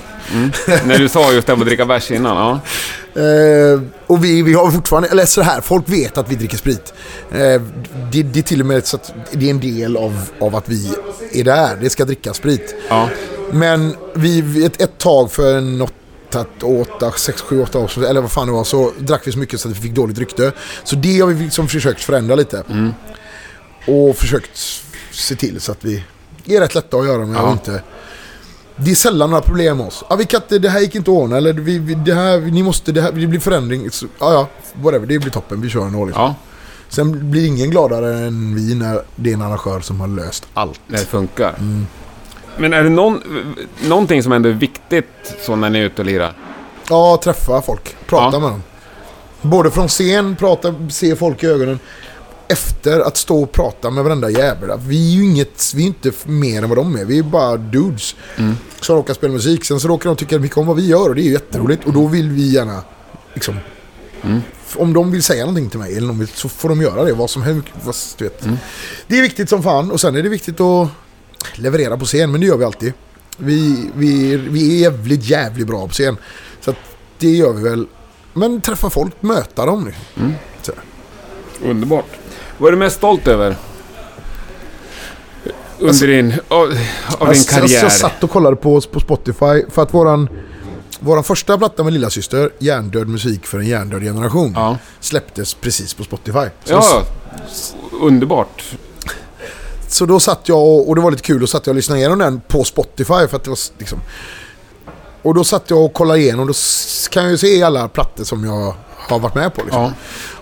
När 0.86 0.98
du 0.98 1.10
sa 1.10 1.34
just 1.34 1.48
det 1.48 1.54
med 1.56 1.62
att 1.62 1.68
dricka 1.68 1.86
bärs 1.86 2.12
innan. 2.12 2.38
Ja. 2.38 2.60
Eh, 3.22 3.82
och 4.08 4.26
vi, 4.26 4.42
vi 4.42 4.54
har 4.54 4.72
fortfarande, 4.72 5.10
eller 5.10 5.26
så 5.26 5.42
här, 5.42 5.62
folk 5.62 5.90
vet 5.90 6.18
att 6.18 6.32
vi 6.32 6.36
dricker 6.36 6.58
sprit. 6.58 6.94
Eh, 7.32 7.62
det, 8.12 8.24
det 8.24 8.40
är 8.40 8.42
till 8.44 8.60
och 8.60 8.68
med 8.68 8.86
så 8.86 8.96
att 8.96 9.14
det 9.32 9.46
är 9.46 9.50
en 9.50 9.60
del 9.60 9.98
av, 9.98 10.22
av 10.40 10.56
att 10.56 10.70
vi 10.70 10.94
är 11.34 11.44
där. 11.44 11.78
Det 11.82 11.90
ska 11.90 12.06
drickas 12.06 12.38
sprit. 12.38 12.76
Ja. 12.90 13.10
Men 13.52 13.96
vi, 14.14 14.66
ett, 14.66 14.82
ett 14.82 14.98
tag 14.98 15.32
för 15.32 15.58
en 15.58 15.78
åtta, 16.42 16.66
åtta, 16.66 17.12
sex, 17.12 17.42
sju, 17.42 17.62
åtta 17.62 17.80
år 17.80 17.88
sedan, 17.88 18.04
eller 18.04 18.22
vad 18.22 18.32
fan 18.32 18.48
det 18.48 18.54
var, 18.54 18.64
så 18.64 18.92
drack 19.00 19.28
vi 19.28 19.32
så 19.32 19.40
mycket 19.40 19.60
så 19.62 19.70
att 19.70 19.76
vi 19.78 19.82
fick 19.82 19.92
dåligt 19.94 20.18
rykte. 20.20 20.52
Så 20.84 20.96
det 20.96 21.20
har 21.20 21.28
vi 21.28 21.44
liksom 21.44 21.68
försökt 21.68 22.02
förändra 22.04 22.36
lite. 22.36 22.64
Och 23.88 24.16
försökt 24.16 24.60
se 25.12 25.36
till 25.36 25.62
så 25.62 25.72
att 25.72 25.84
vi 25.86 26.04
är 26.46 26.60
rätt 26.60 26.76
lätta 26.76 26.98
att 26.98 27.06
göra 27.06 27.26
med 27.26 27.38
Ja. 27.38 27.42
och 27.42 27.52
inte... 27.52 27.82
Det 28.78 28.92
är 28.92 28.96
sällan 28.96 29.30
några 29.30 29.42
problem 29.42 29.78
med 29.78 29.88
oss. 29.88 30.04
Ja, 30.10 30.16
vi 30.16 30.26
kan 30.26 30.42
inte, 30.42 30.60
det 30.60 30.70
här 30.70 30.80
gick 30.80 30.96
inte 30.96 31.12
att 31.12 31.18
ordna, 31.18 31.38
eller 31.38 31.54
vi, 31.54 31.80
vi, 31.80 31.94
det 31.96 32.14
här, 32.14 32.40
ni 32.40 32.64
måste, 32.64 32.92
det 32.92 33.02
här, 33.02 33.12
det 33.12 33.28
blir 33.28 33.40
förändring. 33.40 33.92
Så, 33.92 34.06
ja, 34.20 34.34
ja, 34.34 34.48
whatever, 34.82 35.08
det 35.08 35.20
blir 35.20 35.32
toppen, 35.32 35.62
vi 35.62 35.70
kör 35.70 35.82
ändå 35.86 36.06
liksom. 36.06 36.24
ja, 36.24 36.36
Sen 36.90 37.32
blir 37.32 37.48
ingen 37.48 37.70
gladare 37.70 38.18
än 38.28 38.56
vi 38.56 38.76
när 38.76 39.02
det 39.16 39.30
är 39.30 39.34
en 39.34 39.42
arrangör 39.42 39.80
som 39.80 40.00
har 40.00 40.08
löst 40.08 40.48
allt. 40.54 40.80
när 40.88 40.98
det 41.00 41.06
funkar. 41.06 41.56
Men 42.58 42.74
är 42.74 42.84
det 42.84 42.90
någon, 42.90 43.22
någonting 43.88 44.24
som 44.24 44.32
ändå 44.32 44.50
är 44.50 44.54
viktigt 44.54 45.36
så 45.46 45.56
när 45.56 45.70
ni 45.70 45.80
är 45.80 45.84
ute 45.84 46.02
och 46.02 46.06
lirar? 46.06 46.34
Ja, 46.90 47.20
träffa 47.24 47.62
folk. 47.62 47.96
Prata 48.08 48.36
Ja. 48.36 48.40
med 48.40 48.50
dem. 48.50 48.64
Både 49.42 49.72
från 49.72 49.88
scen, 49.88 50.36
prata, 50.36 50.76
se 50.90 51.16
folk 51.16 51.44
i 51.44 51.48
ögonen. 51.48 51.80
Efter 52.48 53.00
att 53.00 53.18
stå 53.18 53.44
och 53.44 53.52
prata 53.52 53.90
med 53.90 54.04
varenda 54.04 54.30
jävel. 54.30 54.70
Vi 54.88 55.12
är 55.14 55.18
ju 55.18 55.24
inget, 55.26 55.72
vi 55.76 55.84
är 55.84 55.88
inte 55.88 56.12
mer 56.26 56.64
än 56.64 56.70
vad 56.70 56.78
de 56.78 56.96
är. 56.96 57.06
Vi 57.06 57.20
är 57.20 57.24
bara 57.24 57.58
dudes. 57.58 58.16
Som 58.82 58.96
råkar 58.96 59.14
spela 59.14 59.34
musik. 59.34 59.66
Sen 59.66 59.80
så 59.80 59.88
råkar 59.88 60.10
de 60.10 60.16
tycka 60.16 60.40
mycket 60.40 60.58
om 60.58 60.68
vad 60.68 60.76
vi 60.76 60.88
gör 60.88 61.10
och 61.10 61.16
det 61.16 61.22
är 61.22 61.26
ju 61.26 61.32
jätteroligt. 61.32 61.86
Och 61.86 61.94
då 61.94 62.08
vill 62.08 62.30
vi 62.30 62.48
gärna, 62.54 62.82
liksom... 63.34 63.56
Om 64.76 64.94
de 64.94 65.12
vill 65.12 65.24
säga 65.24 65.46
någonting 65.46 65.70
till 65.70 65.80
mig 65.80 65.98
eller 65.98 66.08
någon 66.08 66.20
vill, 66.20 66.28
så 66.28 66.50
får 66.50 66.70
de 66.70 66.82
göra 66.82 67.04
det. 67.04 67.14
Vad 67.14 67.30
som 67.30 67.42
helst. 67.44 67.68
vad- 67.84 67.96
Du 68.18 68.24
vet. 68.24 68.44
Det 69.08 69.18
är 69.18 69.22
viktigt 69.22 69.50
som 69.50 69.64
fan. 69.64 69.92
Och 69.92 70.02
sen 70.02 70.16
är 70.16 70.24
det 70.24 70.30
viktigt 70.30 70.60
att 70.62 70.88
leverera 71.56 71.98
på 71.98 72.06
scen. 72.06 72.32
Men 72.32 72.42
det 72.42 72.48
gör 72.48 72.58
vi 72.58 72.66
alltid. 72.66 72.94
Vi, 73.38 73.90
vi, 73.96 74.36
vi 74.38 74.76
är 74.76 74.80
jävligt, 74.92 75.24
jävligt 75.24 75.68
bra 75.68 75.88
på 75.88 75.94
scen. 75.94 76.18
Så 76.62 76.70
att 76.72 76.78
det 77.20 77.30
gör 77.30 77.54
vi 77.54 77.70
väl. 77.70 77.88
Men 78.34 78.62
träffa 78.62 78.90
folk, 78.90 79.22
möta 79.22 79.66
dem. 79.66 79.86
Liksom. 79.88 80.34
Så. 80.62 80.72
Underbart. 81.64 82.06
Vad 82.58 82.68
är 82.68 82.72
du 82.72 82.78
mest 82.78 82.96
stolt 82.98 83.28
över? 83.28 83.56
Under 85.80 86.08
din, 86.08 86.34
av, 86.48 86.78
av 87.18 87.28
din 87.30 87.38
Jag, 87.38 87.46
karriär? 87.48 87.84
jag 87.84 87.92
satt 87.92 88.24
och 88.24 88.30
kollade 88.32 88.56
på, 88.56 88.82
på 88.82 89.00
Spotify 89.00 89.64
för 89.72 89.82
att 89.82 89.94
våran, 89.94 90.30
våran 91.00 91.24
första 91.24 91.58
platta 91.58 91.84
med 91.84 91.94
lilla 91.94 92.10
syster, 92.10 92.50
Hjärndöd 92.60 93.08
musik 93.08 93.46
för 93.46 93.60
en 93.60 93.66
hjärndöd 93.68 94.02
generation, 94.04 94.52
Ja. 94.56 94.78
släpptes 95.00 95.54
precis 95.54 95.94
på 95.94 96.04
Spotify. 96.04 96.46
Så, 96.64 96.74
Ja, 96.74 97.04
underbart. 98.02 98.64
Så 99.96 100.06
då 100.06 100.20
satt 100.20 100.50
jag 100.50 100.60
och, 100.60 100.90
och 100.90 100.96
det 100.96 101.02
var 101.02 101.12
lite 101.12 101.24
kul, 101.24 101.42
då 101.42 101.48
satt 101.48 101.68
jag 101.68 101.72
och 101.72 101.76
lyssnade 101.76 102.00
igenom 102.00 102.20
den 102.20 102.42
på 102.48 102.64
Spotify 102.64 103.28
för 103.28 103.36
att 103.36 103.44
det 103.44 103.50
var 103.50 103.60
liksom... 103.78 104.00
Och 105.22 105.34
då 105.34 105.44
satt 105.44 105.70
jag 105.70 105.86
och 105.86 105.94
kollade 105.94 106.20
igenom, 106.20 106.48
då 106.48 106.54
kan 107.12 107.24
jag 107.24 107.32
ju 107.32 107.38
se 107.38 107.64
alla 107.64 107.88
plattor 107.88 108.24
som 108.24 108.46
jag 108.46 108.76
har 108.98 109.20
varit 109.20 109.36
med 109.36 109.54
på. 109.54 109.62
Liksom. 109.62 109.82
Ja. 109.82 109.94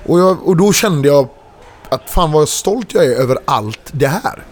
Och, 0.06 0.20
jag, 0.20 0.48
och 0.48 0.58
då 0.58 0.74
kände 0.74 1.08
jag 1.08 1.28
att 1.90 2.10
fan 2.10 2.32
vad 2.32 2.50
stolt 2.50 2.94
jag 2.94 3.06
är 3.06 3.16
över 3.16 3.38
allt 3.46 3.80
det 3.92 4.08
här. 4.08 4.44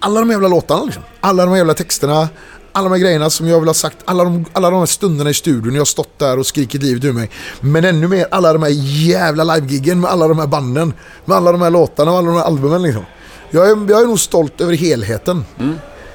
Alla 0.00 0.20
de 0.20 0.30
jävla 0.30 0.48
låtarna 0.48 0.84
liksom. 0.84 1.02
Alla 1.20 1.46
de 1.46 1.56
jävla 1.56 1.74
texterna. 1.74 2.28
Alla 2.72 2.84
de 2.88 2.92
här 2.92 3.00
grejerna 3.00 3.30
som 3.30 3.48
jag 3.48 3.60
vill 3.60 3.68
ha 3.68 3.74
sagt. 3.74 3.96
Alla 4.04 4.24
de, 4.24 4.44
alla 4.52 4.70
de 4.70 4.78
här 4.78 4.86
stunderna 4.86 5.30
i 5.30 5.34
studion 5.34 5.74
jag 5.74 5.80
har 5.80 5.84
stått 5.84 6.18
där 6.18 6.38
och 6.38 6.46
skrikit 6.46 6.82
livet 6.82 7.04
ur 7.04 7.12
mig. 7.12 7.30
Men 7.60 7.84
ännu 7.84 8.08
mer 8.08 8.26
alla 8.30 8.52
de 8.52 8.62
här 8.62 8.70
jävla 9.08 9.44
livegiggen 9.44 10.00
med 10.00 10.10
alla 10.10 10.28
de 10.28 10.38
här 10.38 10.46
banden. 10.46 10.92
Med 11.24 11.36
alla 11.36 11.52
de 11.52 11.62
här 11.62 11.70
låtarna 11.70 12.10
och 12.10 12.18
alla 12.18 12.26
de 12.26 12.36
här 12.36 12.44
albumen 12.44 12.82
liksom. 12.82 13.04
Jag 13.50 13.64
är, 13.70 13.90
jag 13.90 14.02
är 14.02 14.06
nog 14.06 14.20
stolt 14.20 14.60
över 14.60 14.74
helheten. 14.74 15.44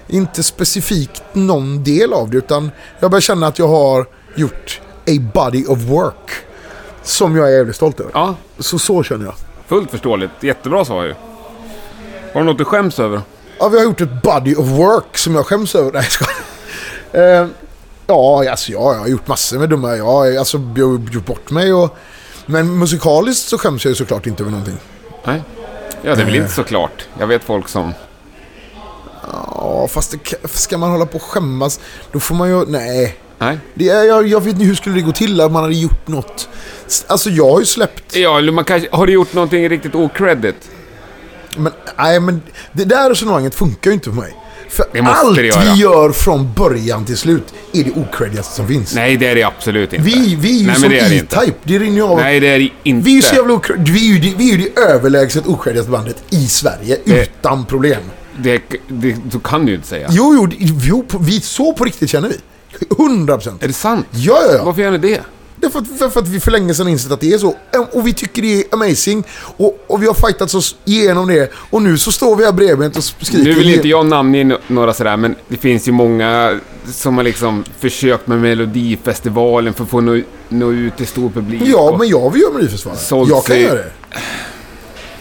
Inte 0.08 0.44
specifikt 0.44 1.24
någon 1.34 1.84
del 1.84 2.14
av 2.14 2.30
det 2.30 2.38
utan 2.38 2.72
jag 3.00 3.12
börjar 3.12 3.22
känna 3.22 3.48
att 3.48 3.60
jag 3.60 3.68
har 3.68 4.06
gjort 4.36 4.82
a 5.08 5.12
body 5.34 5.66
of 5.66 5.80
work. 5.80 6.32
Som 7.04 7.36
jag 7.36 7.48
är 7.48 7.58
jävligt 7.58 7.76
stolt 7.76 8.00
över. 8.00 8.12
Ja, 8.14 8.36
Så 8.60 8.80
så 8.80 9.04
känner 9.04 9.26
jag. 9.26 9.34
fullt 9.68 9.92
förståeligt. 9.92 10.32
Jättebra 10.40 10.86
svar 10.86 11.04
ju. 11.04 11.14
Har 12.34 12.40
du 12.42 12.44
något 12.46 12.58
du 12.58 12.66
skäms 12.66 13.00
över? 13.00 13.22
Ja, 13.60 13.68
vi 13.70 13.78
har 13.78 13.84
gjort 13.84 14.02
ett 14.02 14.22
body 14.24 14.56
of 14.56 14.68
work 14.68 15.18
som 15.18 15.36
jag 15.36 15.46
skäms 15.46 15.76
över. 15.76 15.92
Nej, 15.94 16.06
jag 17.12 17.42
eh, 17.42 17.48
Ja, 18.08 18.50
alltså 18.52 18.72
jag, 18.72 18.94
har 18.94 19.08
gjort 19.08 19.28
massor 19.28 19.60
med 19.60 19.70
dumma... 19.70 19.96
Jag, 19.96 20.38
alltså, 20.38 20.58
jag 20.76 20.88
har 20.88 21.14
gjort 21.14 21.26
bort 21.26 21.52
mig 21.52 21.74
och... 21.74 21.98
Men 22.46 22.78
musikaliskt 22.80 23.50
så 23.50 23.58
skäms 23.58 23.86
jag 23.86 23.90
ju 23.90 23.96
såklart 23.96 24.28
inte 24.28 24.44
över 24.44 24.52
någonting. 24.52 24.78
Nej. 25.26 25.42
Ja, 26.02 26.16
det 26.16 26.22
är 26.22 26.26
väl 26.26 26.36
inte 26.36 26.52
så 26.52 26.64
klart. 26.64 27.08
Jag 27.20 27.28
vet 27.28 27.44
folk 27.44 27.68
som... 27.68 27.94
Ja, 29.28 29.88
fast 29.92 30.12
det, 30.12 30.48
ska 30.48 30.78
man 30.78 30.92
hålla 30.92 31.06
på 31.06 31.16
och 31.16 31.22
skämmas, 31.22 31.80
då 32.12 32.20
får 32.20 32.36
man 32.36 32.50
ju... 32.50 32.66
Nej. 32.66 33.18
Nej. 33.38 33.60
Det 33.74 33.90
är, 33.90 34.04
jag, 34.04 34.28
jag 34.28 34.40
vet 34.42 34.54
inte 34.54 34.66
hur 34.66 34.76
skulle 34.76 34.96
det 34.96 35.02
gå 35.02 35.12
till 35.12 35.42
att 35.42 35.52
man 35.52 35.64
hade 35.64 35.76
gjort 35.76 36.08
något. 36.08 36.50
Alltså 37.08 37.30
jag 37.30 37.52
har 37.52 37.60
ju 37.60 37.66
släppt... 37.66 38.16
Ja, 38.16 38.38
eller 38.38 38.52
man 38.52 38.64
kanske... 38.64 38.90
Har 38.92 39.08
du 39.08 39.14
gjort 39.14 39.34
någonting 39.34 39.70
riktigt 39.70 39.96
okredit? 39.96 40.70
Men, 41.58 41.74
nej, 41.98 42.20
men 42.20 42.42
det 42.72 42.86
där 42.86 43.10
resonemanget 43.10 43.56
funkar 43.56 43.92
ju 43.92 43.94
inte 43.94 44.10
för 44.10 44.18
mig. 44.18 44.36
För 44.72 44.86
Det 44.94 45.02
måste 45.02 45.20
allt 45.20 45.36
det 45.36 45.46
göra. 45.46 45.74
vi 45.74 45.80
gör 45.82 46.12
från 46.12 46.54
början 46.54 47.06
till 47.06 47.18
slut 47.18 47.44
är 47.74 47.84
det 47.84 47.92
ocredigaste 47.92 48.56
som 48.56 48.68
finns. 48.68 48.96
Nej, 48.96 49.18
det 49.18 49.28
är 49.28 49.36
det 49.36 49.44
absolut 49.44 49.94
inte. 49.94 50.06
Vi, 50.06 50.36
vi 50.36 50.56
är 50.56 50.60
ju 50.62 50.68
Nej, 50.68 50.76
som 50.76 50.90
det 50.90 51.10
det. 51.10 51.16
E-Type. 51.16 51.58
Det 51.64 51.80
rinner 51.80 51.96
ju 51.96 52.04
av. 52.04 52.18
Nej, 52.18 52.40
det 52.40 52.48
är 52.48 52.60
det 52.60 52.70
inte. 52.84 53.06
Vi 53.06 53.12
är 53.12 53.16
ju 53.16 53.22
så 53.22 53.36
jävla 53.36 53.60
vi 53.78 54.10
är 54.10 54.14
ju, 54.14 54.20
det- 54.20 54.34
vi 54.38 54.54
är 54.54 54.58
ju 54.58 54.70
det 54.76 54.82
överlägset 54.82 55.46
oskäligaste 55.48 55.92
bandet 55.92 56.24
i 56.30 56.48
Sverige. 56.48 56.98
Det- 57.06 57.22
Utan 57.24 57.66
problem. 57.66 58.02
Det, 58.38 58.62
det, 58.88 59.16
så 59.32 59.40
kan 59.40 59.66
du 59.66 59.72
ju 59.72 59.76
inte 59.76 59.88
säga. 59.88 60.08
Jo, 60.12 60.34
jo, 60.36 60.68
jo 60.82 61.06
vi, 61.20 61.42
så 61.42 61.74
på 61.74 61.84
riktigt 61.84 62.10
känner 62.10 62.30
vi. 62.30 62.36
100 62.98 63.34
procent. 63.36 63.64
Är 63.64 63.68
det 63.68 63.74
sant? 63.74 64.06
Ja, 64.12 64.40
ja, 64.48 64.54
ja. 64.58 64.64
Varför 64.64 64.82
gör 64.82 64.92
ni 64.92 64.98
det? 64.98 65.22
Därför 65.62 65.80
att, 65.80 66.00
därför 66.00 66.20
att 66.20 66.28
vi 66.28 66.40
för 66.40 66.52
länge 66.52 66.74
sedan 66.74 66.88
insett 66.88 67.12
att 67.12 67.20
det 67.20 67.34
är 67.34 67.38
så. 67.38 67.56
Och 67.92 68.08
vi 68.08 68.14
tycker 68.14 68.42
det 68.42 68.60
är 68.60 68.64
amazing. 68.72 69.24
Och, 69.58 69.78
och 69.88 70.04
vi 70.04 70.08
har 70.08 70.14
fightats 70.14 70.56
oss 70.56 70.76
igenom 70.86 71.28
det. 71.28 71.52
Och 71.70 71.82
nu 71.82 71.98
så 71.98 72.12
står 72.12 72.36
vi 72.36 72.46
här 72.46 72.52
bredvid 72.52 72.98
och 72.98 73.04
skriker. 73.04 73.44
Nu 73.44 73.54
vill 73.54 73.70
inte 73.74 73.88
jag 73.88 74.06
namnge 74.06 74.58
några 74.68 74.94
sådär, 74.94 75.18
men 75.18 75.36
det 75.48 75.58
finns 75.58 75.88
ju 75.88 75.92
många 75.92 76.60
som 76.94 77.18
har 77.18 77.24
liksom 77.24 77.64
försökt 77.80 78.28
med 78.28 78.38
Melodifestivalen 78.42 79.74
för 79.74 79.84
att 79.84 79.90
få 79.90 80.02
nå, 80.02 80.22
nå 80.50 80.72
ut 80.72 80.98
till 80.98 81.08
stor 81.08 81.30
publik. 81.30 81.62
Ja, 81.66 81.96
men 82.00 82.08
jag 82.08 82.34
vill 82.34 82.42
göra 82.42 82.54
Melodifestivalen. 82.54 83.02
Jag 83.30 83.46
kan 83.46 83.56
sig- 83.56 83.62
göra 83.62 83.76
det. 83.76 83.92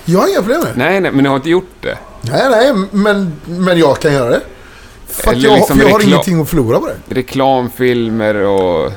Jag 0.04 0.20
har 0.20 0.28
inga 0.28 0.38
problem 0.42 0.60
med 0.60 0.68
det. 0.68 0.78
Nej, 0.78 1.00
nej, 1.00 1.12
men 1.12 1.22
ni 1.22 1.28
har 1.28 1.36
inte 1.36 1.50
gjort 1.50 1.74
det. 1.80 1.98
Nej, 2.22 2.42
nej, 2.50 2.74
men, 2.90 3.32
men 3.46 3.78
jag 3.78 3.98
kan 4.00 4.12
göra 4.12 4.30
det. 4.30 4.40
För 5.08 5.34
jag, 5.34 5.56
liksom 5.56 5.78
för 5.78 5.84
jag 5.86 5.92
har 5.92 6.02
ingenting 6.02 6.40
att 6.40 6.48
förlora 6.48 6.78
på 6.80 6.86
det. 6.86 7.14
Reklamfilmer 7.14 8.34
och 8.34 8.92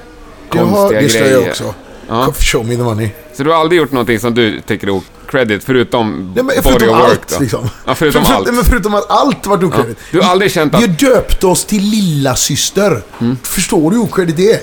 konstiga 0.57 1.01
det 1.01 1.07
grejer. 1.07 1.31
jag 1.31 1.49
också. 1.49 1.73
Ja. 2.07 2.33
Show 2.39 2.65
me 2.67 2.75
the 2.75 2.81
money. 2.81 3.09
Så 3.37 3.43
du 3.43 3.49
har 3.49 3.57
aldrig 3.57 3.81
gjort 3.81 3.91
någonting 3.91 4.19
som 4.19 4.33
du 4.33 4.61
tycker 4.61 4.87
är 4.87 5.01
credit 5.27 5.63
förutom 5.63 6.33
Nej, 6.35 6.43
men 6.43 6.45
body 6.45 6.61
förutom 6.61 6.89
of 6.89 7.01
work 7.01 7.09
allt 7.11 7.29
då? 7.29 7.39
liksom. 7.39 7.69
Ja, 7.85 7.95
förutom 7.95 8.25
För- 8.25 8.33
allt. 8.33 8.53
Men 8.53 8.63
förutom 8.63 8.93
att 8.95 9.09
allt 9.11 9.45
varit 9.47 9.63
okredit. 9.63 9.97
Du 10.11 10.21
har 10.21 10.31
aldrig 10.31 10.51
känt 10.51 10.73
Vi 10.73 10.77
att... 10.77 10.81
har 10.81 11.09
döpt 11.09 11.43
oss 11.43 11.65
till 11.65 11.81
lilla 11.83 12.35
syster. 12.35 13.01
Mm. 13.21 13.37
Förstår 13.43 13.91
du 13.91 13.97
hur 13.97 14.03
okredit 14.03 14.37
det 14.37 14.51
är? 14.51 14.59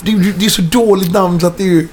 Det, 0.00 0.12
är- 0.12 0.32
det 0.36 0.46
är 0.46 0.50
så 0.50 0.62
dåligt 0.62 1.12
namn 1.12 1.40
så 1.40 1.46
att 1.46 1.56
det 1.58 1.62
är 1.62 1.68
ju... 1.68 1.88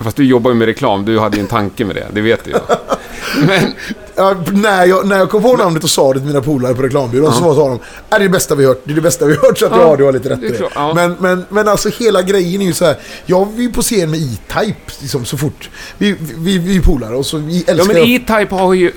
Fast 0.00 0.16
du 0.16 0.24
jobbar 0.24 0.50
ju 0.50 0.54
med 0.54 0.66
reklam, 0.66 1.04
du 1.04 1.18
hade 1.18 1.36
ju 1.36 1.40
en 1.40 1.46
tanke 1.48 1.84
med 1.84 1.96
det, 1.96 2.06
det 2.12 2.20
vet 2.20 2.44
du 2.44 2.50
ju. 2.50 2.56
Men, 3.46 3.72
Ja, 4.16 4.34
när, 4.52 4.86
jag, 4.86 5.06
när 5.06 5.18
jag 5.18 5.30
kom 5.30 5.42
på 5.42 5.56
namnet 5.56 5.84
och 5.84 5.90
sa 5.90 6.12
det 6.12 6.18
till 6.18 6.26
mina 6.28 6.40
polare 6.40 6.74
på 6.74 6.82
reklambyrån 6.82 7.32
så 7.32 7.54
sa 7.54 7.68
de 7.68 7.78
det 8.08 8.16
är 8.16 8.20
det 8.20 8.28
bästa 8.28 8.54
vi 8.54 8.66
hört, 8.66 8.80
det 8.84 8.90
är 8.90 8.94
det 8.94 9.00
bästa 9.00 9.24
vi 9.26 9.34
hört. 9.34 9.58
Så 9.58 9.66
att 9.66 9.72
Ja, 9.72 9.80
ja, 9.90 9.96
du 9.96 10.04
har 10.04 10.12
lite 10.12 10.28
rätt 10.30 10.42
i 10.42 10.48
det. 10.48 10.56
klart, 10.56 10.72
ja. 10.74 10.94
Men, 10.94 11.16
men, 11.20 11.44
men 11.48 11.68
alltså 11.68 11.88
hela 11.88 12.22
grejen 12.22 12.60
är 12.62 12.66
ju 12.66 12.72
så 12.72 12.84
här. 12.84 12.96
Jag 13.26 13.48
vill 13.52 13.72
på 13.72 13.82
scen 13.82 14.10
med 14.10 14.20
E-Type 14.20 14.92
liksom, 15.00 15.24
så 15.24 15.36
fort. 15.36 15.70
Vi, 15.98 16.16
vi, 16.38 16.58
vi 16.58 16.76
är 16.76 16.80
polare 16.80 17.16
och 17.16 17.26
så 17.26 17.36
vi 17.36 17.64
ja 17.66 17.72
älskar... 17.72 17.94
men 17.94 18.02
E-Type 18.04 18.54
har 18.54 18.74
ju... 18.74 18.92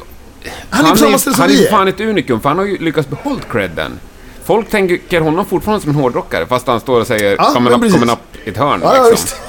han 0.70 0.86
är 0.86 0.90
på 0.92 0.98
samma 0.98 1.18
ställe 1.18 1.36
som 1.36 1.42
han 1.42 1.50
är 1.50 1.54
vi 1.54 1.60
ju 1.62 1.66
är. 1.66 1.70
fan 1.72 1.88
ett 1.88 2.00
unikum, 2.00 2.40
för 2.42 2.50
han 2.50 2.58
har 2.58 2.66
ju 2.66 2.78
lyckats 2.78 3.08
behålla 3.10 3.40
credden. 3.52 3.92
Folk 4.44 4.70
tänker 4.70 5.22
honom 5.22 5.46
fortfarande 5.46 5.82
som 5.82 5.90
en 5.90 5.96
hårdrockare, 5.96 6.46
fast 6.46 6.68
han 6.68 6.80
står 6.80 7.02
och 7.02 7.08
säger 7.08 7.36
Ja, 7.40 7.60
upp, 7.76 7.82
precis. 7.82 8.00
kommer 8.00 8.14
upp 8.14 8.20
i 8.46 8.50
ett 8.50 8.58
hörn 8.58 8.80
Ja, 8.84 8.96
ja, 8.96 9.10
liksom. 9.10 9.40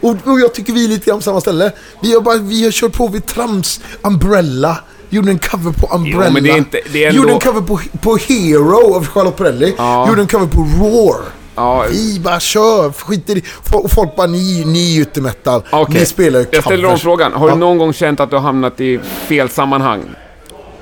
Och, 0.00 0.16
och 0.24 0.40
jag 0.40 0.54
tycker 0.54 0.72
vi 0.72 0.84
är 0.84 0.88
lite 0.88 1.06
grann 1.10 1.18
på 1.18 1.22
samma 1.22 1.40
ställe. 1.40 1.72
Vi 2.02 2.14
har, 2.14 2.20
bara, 2.20 2.36
vi 2.36 2.64
har 2.64 2.70
kört 2.70 2.92
på 2.92 3.08
vid 3.08 3.26
Trams 3.26 3.80
Umbrella. 4.02 4.78
Gjorde 5.10 5.30
en 5.30 5.38
cover 5.38 5.72
på 5.72 5.94
Umbrella. 5.94 6.30
men 6.30 6.42
det 6.44 6.50
är 6.50 6.56
inte- 6.56 6.80
det 6.92 7.04
är 7.04 7.08
ändå- 7.08 7.20
Gjorde 7.22 7.32
en 7.32 7.40
cover 7.40 7.60
på, 7.60 7.80
på 8.02 8.16
Hero 8.16 8.94
av 8.94 9.06
Charlotte 9.06 9.36
Perrelli. 9.36 9.74
Ja. 9.78 10.08
Gjorde 10.08 10.20
en 10.20 10.26
cover 10.28 10.46
på 10.46 10.60
Roar. 10.84 11.20
Ja, 11.54 11.84
Vi 11.90 12.20
bara 12.20 12.40
kör, 12.40 12.92
skiter 12.92 13.36
i... 13.36 13.44
Och 13.72 13.90
folk 13.90 14.16
bara, 14.16 14.26
ni, 14.26 14.64
ni 14.66 14.96
är 14.96 15.00
ute 15.00 15.20
metal. 15.20 15.62
okej. 15.72 16.00
Ni 16.00 16.06
spelar 16.06 16.40
ju 16.40 16.46
Jag 16.50 16.64
ställer 16.64 16.84
om 16.84 16.88
covers. 16.90 17.02
frågan. 17.02 17.32
Har 17.32 17.48
Ja. 17.48 17.54
du 17.54 17.60
någon 17.60 17.78
gång 17.78 17.92
känt 17.92 18.20
att 18.20 18.30
du 18.30 18.36
har 18.36 18.42
hamnat 18.42 18.80
i 18.80 19.00
fel 19.28 19.48
sammanhang? 19.48 20.02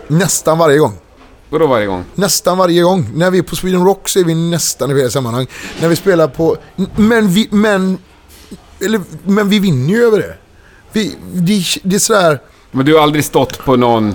Nästan 0.09 0.59
varje 0.59 0.79
gång. 0.79 0.93
Vadå 1.51 1.67
varje 1.67 1.87
gång? 1.87 2.05
Nästan 2.15 2.59
varje 2.59 2.83
gång. 2.83 3.09
När 3.15 3.31
vi 3.31 3.39
är 3.39 3.43
på 3.43 3.57
Sweden 3.57 3.85
Rock 3.85 4.09
så 4.09 4.19
är 4.21 4.25
vi 4.25 4.35
nästan 4.35 4.91
i 4.91 4.95
fel 5.01 5.11
sammanhang. 5.11 5.47
När 5.81 5.89
vi 5.89 5.97
spelar 5.97 6.29
på... 6.29 6.57
Men 6.97 7.29
vi, 7.29 7.49
men, 7.51 7.99
eller, 8.81 9.01
men 9.25 9.49
vi 9.49 9.59
vinner 9.59 9.89
ju 9.89 10.05
över 10.05 10.19
det. 10.19 10.35
Vi, 10.93 11.17
det, 11.33 11.63
det 11.83 11.97
är 11.97 12.01
sådär... 12.01 12.41
Men 12.71 12.87
du 12.87 12.95
har 12.95 13.03
aldrig 13.03 13.25
stått 13.25 13.65
på 13.65 13.77
någon... 13.77 14.15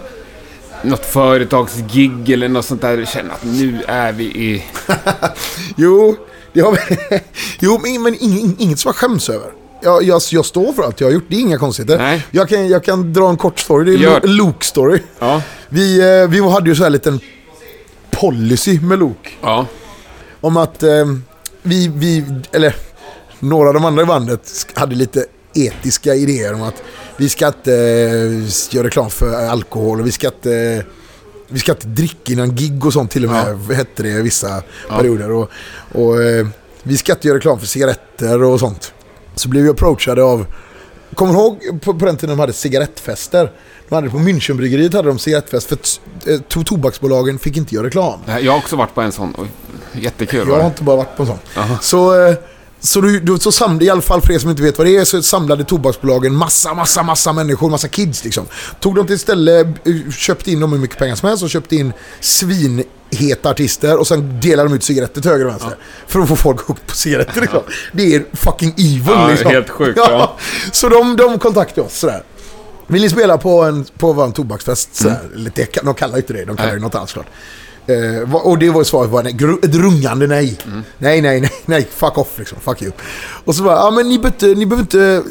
Något 0.84 1.06
företagsgig 1.06 2.30
eller 2.30 2.50
något 2.50 2.66
sånt 2.66 2.82
där 2.82 3.02
och 3.02 3.08
känner 3.08 3.32
att 3.32 3.44
nu 3.44 3.84
är 3.88 4.12
vi 4.12 4.24
i... 4.24 4.64
Jo, 5.76 6.16
det 6.54 6.62
har 6.62 6.72
vi. 6.72 7.20
jo 7.60 7.80
men, 7.84 8.04
men 8.04 8.16
ing, 8.16 8.56
inget 8.60 8.80
som 8.80 8.90
jag 8.90 8.96
skäms 8.96 9.30
över. 9.30 9.52
Jag, 9.84 10.04
jag, 10.04 10.22
jag 10.32 10.46
står 10.46 10.74
för 10.74 10.84
allt 10.84 11.00
jag 11.00 11.08
har 11.08 11.14
gjort, 11.14 11.24
det 11.28 11.36
är 11.36 11.40
inga 11.40 11.58
konstigheter. 11.58 11.98
Nej. 11.98 12.28
Jag 12.32 12.50
kan, 12.50 12.68
jag 12.68 12.84
kan 12.84 13.14
dra 13.14 13.30
en 13.30 13.38
kort 13.38 13.60
story, 13.60 13.98
det 13.98 14.06
är 14.06 14.26
en 14.26 14.38
Luke-story. 14.42 15.00
Ja. 15.20 15.42
Vi, 15.70 16.00
eh, 16.00 16.30
vi 16.30 16.50
hade 16.50 16.70
ju 16.70 16.76
så 16.76 16.84
här 16.84 16.90
liten 16.90 17.20
policy 18.12 18.80
med 18.80 19.00
Luke. 19.00 19.30
Ja. 19.42 19.66
Om 20.42 20.58
att 20.58 20.84
eh, 20.84 21.06
vi, 21.62 21.88
vi, 21.88 22.26
eller 22.52 22.76
några 23.42 23.68
av 23.68 23.74
de 23.74 23.86
andra 23.86 24.04
i 24.04 24.06
bandet 24.06 24.68
hade 24.74 24.96
lite 24.96 25.26
etiska 25.54 26.16
idéer 26.16 26.54
om 26.54 26.62
att 26.62 26.84
vi 27.18 27.30
ska 27.30 27.48
inte 27.48 27.74
eh, 27.74 28.76
göra 28.76 28.88
reklam 28.88 29.10
för 29.10 29.48
alkohol 29.48 30.00
och 30.02 30.08
vi 30.08 30.12
ska 30.12 30.28
inte, 30.28 30.86
vi 31.48 31.60
ska 31.60 31.72
inte 31.72 31.88
dricka 31.88 32.34
innan 32.34 32.56
gig 32.56 32.86
och 32.86 32.94
sånt 32.94 33.12
till 33.12 33.26
och 33.26 33.32
med, 33.32 33.78
hette 33.78 34.04
det 34.04 34.10
i 34.10 34.22
vissa 34.22 34.64
perioder. 34.90 35.32
Och, 35.32 35.50
och 35.92 36.24
eh, 36.24 36.48
vi 36.84 36.98
ska 36.98 37.14
inte 37.14 37.28
göra 37.28 37.38
reklam 37.38 37.60
för 37.60 37.68
cigaretter 37.68 38.44
och 38.44 38.60
sånt. 38.60 38.94
Så 39.36 39.50
blev 39.50 39.64
vi 39.64 39.70
approachade 39.70 40.24
av, 40.24 40.46
kommer 41.16 41.34
du 41.34 41.40
ihåg 41.40 41.82
på, 41.82 41.94
på 41.94 42.06
den 42.06 42.18
tiden 42.18 42.30
de 42.38 42.40
hade 42.40 42.54
cigarettfester? 42.54 43.52
De 43.90 43.96
hade 43.96 44.10
på 44.10 44.18
Münchenbryggeriet 44.20 44.94
hade 44.94 45.08
de 45.08 45.20
cigarettfest 45.20 45.68
för 45.68 45.76
eh, 46.32 46.40
to- 46.40 46.64
tobaksbolagen 46.64 47.40
fick 47.40 47.58
inte 47.58 47.76
göra 47.76 47.86
reklam. 47.88 48.20
Jag 48.42 48.52
har 48.52 48.60
också 48.60 48.76
varit 48.76 48.96
på 48.96 49.02
en 49.02 49.12
sån. 49.12 49.36
Jättekul 49.94 50.48
Jag 50.48 50.56
har 50.56 50.62
det. 50.62 50.68
inte 50.68 50.84
bara 50.84 50.96
varit 50.96 51.18
på 51.18 51.24
en 51.24 51.28
sån. 51.28 51.40
Aha. 51.58 51.78
Så, 51.82 52.14
så, 52.84 53.02
du, 53.02 53.20
du, 53.20 53.38
så 53.38 53.52
samlade, 53.52 53.86
i 53.86 53.90
alla 53.90 54.02
fall 54.02 54.22
för 54.22 54.34
er 54.34 54.40
som 54.40 54.50
inte 54.50 54.62
vet 54.64 54.78
vad 54.78 54.88
det 54.88 54.96
är, 54.98 55.06
så 55.06 55.22
samlade 55.22 55.64
tobaksbolagen 55.64 56.36
massa, 56.36 56.74
massa, 56.74 57.04
massa 57.04 57.34
människor, 57.34 57.70
massa 57.70 57.88
kids 57.88 58.24
liksom. 58.24 58.46
Tog 58.80 58.96
dem 58.96 59.06
till 59.06 59.16
ett 59.16 59.22
ställe, 59.22 59.60
eh, 59.60 60.12
köpte 60.18 60.52
in 60.52 60.60
dem 60.60 60.72
hur 60.72 60.80
mycket 60.80 60.98
pengar 60.98 61.16
som 61.16 61.30
helst 61.30 61.44
och 61.44 61.50
köpte 61.50 61.76
in 61.76 61.94
svinheta 62.20 63.50
artister 63.50 63.98
och 64.00 64.08
sen 64.08 64.40
delade 64.40 64.70
de 64.70 64.76
ut 64.76 64.84
cigaretter 64.84 65.22
till 65.22 65.32
höger 65.32 65.46
och 65.46 65.52
vänster. 65.52 65.76
För 66.08 66.20
att 66.20 66.28
få 66.28 66.36
folk 66.36 66.62
hooked 66.62 66.88
på 66.88 66.96
cigaretter 66.96 67.42
liksom. 67.42 67.62
Det 67.92 68.16
är 68.16 68.26
fucking 68.34 68.74
evil 68.78 69.02
Ja, 69.08 69.28
liksom. 69.28 69.52
helt 69.52 69.70
sjukt, 69.70 69.98
ja. 70.08 70.38
Så 70.72 70.90
de, 70.90 71.16
de 71.16 71.40
kontaktade 71.40 71.88
oss 71.88 71.98
sådär. 72.00 72.24
Vill 72.88 73.02
ni 73.02 73.10
spela 73.10 73.38
på 73.38 73.64
en, 73.64 73.84
på 73.98 74.14
vår 74.14 74.32
tobaksfest? 74.32 74.96
Sådär. 74.96 75.20
Eller 75.36 75.52
det, 75.56 75.80
de 75.84 75.94
kallar 75.94 76.16
ju 76.16 76.22
inte 76.22 76.34
det, 76.34 76.46
de 76.46 76.58
kallar 76.58 76.74
det 76.74 76.80
något 76.80 76.96
annat 76.96 77.10
såklart. 77.10 77.28
Eh, 77.92 78.36
och 78.36 78.58
det 78.58 78.70
var 78.70 78.84
svaret 78.84 79.10
var 79.12 79.24
nej, 79.24 79.34
ett 79.64 79.76
rungande 79.76 80.28
nej. 80.28 80.58
Nej, 80.98 81.22
nej, 81.22 81.42
nej, 81.42 81.52
nej, 81.66 81.88
fuck 81.96 82.18
off 82.18 82.28
liksom, 82.40 82.58
fuck 82.60 82.82
you. 82.82 82.92
Och 83.46 83.56
så 83.56 83.64
bara, 83.64 83.76
ja 83.76 83.92
men 83.92 84.10
ni 84.10 84.20
behöver 84.20 84.36
inte, 84.48 84.60
ni 84.60 84.66
behöver 84.66 84.82
inte, 84.84 85.24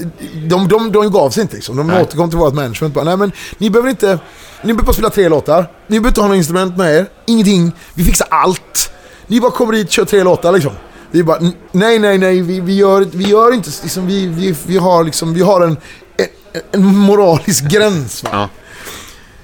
de, 0.48 0.68
de, 0.68 0.92
de 0.92 1.10
gav 1.12 1.30
sig 1.30 1.42
inte 1.42 1.54
liksom. 1.54 1.76
De 1.76 1.86
Nej. 1.86 2.02
återkom 2.02 2.30
till 2.30 2.38
vårt 2.38 2.54
management 2.54 2.94
bara, 2.94 3.04
nej 3.04 3.16
men 3.16 3.32
ni 3.58 3.70
behöver 3.70 3.90
inte, 3.90 4.18
ni 4.62 4.72
behöver 4.72 4.82
bara 4.82 4.92
spela 4.92 5.10
tre 5.10 5.28
låtar. 5.28 5.70
Ni 5.86 6.00
behöver 6.00 6.08
inte 6.08 6.20
ha 6.20 6.26
några 6.28 6.36
instrument 6.38 6.76
med 6.76 6.96
er, 6.96 7.06
ingenting. 7.26 7.72
Vi 7.94 8.04
fixar 8.04 8.26
allt. 8.30 8.92
Ni 9.26 9.40
bara 9.40 9.50
kommer 9.50 9.72
dit, 9.72 9.90
kör 9.90 10.04
tre 10.04 10.22
låtar 10.22 10.52
liksom. 10.52 10.72
Vi 11.10 11.22
bara, 11.22 11.36
"N- 11.38 11.52
nej, 11.72 11.98
nej, 11.98 12.18
nej, 12.18 12.40
vi, 12.42 12.60
vi, 12.60 12.74
gör, 12.76 13.06
vi 13.12 13.24
gör 13.24 13.54
inte, 13.54 13.70
liksom, 13.82 14.06
vi, 14.06 14.26
vi, 14.26 14.54
vi 14.66 14.76
har 14.78 15.04
liksom, 15.04 15.34
vi 15.34 15.40
har 15.42 15.60
en, 15.60 15.76
en, 16.16 16.26
en 16.72 16.96
moralisk 16.96 17.64
gräns 17.64 18.24
va. 18.24 18.28
Ja. 18.32 18.48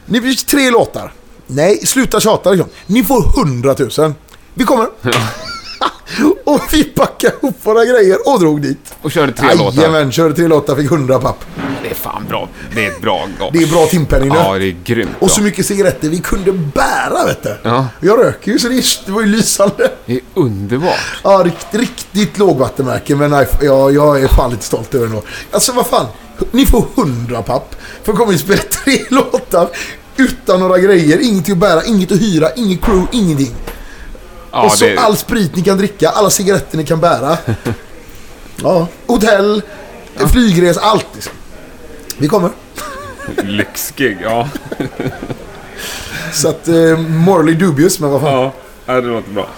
Ni 0.06 0.20
vill 0.20 0.36
tre 0.36 0.70
låtar. 0.70 1.12
Nej, 1.46 1.86
sluta 1.86 2.20
tjata 2.20 2.50
liksom. 2.50 2.70
Ni 2.86 3.04
får 3.04 3.40
100 3.40 3.74
000. 3.98 4.14
Vi 4.54 4.64
kommer. 4.64 4.88
och 6.44 6.60
vi 6.72 6.84
packade 6.84 7.34
ihop 7.42 7.56
våra 7.62 7.84
grejer 7.84 8.28
och 8.28 8.40
drog 8.40 8.62
dit. 8.62 8.94
Och 9.02 9.10
körde 9.10 9.32
tre 9.32 9.54
låtar. 9.54 9.82
Jajamän, 9.82 10.12
körde 10.12 10.34
tre 10.34 10.48
låtar, 10.48 10.76
fick 10.76 10.90
100 10.90 11.18
papp. 11.18 11.44
Det 11.82 11.90
är 11.90 11.94
fan 11.94 12.24
bra. 12.28 12.48
Det 12.74 12.86
är 12.86 12.90
ett 12.90 13.00
bra 13.00 13.28
gage. 13.40 13.50
Det 13.52 13.58
är 13.58 13.66
bra 13.66 13.86
timpenning 13.86 14.28
nu. 14.28 14.34
Ja, 14.34 14.58
det 14.58 14.64
är 14.64 14.76
grymt 14.84 15.10
bra. 15.10 15.18
Och 15.20 15.30
så 15.30 15.42
mycket 15.42 15.66
cigaretter 15.66 16.08
vi 16.08 16.18
kunde 16.18 16.52
bära 16.52 17.26
vet 17.26 17.42
du. 17.42 17.56
Ja. 17.62 17.86
Jag 18.00 18.18
röker 18.18 18.52
ju 18.52 18.58
så 18.58 18.68
det, 18.68 18.84
det 19.06 19.12
var 19.12 19.20
ju 19.20 19.26
lysande. 19.26 19.90
Det 20.06 20.12
är 20.12 20.20
underbart. 20.34 21.00
Ja, 21.24 21.42
rikt, 21.44 21.66
riktigt 21.70 22.38
lågvattenmärke 22.38 23.16
men 23.16 23.30
nej, 23.30 23.46
ja, 23.62 23.90
jag 23.90 24.22
är 24.22 24.28
fan 24.28 24.50
lite 24.50 24.64
stolt 24.64 24.94
över 24.94 25.06
det 25.06 25.10
ändå. 25.10 25.22
Alltså 25.50 25.72
vad 25.72 25.86
fan, 25.86 26.06
ni 26.50 26.66
får 26.66 26.86
100 26.96 27.42
papp 27.42 27.74
för 28.02 28.12
att 28.12 28.18
komma 28.18 28.32
och 28.32 28.40
spela 28.40 28.62
tre 28.84 28.98
låtar 29.08 29.68
utan 30.16 30.60
några 30.60 30.78
grejer, 30.78 31.18
inget 31.20 31.50
att 31.50 31.58
bära, 31.58 31.84
inget 31.84 32.12
att 32.12 32.20
hyra, 32.20 32.50
inget 32.56 32.84
crew, 32.84 33.06
ingenting. 33.12 33.54
Ja, 34.52 34.64
och 34.64 34.72
så 34.72 34.84
det, 34.84 34.98
all 34.98 35.16
sprit 35.16 35.56
ni 35.56 35.62
kan 35.62 35.78
dricka, 35.78 36.08
alla 36.08 36.30
cigaretter 36.30 36.76
ni 36.76 36.84
kan 36.84 37.00
bära. 37.00 37.36
ja, 38.62 38.88
hotell, 39.06 39.62
flygresa, 40.32 40.80
allt 40.80 41.06
liksom. 41.14 41.32
Vi 42.18 42.28
kommer. 42.28 42.50
Lyxgig, 43.42 44.18
ja. 44.22 44.48
Så 46.32 46.48
att, 46.48 46.68
eh, 46.68 46.98
morally 46.98 47.54
dubious, 47.54 48.00
men 48.00 48.10
vad 48.10 48.20
fan. 48.20 48.32
Ja, 48.32 48.52
ja, 48.86 49.00
det 49.00 49.08
låter 49.08 49.30
bra. 49.30 49.48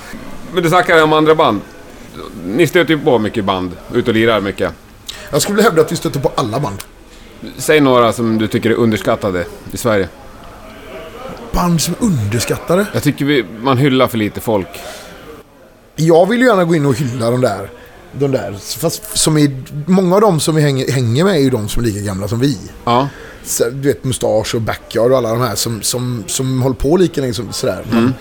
Men 0.53 0.63
du 0.63 0.69
snackar 0.69 1.03
om 1.03 1.13
andra 1.13 1.35
band. 1.35 1.61
Ni 2.45 2.67
stöter 2.67 2.95
ju 2.95 3.01
på 3.01 3.19
mycket 3.19 3.45
band, 3.45 3.77
ut 3.95 4.09
och 4.09 4.15
lirar 4.15 4.41
mycket. 4.41 4.73
Jag 5.31 5.43
skulle 5.43 5.63
hävda 5.63 5.83
att 5.83 5.93
vi 5.93 5.97
stöter 5.97 6.21
på 6.21 6.33
alla 6.37 6.61
band. 6.61 6.83
Säg 7.57 7.81
några 7.81 8.13
som 8.13 8.39
du 8.39 8.49
tycker 8.49 8.71
är 8.71 8.75
underskattade 8.75 9.45
i 9.73 9.77
Sverige. 9.77 10.09
Band 11.59 11.81
som 11.81 11.95
är 12.01 12.05
underskattade. 12.07 12.87
Jag 12.95 13.03
tycker 13.03 13.25
vi, 13.25 13.45
man 13.61 13.79
hyllar 13.79 14.09
för 14.09 14.19
lite 14.19 14.41
folk. 14.41 14.69
Jag 15.97 16.27
vill 16.29 16.41
ju 16.41 16.47
gärna 16.47 16.65
gå 16.65 16.75
in 16.75 16.87
och 16.87 16.95
hylla 16.95 17.31
de 17.31 17.41
där. 17.41 17.71
De 18.13 18.31
där. 18.33 18.57
Fast 18.79 19.19
som 19.19 19.39
är, 19.39 19.63
många 19.91 20.15
av 20.15 20.21
dem 20.21 20.41
som 20.41 20.55
vi 20.55 20.63
hänger, 20.63 20.93
hänger 20.93 21.25
med 21.25 21.35
är 21.35 21.39
ju 21.39 21.51
de 21.51 21.69
som 21.69 21.83
är 21.83 21.87
lika 21.87 22.01
gamla 22.01 22.29
som 22.29 22.41
vi. 22.41 22.59
Ja. 22.85 23.09
Så, 23.45 23.65
du 23.71 23.89
vet 23.89 24.05
Mustasch 24.05 24.55
och 24.55 24.61
Backyard 24.61 25.11
och 25.13 25.19
alla 25.19 25.29
de 25.31 25.41
här 25.41 25.55
som, 25.55 25.83
som, 25.83 26.25
som 26.27 26.63
håller 26.63 26.77
på 26.77 26.97
lika 26.97 27.21
länge 27.21 27.35
som 27.35 27.53
sådär. 27.53 27.85
Men 27.91 28.15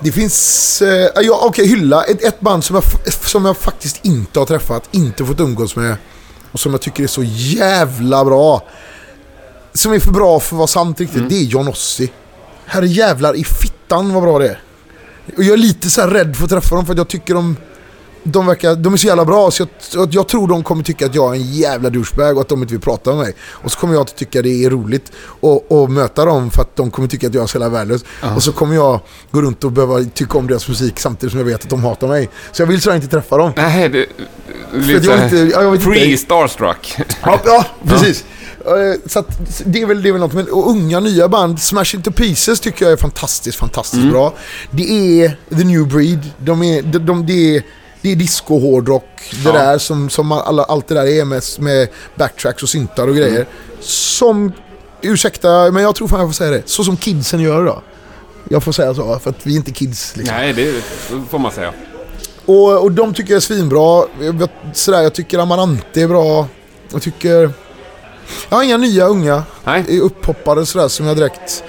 det 0.00 0.12
finns, 0.12 0.82
eh, 0.82 1.08
ja 1.22 1.40
okej 1.42 1.66
hylla, 1.66 2.02
ett, 2.04 2.24
ett 2.24 2.40
band 2.40 2.64
som 2.64 2.74
jag, 2.76 2.84
f- 3.06 3.28
som 3.28 3.44
jag 3.44 3.56
faktiskt 3.56 4.04
inte 4.04 4.38
har 4.38 4.46
träffat, 4.46 4.88
inte 4.90 5.24
fått 5.24 5.40
umgås 5.40 5.76
med. 5.76 5.96
och 6.52 6.60
som 6.60 6.72
jag 6.72 6.80
tycker 6.80 7.02
är 7.02 7.06
så 7.06 7.22
jävla 7.24 8.24
bra. 8.24 8.62
Som 9.72 9.92
är 9.92 9.98
för 10.00 10.10
bra 10.12 10.40
för 10.40 10.56
att 10.56 10.58
vara 10.58 10.66
sant 10.66 11.00
riktigt. 11.00 11.28
Det 11.28 11.34
är 11.34 11.44
John 11.44 11.68
Ossie. 11.68 12.08
Herre 12.70 12.86
jävlar 12.86 13.36
i 13.36 13.44
fittan 13.44 14.12
vad 14.12 14.22
bra 14.22 14.38
det 14.38 14.48
är. 14.48 14.62
Och 15.36 15.42
jag 15.42 15.52
är 15.52 15.56
lite 15.56 15.90
så 15.90 16.00
här 16.00 16.08
rädd 16.08 16.36
för 16.36 16.44
att 16.44 16.50
träffa 16.50 16.74
dem 16.74 16.86
för 16.86 16.92
att 16.92 16.98
jag 16.98 17.08
tycker 17.08 17.34
de... 17.34 17.56
De, 18.22 18.46
verkar, 18.46 18.74
de 18.76 18.92
är 18.92 18.96
så 18.96 19.06
jävla 19.06 19.24
bra 19.24 19.50
så 19.50 19.66
jag, 19.94 20.14
jag 20.14 20.28
tror 20.28 20.48
de 20.48 20.62
kommer 20.62 20.82
tycka 20.82 21.06
att 21.06 21.14
jag 21.14 21.30
är 21.36 21.40
en 21.40 21.52
jävla 21.52 21.90
douchebag 21.90 22.36
och 22.36 22.40
att 22.40 22.48
de 22.48 22.62
inte 22.62 22.74
vill 22.74 22.80
prata 22.80 23.10
med 23.10 23.18
mig. 23.18 23.34
Och 23.42 23.72
så 23.72 23.78
kommer 23.78 23.94
jag 23.94 24.00
att 24.00 24.16
tycka 24.16 24.42
det 24.42 24.64
är 24.64 24.70
roligt 24.70 25.12
att 25.42 25.72
att 25.72 25.90
möta 25.90 26.24
dem 26.24 26.50
för 26.50 26.62
att 26.62 26.76
de 26.76 26.90
kommer 26.90 27.08
tycka 27.08 27.26
att 27.26 27.34
jag 27.34 27.42
är 27.42 27.46
så 27.46 27.58
jävla 27.58 27.68
värdelös. 27.68 28.04
Och 28.36 28.42
så 28.42 28.52
kommer 28.52 28.74
jag 28.74 29.00
gå 29.30 29.42
runt 29.42 29.64
och 29.64 29.72
behöva 29.72 30.04
tycka 30.14 30.38
om 30.38 30.46
deras 30.46 30.68
musik 30.68 31.00
samtidigt 31.00 31.30
som 31.32 31.38
jag 31.38 31.46
vet 31.46 31.62
att 31.64 31.70
de 31.70 31.84
hatar 31.84 32.08
mig. 32.08 32.28
Så 32.52 32.62
jag 32.62 32.66
vill 32.66 32.80
så 32.82 32.94
inte 32.94 33.06
träffa 33.06 33.36
dem. 33.36 33.52
Nej, 33.56 33.88
det... 33.88 34.06
Lite 34.74 35.06
jag 35.06 35.24
inte- 35.24 35.36
ja, 35.36 35.62
jag 35.62 35.70
vet 35.70 35.80
inte. 35.86 35.98
Pre-starstruck. 36.00 37.00
Ja, 37.24 37.40
ja 37.44 37.64
precis. 37.86 38.24
Eh, 38.66 39.00
Så 39.06 39.18
att 39.18 39.40
det 39.64 39.82
är 39.82 39.86
väl, 39.86 40.02
det 40.02 40.08
är 40.08 40.12
väl 40.12 40.20
något. 40.20 40.32
Men, 40.32 40.48
och 40.48 40.70
unga 40.70 41.00
nya 41.00 41.28
band, 41.28 41.60
Smash 41.62 41.94
Into 41.94 42.10
Pieces 42.12 42.60
tycker 42.60 42.84
jag 42.84 42.92
är 42.92 42.96
fantastiskt, 42.96 43.58
fantastiskt 43.58 44.00
Mm. 44.00 44.12
bra. 44.12 44.34
Det 44.70 45.22
är 45.22 45.36
The 45.58 45.64
New 45.64 45.88
Breed. 45.88 46.30
De 46.38 46.62
är, 46.62 46.82
de, 46.82 46.98
de, 46.98 47.26
det 47.26 47.56
är, 47.56 47.62
det 48.02 48.12
är 48.12 48.16
disco, 48.16 48.58
hårdrock, 48.58 49.04
det 49.30 49.48
Ja. 49.48 49.52
där 49.52 49.78
som, 49.78 50.10
som 50.10 50.32
alla, 50.32 50.62
allt 50.64 50.88
det 50.88 50.94
där 50.94 51.06
är 51.06 51.24
med, 51.24 51.42
med 51.58 51.88
backtracks 52.14 52.62
och 52.62 52.68
syntar 52.68 53.08
och 53.08 53.16
grejer. 53.16 53.34
Mm. 53.36 53.46
Som, 53.80 54.52
ursäkta, 55.02 55.70
men 55.70 55.82
jag 55.82 55.94
tror 55.94 56.08
fan 56.08 56.20
jag 56.20 56.28
får 56.28 56.34
säga 56.34 56.50
det, 56.50 56.62
så 56.66 56.84
som 56.84 56.96
kidsen 56.96 57.40
gör 57.40 57.64
då. 57.64 57.82
Jag 58.48 58.62
får 58.62 58.72
säga 58.72 58.94
så, 58.94 59.18
för 59.18 59.30
att 59.30 59.46
vi 59.46 59.52
är 59.52 59.56
inte 59.56 59.70
kids 59.72 60.16
liksom. 60.16 60.36
Nej, 60.36 60.52
det 60.52 60.74
får 61.30 61.38
man 61.38 61.52
säga. 61.52 61.72
Och, 62.46 62.82
och 62.82 62.92
de 62.92 63.14
tycker 63.14 63.30
jag 63.30 63.36
är 63.36 63.40
svinbra. 63.40 64.04
Jag, 64.20 64.48
sådär, 64.74 65.02
jag 65.02 65.14
tycker 65.14 65.38
Amarante 65.38 66.00
är 66.02 66.08
bra. 66.08 66.46
Jag 66.92 67.02
tycker... 67.02 67.52
Jag 68.48 68.56
har 68.56 68.62
inga 68.64 68.76
nya 68.76 69.06
unga 69.06 69.42
Nej. 69.64 70.00
upphoppare 70.00 70.66
sådär 70.66 70.88
som 70.88 71.06
jag 71.06 71.16
direkt... 71.16 71.64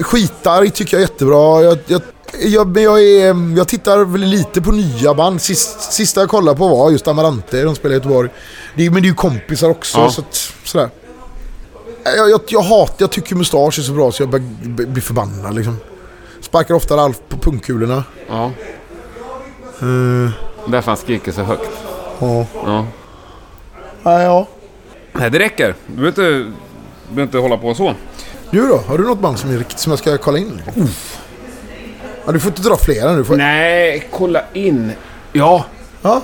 Skitar 0.00 0.66
tycker 0.66 0.96
jag 0.96 1.02
är 1.02 1.08
jättebra. 1.08 1.62
Jag, 1.62 1.78
jag, 1.86 2.02
jag, 2.40 2.68
men 2.68 2.82
jag, 2.82 3.02
är, 3.02 3.56
jag 3.56 3.68
tittar 3.68 4.04
väl 4.04 4.20
lite 4.20 4.62
på 4.62 4.70
nya 4.70 5.14
band. 5.14 5.42
Sist, 5.42 5.92
sista 5.92 6.20
jag 6.20 6.28
kollade 6.28 6.58
på 6.58 6.68
var 6.68 6.90
just 6.90 7.08
Amarante. 7.08 7.62
De 7.62 7.74
spelar 7.74 7.92
i 7.92 7.96
Göteborg. 7.96 8.30
Det 8.74 8.90
men 8.90 9.02
det 9.02 9.06
är 9.06 9.10
ju 9.10 9.14
kompisar 9.14 9.70
också. 9.70 9.98
Ja. 9.98 10.10
Så 10.10 10.20
att, 10.20 10.52
sådär. 10.64 10.90
Jag, 12.04 12.30
jag, 12.30 12.40
jag 12.48 12.62
hatar, 12.62 12.94
jag 12.98 13.10
tycker 13.10 13.36
mustasch 13.36 13.78
är 13.78 13.82
så 13.82 13.92
bra 13.92 14.12
så 14.12 14.22
jag 14.22 14.28
blir 14.88 15.02
förbannad 15.02 15.54
liksom. 15.54 15.76
Sparkar 16.40 16.74
ofta 16.74 16.96
Ralf 16.96 17.20
på 17.28 17.38
pungkulorna. 17.38 18.04
Ja. 18.28 18.50
Uh, 19.82 20.30
Därför 20.66 20.90
han 20.90 20.96
skriker 20.96 21.32
så 21.32 21.42
högt. 21.42 21.70
ja. 22.18 22.46
Ja. 22.64 22.86
Ja, 24.02 24.22
ja. 24.22 24.46
Nej, 25.12 25.30
det 25.30 25.38
räcker. 25.38 25.74
Du 25.86 25.92
behöver 25.94 26.08
inte, 26.08 26.22
du 26.22 26.52
behöver 27.08 27.22
inte 27.22 27.38
hålla 27.38 27.56
på 27.56 27.74
så. 27.74 27.94
Du 28.50 28.68
då? 28.68 28.76
Har 28.76 28.98
du 28.98 29.04
något 29.04 29.18
band 29.20 29.38
som 29.38 29.50
är 29.50 29.58
riktigt 29.58 29.78
som 29.78 29.90
jag 29.90 29.98
ska 29.98 30.18
kolla 30.18 30.38
in? 30.38 30.62
Ja, 32.26 32.32
du 32.32 32.40
får 32.40 32.48
inte 32.50 32.62
dra 32.62 32.76
flera 32.76 33.12
nu. 33.12 33.24
Får... 33.24 33.36
Nej, 33.36 34.08
kolla 34.12 34.42
in. 34.52 34.92
Ja, 35.32 35.64
Ja. 36.02 36.22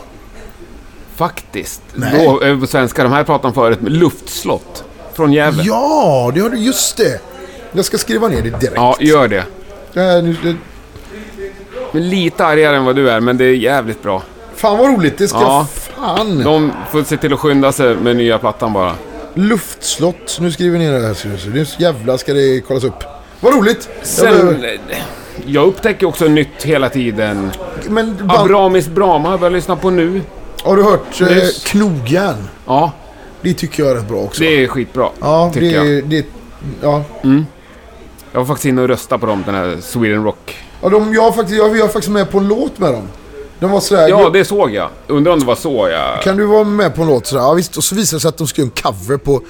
faktiskt. 1.16 1.82
Nej. 1.94 2.24
Då, 2.26 2.42
eh, 2.42 2.60
på 2.60 2.66
svenska, 2.66 3.02
de 3.02 3.12
här 3.12 3.24
pratade 3.24 3.48
om 3.48 3.54
förut. 3.54 3.78
Luftslott. 3.82 4.84
Från 5.14 5.32
Gävle. 5.32 5.62
ja, 5.66 6.30
det 6.34 6.40
har 6.40 6.50
du. 6.50 6.58
Just 6.58 6.96
det. 6.96 7.20
Jag 7.72 7.84
ska 7.84 7.98
skriva 7.98 8.28
ner 8.28 8.36
det 8.42 8.50
direkt. 8.50 8.72
Ja, 8.76 8.96
gör 9.00 9.28
det. 9.28 9.44
Här, 9.94 10.22
nu, 10.22 10.36
det, 10.42 10.56
Men 11.92 12.08
lite 12.08 12.44
argare 12.46 12.76
än 12.76 12.84
vad 12.84 12.96
du 12.96 13.10
är, 13.10 13.20
men 13.20 13.36
det 13.36 13.44
är 13.44 13.54
jävligt 13.54 14.02
bra. 14.02 14.22
fan 14.56 14.78
vad 14.78 14.88
roligt. 14.96 15.18
Det 15.18 15.28
ska 15.28 15.38
Ja. 15.40 15.66
fan. 15.72 16.44
De 16.44 16.72
får 16.90 17.02
se 17.02 17.16
till 17.16 17.32
att 17.32 17.40
skynda 17.40 17.72
sig 17.72 17.94
med 17.96 18.16
nya 18.16 18.38
plattan 18.38 18.72
bara. 18.72 18.94
Luftslott. 19.34 20.38
Nu 20.40 20.52
skriver 20.52 20.78
ner 20.78 20.92
det 20.92 21.06
här. 21.06 21.48
Nu 21.54 21.66
jävlar 21.78 22.16
ska 22.16 22.32
det 22.34 22.60
kollas 22.60 22.84
upp. 22.84 23.04
Vad 23.40 23.54
roligt. 23.54 23.88
Jag 23.98 24.06
Sen, 24.06 24.64
eh, 24.64 24.70
jag 25.46 25.66
upptäcker 25.66 26.06
också 26.06 26.24
nytt 26.24 26.62
hela 26.62 26.88
tiden. 26.88 27.50
Men 27.88 28.16
band, 28.16 28.32
Abramis 28.32 28.88
Brahma 28.88 29.24
har 29.24 29.30
jag 29.30 29.40
börjat 29.40 29.52
lyssna 29.52 29.76
på 29.76 29.90
nu. 29.90 30.22
har 30.62 30.76
du 30.76 30.82
hört 30.82 31.20
eh. 31.20 31.26
Knogjärn? 31.64 32.48
Ja, 32.66 32.92
Det 33.42 33.54
tycker 33.54 33.82
jag 33.82 33.92
är 33.92 33.96
rätt 33.96 34.08
bra 34.08 34.18
också. 34.18 34.40
det 34.42 34.64
är 34.64 34.68
skitbra. 34.68 35.08
ja, 35.20 35.50
tycker 35.54 35.80
det, 35.82 35.88
jag. 35.94 36.04
det, 36.08 36.26
ja. 36.82 37.04
Jag 38.32 38.40
var 38.40 38.44
faktiskt 38.46 38.64
inne 38.66 38.82
och 38.82 38.88
röstade 38.88 39.20
på 39.20 39.26
dem, 39.26 39.42
den 39.46 39.54
här 39.54 39.76
Sweden 39.80 40.24
Rock. 40.24 40.56
ja 40.82 40.88
de, 40.88 41.14
jag, 41.14 41.34
faktiskt, 41.34 41.58
jag, 41.58 41.68
jag 41.76 41.84
är 41.84 41.92
faktiskt 41.92 42.08
med 42.08 42.30
på 42.30 42.38
en 42.38 42.48
låt 42.48 42.78
med 42.78 42.92
dem. 42.92 43.08
De 43.60 43.70
var 43.70 43.80
sådär... 43.80 44.08
Ja, 44.08 44.30
det 44.30 44.44
såg 44.44 44.70
jag. 44.70 44.88
Undrar 45.06 45.32
om 45.32 45.40
det 45.40 45.46
var 45.46 45.54
så 45.54 45.88
jag... 45.88 46.22
Kan 46.22 46.36
du 46.36 46.44
vara 46.44 46.64
med 46.64 46.94
på 46.94 47.02
en 47.02 47.08
låt 47.08 47.26
sådär? 47.26 47.42
Ja, 47.42 47.52
visst. 47.52 47.76
Och 47.76 47.84
så 47.84 47.94
visade 47.94 48.16
det 48.16 48.20
sig 48.20 48.28
att 48.28 48.38
de 48.38 48.46
skulle 48.46 48.66
göra 48.66 48.72
en 48.76 48.92
cover 48.92 49.16
på 49.16 49.42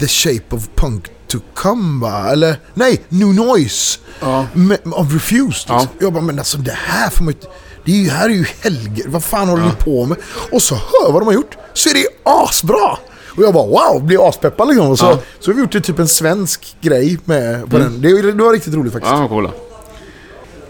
The 0.00 0.06
Shape 0.06 0.56
of 0.56 0.68
Punk 0.74 1.04
va? 2.00 2.30
Eller 2.32 2.56
nej, 2.74 3.00
New 3.08 3.34
Noise. 3.34 3.98
Ja. 4.20 4.46
Med, 4.52 4.78
av 4.92 5.12
Refused. 5.12 5.64
Ja. 5.68 5.86
Jag 5.98 6.12
bara, 6.12 6.22
men 6.22 6.38
alltså 6.38 6.58
det 6.58 6.76
här 6.76 7.10
får 7.10 7.24
man 7.24 7.34
ju... 7.34 7.48
Det 7.84 7.92
är 7.92 7.96
ju, 7.96 8.10
här 8.10 8.24
är 8.24 8.34
ju 8.34 8.44
helger. 8.60 9.08
Vad 9.08 9.24
fan 9.24 9.48
håller 9.48 9.64
ni 9.64 9.70
på 9.78 10.04
med? 10.06 10.16
Och 10.52 10.62
så 10.62 10.74
hör 10.74 11.12
vad 11.12 11.22
de 11.22 11.26
har 11.26 11.32
gjort. 11.34 11.56
Så 11.72 11.88
är 11.88 11.94
det 11.94 12.06
asbra! 12.24 12.98
Och 13.36 13.42
jag 13.42 13.54
bara 13.54 13.66
wow, 13.66 14.04
blir 14.04 14.28
aspeppad 14.28 14.68
liksom. 14.68 14.90
Och 14.90 14.98
så, 14.98 15.04
Ja. 15.04 15.18
så 15.40 15.50
har 15.50 15.54
vi 15.54 15.60
gjort 15.60 15.72
det 15.72 15.80
typ 15.80 15.98
en 15.98 16.08
svensk 16.08 16.76
grej 16.80 17.18
med 17.24 17.70
på 17.70 17.78
den. 17.78 18.00
Det, 18.02 18.22
det 18.32 18.42
var 18.42 18.52
riktigt 18.52 18.74
roligt 18.74 18.92
faktiskt. 18.92 19.12
Ja, 19.14 19.28
coola. 19.28 19.50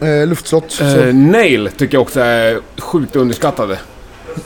Eh, 0.00 0.26
luftslott. 0.26 0.80
Eh, 0.80 1.14
Nail 1.14 1.70
tycker 1.76 1.94
jag 1.94 2.02
också 2.02 2.20
är 2.20 2.60
sjukt 2.78 3.16
underskattade. 3.16 3.78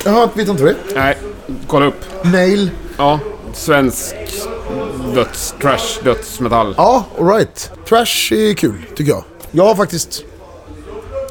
Jaha, 0.05 0.29
vet 0.35 0.49
inte 0.49 0.63
vad 0.65 0.75
det 0.75 0.95
är. 0.95 1.01
Nej, 1.05 1.19
kolla 1.67 1.87
upp. 1.87 2.01
Nail. 2.25 2.71
Ja, 2.97 3.21
svensk 3.55 4.15
döds... 5.15 5.55
Trash, 5.63 6.05
dödsmetall. 6.05 6.75
Ja, 6.77 7.05
alright. 7.19 7.71
Trash 7.89 8.33
är 8.33 8.55
kul, 8.55 8.85
tycker 8.97 9.13
jag. 9.13 9.25
Jag 9.51 9.65
har 9.65 9.75
faktiskt... 9.75 10.23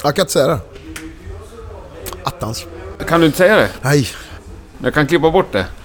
Jag 0.03 0.15
kan 0.15 0.21
inte 0.23 0.31
säga 0.33 0.47
det. 0.47 0.59
Attans. 2.23 2.65
Kan 3.07 3.19
du 3.19 3.25
inte 3.25 3.37
säga 3.37 3.55
det? 3.55 3.69
Nej. 3.81 4.07
Jag 4.83 4.93
kan 4.93 5.07
klippa 5.07 5.31
bort 5.31 5.51
det. 5.51 5.65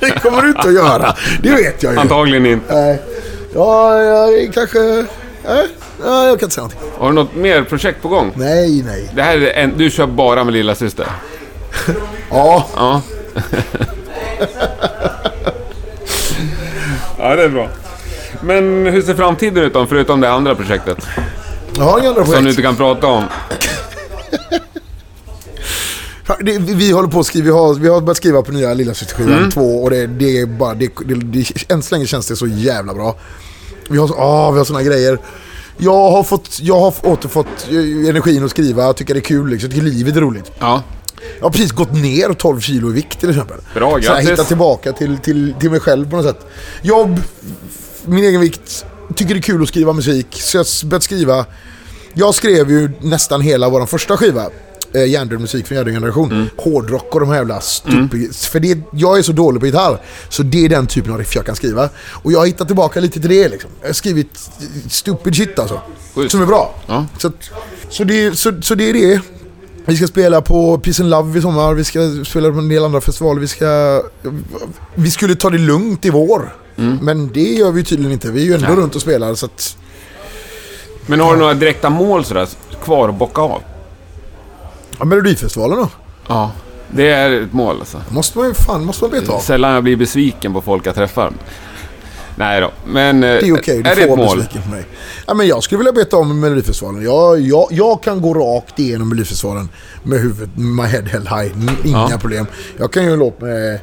Det 0.00 0.10
kommer 0.10 0.42
du 0.42 0.48
inte 0.48 0.68
att 0.68 0.74
göra. 0.74 1.16
Det 1.42 1.50
vet 1.50 1.82
jag 1.82 1.92
ju. 1.92 1.98
Antagligen 1.98 2.46
inte. 2.46 2.74
Nej. 2.74 3.02
Ja, 3.54 4.02
jag 4.02 4.54
kanske... 4.54 4.78
Nej, 4.78 5.66
ja, 6.04 6.26
jag 6.26 6.40
kan 6.40 6.46
inte 6.46 6.54
säga 6.54 6.62
någonting. 6.62 6.90
Har 6.98 7.08
du 7.08 7.14
något 7.14 7.34
mer 7.34 7.62
projekt 7.62 8.02
på 8.02 8.08
gång? 8.08 8.32
Nej, 8.36 8.82
nej. 8.86 9.10
Det 9.14 9.22
här 9.22 9.36
är 9.38 9.52
en, 9.62 9.72
du 9.78 9.90
kör 9.90 10.06
bara 10.06 10.44
med 10.44 10.54
lilla 10.54 10.74
syster. 10.74 11.06
Ja, 12.30 12.66
Ja. 12.76 13.02
Ja, 17.18 17.36
det 17.36 17.42
är 17.44 17.48
bra. 17.48 17.68
Men 18.42 18.86
hur 18.86 19.02
ser 19.02 19.14
framtiden 19.14 19.64
ut 19.64 19.72
då, 19.74 19.86
förutom 19.86 20.20
det 20.20 20.30
andra 20.30 20.54
projektet? 20.54 20.98
jag 21.76 21.84
har 21.84 21.98
inga 22.00 22.08
andra 22.08 22.24
Som 22.24 22.30
du 22.32 22.36
projekt. 22.36 22.50
inte 22.50 22.62
kan 22.62 22.76
prata 22.76 23.06
om. 23.06 23.24
Det, 26.40 26.58
vi, 26.58 26.90
håller 26.90 27.08
på 27.08 27.20
att 27.20 27.26
skriva, 27.26 27.44
vi 27.44 27.50
har, 27.50 27.74
vi 27.74 27.88
har 27.88 28.00
börjat 28.00 28.16
skriva 28.16 28.42
på 28.42 28.52
nya 28.52 28.74
Lilla 28.74 28.94
Systerskivan 28.94 29.32
Mm. 29.38 29.50
2 29.50 29.60
och 29.82 29.90
det, 29.90 30.06
det 30.06 30.40
är 30.40 30.46
bara, 30.46 30.74
det, 30.74 30.90
det, 31.06 31.14
det, 31.14 31.70
än 31.72 31.82
så 31.82 31.94
länge 31.94 32.06
känns 32.06 32.26
det 32.28 32.36
så 32.36 32.46
jävla 32.46 32.94
bra. 32.94 33.14
Vi 33.88 33.98
har, 33.98 34.10
ah, 34.18 34.50
vi 34.50 34.58
har 34.58 34.64
såna 34.64 34.82
grejer. 34.82 35.18
Jag 35.78 36.10
har, 36.10 36.22
fått, 36.22 36.58
jag 36.62 36.80
har 36.80 36.94
återfått 37.02 37.46
eh, 37.70 38.08
energin 38.08 38.44
att 38.44 38.50
skriva, 38.50 38.82
jag 38.82 38.96
tycker 38.96 39.14
det 39.14 39.20
är 39.20 39.22
kul, 39.22 39.48
liksom. 39.48 39.70
jag 39.70 39.74
tycker 39.76 39.88
livet 39.90 40.16
är 40.16 40.20
roligt. 40.20 40.52
Ja. 40.58 40.82
Jag 41.38 41.44
har 41.44 41.50
precis 41.50 41.72
gått 41.72 41.92
ner 41.92 42.32
12 42.32 42.60
kilo 42.60 42.90
i 42.90 42.92
vikt 42.92 43.20
till 43.20 43.30
exempel. 43.30 43.56
Bra, 43.74 43.90
Så 43.90 43.96
jag 43.96 44.02
grattis. 44.02 44.30
hittat 44.30 44.48
tillbaka 44.48 44.92
till, 44.92 45.18
till, 45.18 45.54
till 45.60 45.70
mig 45.70 45.80
själv 45.80 46.10
på 46.10 46.16
något 46.16 46.24
sätt. 46.26 46.46
Jobb, 46.82 47.20
min 48.04 48.24
egen 48.24 48.40
vikt, 48.40 48.84
tycker 49.14 49.34
det 49.34 49.40
är 49.40 49.42
kul 49.42 49.62
att 49.62 49.68
skriva 49.68 49.92
musik. 49.92 50.26
Så 50.30 50.56
jag 50.56 50.64
har 50.64 50.86
börjat 50.86 51.02
skriva. 51.02 51.44
Jag 52.14 52.34
skrev 52.34 52.70
ju 52.70 52.90
nästan 53.00 53.40
hela 53.40 53.68
vår 53.68 53.86
första 53.86 54.16
skiva. 54.16 54.46
Eh, 54.94 55.04
Hjärndöd 55.04 55.40
musik 55.40 55.66
från 55.66 55.76
Hjärndöd 55.76 55.94
generation. 55.94 56.32
Mm. 56.32 56.46
Hårdrock 56.56 57.14
och 57.14 57.20
de 57.20 57.28
här 57.28 57.36
jävla 57.36 57.60
stup... 57.60 58.34
För 58.34 58.60
det, 58.60 58.78
jag 58.92 59.18
är 59.18 59.22
så 59.22 59.32
dålig 59.32 59.60
på 59.60 59.66
gitarr. 59.66 60.00
Så 60.28 60.42
det 60.42 60.64
är 60.64 60.68
den 60.68 60.86
typen 60.86 61.12
av 61.12 61.18
riff 61.18 61.36
jag 61.36 61.46
kan 61.46 61.56
skriva. 61.56 61.88
Och 62.22 62.32
jag 62.32 62.38
har 62.38 62.46
hittat 62.46 62.66
tillbaka 62.66 63.00
lite 63.00 63.20
till 63.20 63.30
det 63.30 63.48
liksom. 63.48 63.70
Jag 63.80 63.88
har 63.88 63.92
skrivit 63.92 64.50
stupid 64.90 65.34
shit 65.36 65.58
alltså. 65.58 65.80
Schysst. 66.14 66.30
Som 66.30 66.42
är 66.42 66.46
bra. 66.46 66.74
Ja. 66.86 67.06
Så, 67.18 67.32
så, 67.90 68.04
det, 68.04 68.38
så, 68.38 68.62
så 68.62 68.74
det 68.74 68.88
är 68.90 68.92
det. 68.92 69.20
Vi 69.88 69.96
ska 69.96 70.06
spela 70.06 70.40
på 70.40 70.78
Peace 70.78 71.02
and 71.02 71.10
Love 71.10 71.38
i 71.38 71.42
sommar, 71.42 71.74
vi 71.74 71.84
ska 71.84 72.24
spela 72.24 72.52
på 72.52 72.58
en 72.58 72.68
del 72.68 72.84
andra 72.84 73.00
festivaler, 73.00 73.40
vi 73.40 73.48
ska... 73.48 74.02
Vi 74.94 75.10
skulle 75.10 75.34
ta 75.34 75.50
det 75.50 75.58
lugnt 75.58 76.04
i 76.04 76.10
vår. 76.10 76.54
Men 77.00 77.32
det 77.32 77.52
gör 77.52 77.70
vi 77.70 77.84
tydligen 77.84 78.12
inte. 78.12 78.30
Vi 78.30 78.42
är 78.42 78.44
ju 78.44 78.54
ändå 78.54 78.66
Nej. 78.66 78.76
runt 78.76 78.94
och 78.94 79.00
spelar 79.00 79.34
så 79.34 79.46
att... 79.46 79.76
Men 81.06 81.20
har 81.20 81.32
du 81.32 81.38
några 81.38 81.54
direkta 81.54 81.90
mål 81.90 82.24
sådär, 82.24 82.48
kvar 82.84 83.08
att 83.08 83.14
bocka 83.14 83.42
av? 83.42 83.62
Ja, 84.98 85.04
Melodifestivalen 85.04 85.78
då? 85.78 85.88
Ja. 86.26 86.52
Det 86.90 87.10
är 87.10 87.30
ett 87.30 87.52
mål 87.52 87.76
alltså. 87.78 88.02
Måste 88.08 88.38
man 88.38 88.46
ju 88.46 88.54
fan, 88.54 88.84
måste 88.84 89.04
man 89.04 89.10
beta 89.10 89.32
av. 89.32 89.40
Sällan 89.40 89.72
jag 89.72 89.82
blir 89.82 89.96
besviken 89.96 90.52
på 90.52 90.60
folk 90.62 90.86
jag 90.86 90.94
träffar. 90.94 91.32
Nej 92.38 92.60
då, 92.60 92.70
men... 92.86 93.24
eh, 93.24 93.30
Det 93.30 93.48
är 93.48 93.54
okej, 93.58 93.78
är 93.78 93.82
du 93.96 94.02
ett 94.02 94.08
får 94.08 94.16
mål? 94.16 94.36
besviken 94.38 94.62
på 94.62 94.68
mig. 94.68 94.84
Ja, 95.26 95.34
men 95.34 95.46
jag 95.46 95.62
skulle 95.62 95.78
vilja 95.78 95.92
beta 95.92 96.16
om 96.16 96.40
Melodifestivalen. 96.40 97.02
Jag, 97.04 97.40
jag, 97.40 97.66
jag 97.70 98.02
kan 98.02 98.20
gå 98.22 98.34
rakt 98.34 98.78
igenom 98.78 99.08
Melodifestivalen 99.08 99.68
med 100.02 100.20
huvudet, 100.20 100.50
my 100.56 100.82
head 100.82 101.02
held 101.02 101.28
high. 101.28 101.52
Inga 101.84 102.08
Ja. 102.10 102.18
problem. 102.20 102.46
Jag 102.76 102.92
kan 102.92 103.04
ju 103.04 103.12
en 103.12 103.18
låt 103.18 103.40
med... 103.40 103.80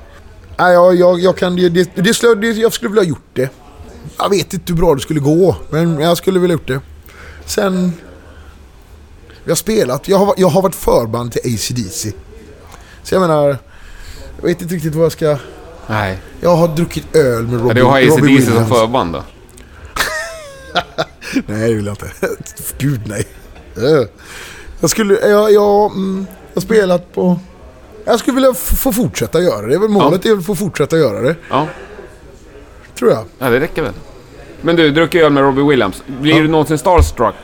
Nej, 0.59 0.73
jag, 0.73 0.95
jag, 0.95 1.19
jag 1.19 1.37
kan... 1.37 1.55
Det, 1.55 1.69
det, 1.69 1.89
det, 1.95 2.51
jag 2.51 2.73
skulle 2.73 2.89
vilja 2.89 3.01
ha 3.03 3.09
gjort 3.09 3.29
det. 3.33 3.49
Jag 4.19 4.29
vet 4.29 4.53
inte 4.53 4.73
hur 4.73 4.79
bra 4.79 4.95
det 4.95 5.01
skulle 5.01 5.19
gå, 5.19 5.55
men 5.69 5.99
jag 5.99 6.17
skulle 6.17 6.39
vilja 6.39 6.53
gjort 6.53 6.67
det. 6.67 6.79
Sen... 7.45 7.93
Vi 9.43 9.51
har 9.51 9.55
spelat. 9.55 10.07
Jag 10.07 10.17
har, 10.17 10.33
jag 10.37 10.47
har 10.47 10.61
varit 10.61 10.75
förband 10.75 11.31
till 11.31 11.41
AC/DC. 11.55 12.11
Så 13.03 13.15
jag 13.15 13.21
menar... 13.21 13.57
Jag 14.41 14.47
vet 14.47 14.61
inte 14.61 14.75
riktigt 14.75 14.95
vad 14.95 15.05
jag 15.05 15.11
ska... 15.11 15.37
Nej. 15.87 16.17
Jag 16.41 16.55
har 16.55 16.67
druckit 16.67 17.15
öl 17.15 17.43
med 17.47 17.61
Robin, 17.61 17.67
Ja, 17.67 17.73
du 17.73 17.83
har 17.83 18.01
Robin 18.01 18.09
AC/DC 18.09 18.17
som 18.17 18.25
Williams. 18.27 18.69
förband 18.69 19.13
då? 19.13 19.23
Nej, 21.45 21.69
det 21.69 21.75
vill 21.75 21.85
jag 21.85 21.93
inte. 21.93 22.09
Gud, 22.77 23.01
nej. 23.05 23.27
Eh. 23.77 24.07
Jag 24.79 24.89
skulle... 24.89 25.13
Jag, 25.29 25.51
jag, 25.51 25.91
mm, 25.91 26.27
jag 26.53 26.61
har 26.61 26.61
spelat 26.61 27.13
på... 27.13 27.39
Jag 28.05 28.19
skulle 28.19 28.35
vilja 28.35 28.53
få 28.53 28.91
fortsätta 28.91 29.41
göra 29.41 29.67
det. 29.67 29.79
Målet 29.79 30.25
är 30.25 30.37
att 30.37 30.45
få 30.45 30.55
fortsätta 30.55 30.97
göra 30.97 31.21
det. 31.21 31.35
Ja. 31.49 31.67
Tror 32.99 33.11
jag. 33.11 33.23
ja, 33.39 33.49
det 33.49 33.59
räcker 33.59 33.81
väl. 33.81 33.93
Men 34.61 34.75
du, 34.75 34.91
druckit 34.91 35.21
öl 35.21 35.31
med 35.31 35.43
Robbie 35.43 35.61
Williams. 35.69 36.03
Blir 36.21 36.41
du 36.41 36.47
någonsin 36.47 36.77
starstruck? 36.77 37.35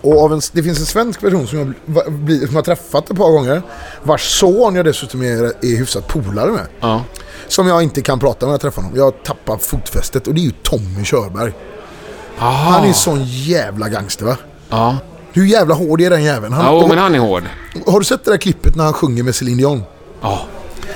Och 0.00 0.24
av 0.24 0.32
en, 0.32 0.40
det 0.52 0.62
finns 0.62 0.78
en 0.80 0.86
svensk 0.86 1.20
person 1.20 1.46
som 1.46 1.58
jag 1.58 1.74
bli- 2.12 2.46
som 2.46 2.56
har 2.56 2.62
träffat 2.62 3.10
ett 3.10 3.16
par 3.16 3.30
gånger. 3.30 3.62
Vars 4.02 4.38
son 4.40 4.74
jag 4.74 4.84
dessutom 4.84 5.22
är, 5.22 5.42
är 5.44 5.76
hyfsat 5.76 6.06
polare 6.08 6.50
med. 6.50 6.66
Ja. 6.80 7.02
Som 7.48 7.66
jag 7.68 7.82
inte 7.82 8.02
kan 8.02 8.18
prata 8.18 8.46
med 8.46 8.48
när 8.48 8.54
jag 8.54 8.60
träffar 8.60 8.82
honom. 8.82 8.98
Jag 8.98 9.22
tappar 9.24 9.56
fotfästet 9.58 10.26
och 10.26 10.34
det 10.34 10.40
är 10.40 10.44
ju 10.44 10.52
Tommy 10.62 11.04
Körberg. 11.04 11.52
Aha. 12.38 12.70
Han 12.70 12.88
är 12.88 12.92
sån 12.92 13.24
jävla 13.24 13.88
gangster 13.88 14.24
va? 14.24 14.36
Ja. 14.70 14.96
Hur 15.32 15.44
jävla 15.46 15.74
hård 15.74 16.00
är 16.00 16.10
den 16.10 16.22
jäveln? 16.24 16.52
Han, 16.52 16.64
Ja, 16.76 16.86
men 16.88 16.98
han 16.98 17.14
är 17.14 17.18
hård. 17.18 17.42
Har 17.86 17.98
du 17.98 18.04
sett 18.04 18.24
det 18.24 18.30
där 18.30 18.38
klippet 18.38 18.76
när 18.76 18.84
han 18.84 18.92
sjunger 18.92 19.22
med 19.22 19.34
Celine 19.34 19.56
Dion? 19.56 19.82
Ja. 20.22 20.40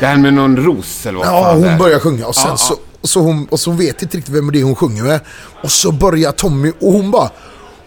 Det 0.00 0.06
här 0.06 0.16
med 0.16 0.34
någon 0.34 0.56
ros 0.56 1.06
eller 1.06 1.18
vad 1.18 1.28
Ja, 1.28 1.52
hon 1.54 1.64
är. 1.64 1.78
börjar 1.78 1.98
sjunga 1.98 2.26
och 2.26 2.34
sen 2.34 2.46
Ja, 2.50 2.56
så, 2.56 2.76
så, 3.02 3.20
hon, 3.20 3.46
och 3.50 3.60
så 3.60 3.70
vet 3.70 4.02
inte 4.02 4.16
riktigt 4.16 4.34
vem 4.34 4.52
det 4.52 4.60
är 4.60 4.64
hon 4.64 4.74
sjunger 4.76 5.02
med. 5.02 5.20
Och 5.62 5.70
så 5.70 5.92
börjar 5.92 6.32
Tommy 6.32 6.72
och 6.80 6.92
hon 6.92 7.10
bara 7.10 7.30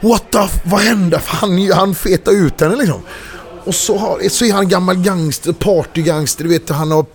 What 0.02 0.32
the 0.32 0.38
f- 0.40 0.62
vad 0.64 0.80
hände? 0.82 1.22
Han, 1.26 1.72
han 1.72 1.96
fetar 1.96 2.32
ut 2.32 2.62
henne 2.62 2.76
liksom. 2.76 3.02
Och 3.66 3.76
så, 3.76 3.98
har, 3.98 4.30
så 4.30 4.46
är 4.46 4.54
han 4.54 4.68
gammal 4.68 4.96
gangster, 4.96 5.54
partygangster, 5.54 6.44
du 6.44 6.50
vet 6.50 6.70
han 6.70 6.92
har 6.92 7.06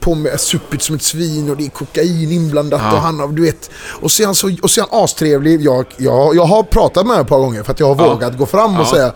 på 0.00 0.14
med 0.14 0.40
supit 0.40 0.82
som 0.82 0.94
ett 0.96 1.02
svin 1.02 1.50
och 1.50 1.56
det 1.56 1.64
är 1.64 1.68
kokain 1.70 2.32
inblandat 2.32 2.80
Ja. 2.84 2.92
och 2.92 2.98
han 3.02 3.20
har, 3.20 3.28
du 3.28 3.42
vet. 3.42 3.70
Och 4.00 4.10
så 4.12 4.22
är 4.22 4.26
han, 4.26 4.34
så, 4.34 4.56
och 4.62 4.70
så 4.70 4.80
är 4.80 4.86
han 4.90 5.04
astrevlig. 5.04 5.60
Jag, 5.62 5.84
jag, 5.96 6.36
jag 6.36 6.44
har 6.44 6.62
pratat 6.62 7.06
med 7.06 7.10
honom 7.16 7.22
ett 7.24 7.28
par 7.28 7.38
gånger 7.38 7.62
för 7.62 7.72
att 7.72 7.80
jag 7.80 7.94
har 7.94 8.06
Ja. 8.06 8.12
vågat 8.14 8.38
gå 8.38 8.46
fram 8.46 8.74
och 8.76 8.86
Ja. 8.86 8.90
säga 8.90 9.12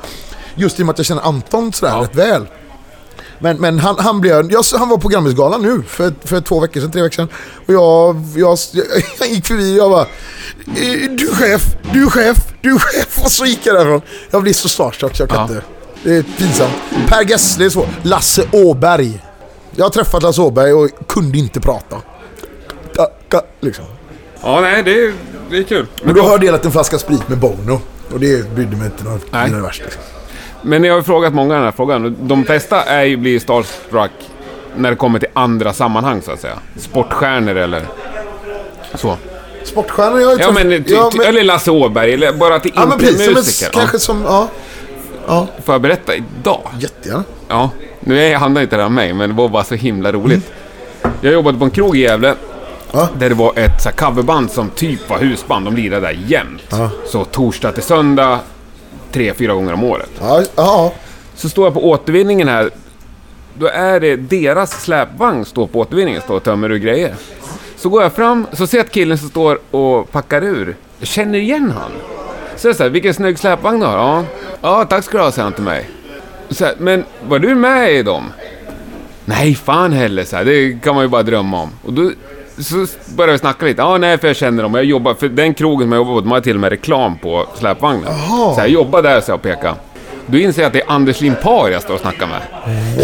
Just 0.58 0.78
i 0.78 0.82
och 0.82 0.86
med 0.86 0.92
att 0.92 0.98
jag 0.98 1.06
känner 1.06 1.22
Anton 1.22 1.72
sådär 1.72 1.92
Ja. 1.92 2.02
rätt 2.02 2.14
väl. 2.14 2.46
Men, 3.38 3.56
men 3.56 3.78
han, 3.78 3.96
han, 3.98 4.20
blev, 4.20 4.52
jag, 4.52 4.64
han 4.78 4.88
var 4.88 4.98
på 4.98 5.08
Grammisgalan 5.08 5.62
nu 5.62 5.82
för, 5.88 6.12
för 6.24 6.40
två 6.40 6.60
veckor 6.60 6.80
sedan, 6.80 6.90
tre 6.92 7.02
veckor 7.02 7.14
sedan. 7.16 7.28
Och 7.66 7.74
jag, 7.74 8.16
jag, 8.36 8.58
jag 9.18 9.28
gick 9.28 9.46
förbi 9.46 9.72
och 9.80 9.84
jag 9.84 9.90
bara 9.90 10.02
"Eh, 10.02 11.10
Du 11.16 11.28
är 11.28 11.34
chef, 11.34 11.62
du 11.92 12.02
är 12.06 12.10
chef, 12.10 12.36
du 12.60 12.74
är 12.74 12.78
chef. 12.78 13.18
Och 13.24 13.30
så 13.30 13.44
gick 13.46 13.60
jag 13.66 13.76
därifrån. 13.76 14.00
Jag 14.30 14.42
blir 14.42 14.52
så 14.52 14.68
starstruck 14.68 15.16
så 15.16 15.22
jag 15.22 15.30
kan 15.30 15.42
inte. 15.42 15.62
Det 16.02 16.16
är 16.16 16.22
pinsamt. 16.22 16.72
Per 17.08 17.22
Gessle 17.30 17.64
är 17.64 17.68
så. 17.70 17.86
Lasse 18.02 18.44
Åberg. 18.52 19.22
Jag 19.76 19.84
har 19.84 19.90
träffat 19.90 20.22
Lasse 20.22 20.40
Åberg 20.40 20.72
och 20.72 20.90
kunde 21.08 21.38
inte 21.38 21.60
prata. 21.60 21.96
Ta- 22.96 23.10
ka- 23.30 23.42
Liksom. 23.60 23.84
Ja, 24.42 24.60
nej, 24.60 24.82
det 24.82 24.90
är, 25.04 25.12
det 25.50 25.58
är 25.58 25.62
kul. 25.62 25.86
Men 26.02 26.14
då 26.14 26.22
har 26.22 26.30
jag 26.30 26.40
delat 26.40 26.64
en 26.64 26.72
flaska 26.72 26.98
sprit 26.98 27.28
med 27.28 27.38
Bono. 27.38 27.80
Och 28.12 28.20
det 28.20 28.54
brydde 28.54 28.76
mig 28.76 28.86
inte 28.86 29.04
något 29.04 29.22
Nej. 29.32 29.50
det 29.50 29.60
värsta. 29.60 29.84
Liksom. 29.84 30.02
Men 30.66 30.84
jag 30.84 30.92
har 30.92 30.98
ju 30.98 31.04
frågat 31.04 31.34
många 31.34 31.54
den 31.54 31.64
här 31.64 31.72
frågan. 31.72 32.16
De 32.20 32.44
flesta 32.44 32.82
är 32.82 33.04
ju, 33.04 33.16
blir 33.16 33.38
starstruck 33.38 34.10
när 34.76 34.90
det 34.90 34.96
kommer 34.96 35.18
till 35.18 35.28
andra 35.32 35.72
sammanhang 35.72 36.22
så 36.22 36.32
att 36.32 36.40
säga. 36.40 36.58
Sportstjärnor 36.76 37.56
eller 37.56 37.82
så. 38.94 39.16
Sportstjärnor, 39.64 40.20
jag 40.20 40.28
har 40.28 40.38
Ja 40.40 40.52
men, 40.52 40.84
ja, 40.86 41.10
men, 41.16 41.26
eller 41.26 41.44
Lasse 41.44 41.70
Åberg, 41.70 42.14
eller 42.14 42.32
bara 42.32 42.54
att 42.54 42.62
det 42.62 42.70
ja, 42.74 42.82
inte 42.84 42.98
precis. 42.98 43.28
är 43.28 43.34
musiker. 43.34 43.72
kanske 43.72 43.98
som... 43.98 44.22
Ja, 44.22 44.48
Ja. 45.26 45.46
Får 45.64 45.74
jag 45.74 45.82
berätta 45.82 46.14
idag? 46.14 46.60
jättegärna. 46.78 47.24
Ja, 47.48 47.70
nu 48.00 48.34
handlar 48.34 48.62
inte 48.62 48.76
det 48.76 48.82
här 48.82 48.86
om 48.86 48.94
mig, 48.94 49.12
men 49.12 49.30
det 49.30 49.36
var 49.36 49.48
bara 49.48 49.64
så 49.64 49.74
himla 49.74 50.12
roligt. 50.12 50.52
Jag 51.20 51.32
jobbade 51.32 51.58
på 51.58 51.64
en 51.64 51.70
krog 51.70 51.96
i 51.96 52.00
Gävle. 52.00 52.34
Ja. 52.92 53.08
Där 53.18 53.28
det 53.28 53.34
var 53.34 53.52
ett 53.58 53.82
så 53.82 53.90
coverband 53.90 54.50
som 54.50 54.70
typ 54.70 55.10
var 55.10 55.18
husband. 55.18 55.64
De 55.64 55.76
lirade 55.76 56.00
där 56.06 56.18
jämt. 56.26 56.62
Ja. 56.68 56.90
Så 57.06 57.24
torsdag 57.24 57.72
till 57.72 57.82
söndag, 57.82 58.38
tre, 59.16 59.34
fyra 59.34 59.54
gånger 59.54 59.72
om 59.72 59.84
året. 59.84 60.10
Ja, 60.20 60.42
ja. 60.56 60.92
Så 61.34 61.48
står 61.48 61.66
jag 61.66 61.74
på 61.74 61.88
återvinningen 61.88 62.48
här. 62.48 62.70
Då 63.58 63.66
är 63.66 64.00
det 64.00 64.16
deras 64.16 64.82
släpvagn 64.82 65.44
står 65.44 65.66
på 65.66 65.80
återvinningen, 65.80 66.22
står 66.22 66.36
och 66.36 66.42
tömmer 66.42 66.72
ur 66.72 66.78
grejer. 66.78 67.14
Så 67.76 67.88
går 67.88 68.02
jag 68.02 68.12
fram, 68.12 68.46
så 68.52 68.66
ser 68.66 68.78
jag 68.78 68.84
att 68.84 68.92
killen 68.92 69.18
som 69.18 69.28
står 69.28 69.58
och 69.70 70.10
packar 70.10 70.44
ur, 70.44 70.76
jag 70.98 71.08
känner 71.08 71.38
igen 71.38 71.72
han. 71.76 71.90
Så 72.56 72.68
jag 72.68 72.76
säger, 72.76 72.90
vilken 72.90 73.14
snygg 73.14 73.38
släpvagn 73.38 73.80
du 73.80 73.86
har. 73.86 73.96
Ja, 73.96 74.24
ja 74.60 74.84
tack 74.84 75.04
ska 75.04 75.18
du 75.18 75.24
ha, 75.24 75.32
säger 75.32 75.44
han 75.44 75.52
till 75.52 75.64
mig. 75.64 75.90
Så 76.50 76.64
här, 76.64 76.74
men 76.78 77.04
var 77.28 77.38
du 77.38 77.54
med 77.54 77.92
i 77.92 78.02
dem? 78.02 78.32
Nej, 79.24 79.54
fan 79.54 79.92
heller, 79.92 80.24
så 80.24 80.36
här, 80.36 80.44
det 80.44 80.82
kan 80.82 80.94
man 80.94 81.04
ju 81.04 81.08
bara 81.08 81.22
drömma 81.22 81.62
om. 81.62 81.70
Och 81.84 81.92
då 81.92 82.10
så 82.62 82.86
började 83.14 83.32
vi 83.32 83.38
snacka 83.38 83.66
lite. 83.66 83.82
Ja, 83.82 83.98
nej, 83.98 84.18
för 84.18 84.26
jag 84.26 84.36
känner 84.36 84.62
dem. 84.62 84.74
Jag 84.74 84.84
jobbar, 84.84 85.14
för 85.14 85.28
den 85.28 85.54
krogen 85.54 85.84
som 85.88 85.92
jag 85.92 85.98
jobbar 85.98 86.14
på, 86.14 86.20
de 86.20 86.30
har 86.30 86.40
till 86.40 86.54
och 86.56 86.60
med 86.60 86.70
reklam 86.70 87.18
på 87.18 87.46
släpvagnen. 87.58 88.04
Jaha. 88.28 88.54
Så 88.54 88.60
jag 88.60 88.68
jobbar 88.68 89.02
där, 89.02 89.20
så 89.20 89.30
jag 89.30 89.42
pekar. 89.42 89.74
Då 90.26 90.38
inser 90.38 90.62
jag 90.62 90.66
att 90.66 90.72
det 90.72 90.80
är 90.80 90.90
Anders 90.92 91.20
Limpar 91.20 91.68
jag 91.68 91.82
står 91.82 91.94
och 91.94 92.00
snackar 92.00 92.26
med. 92.26 92.40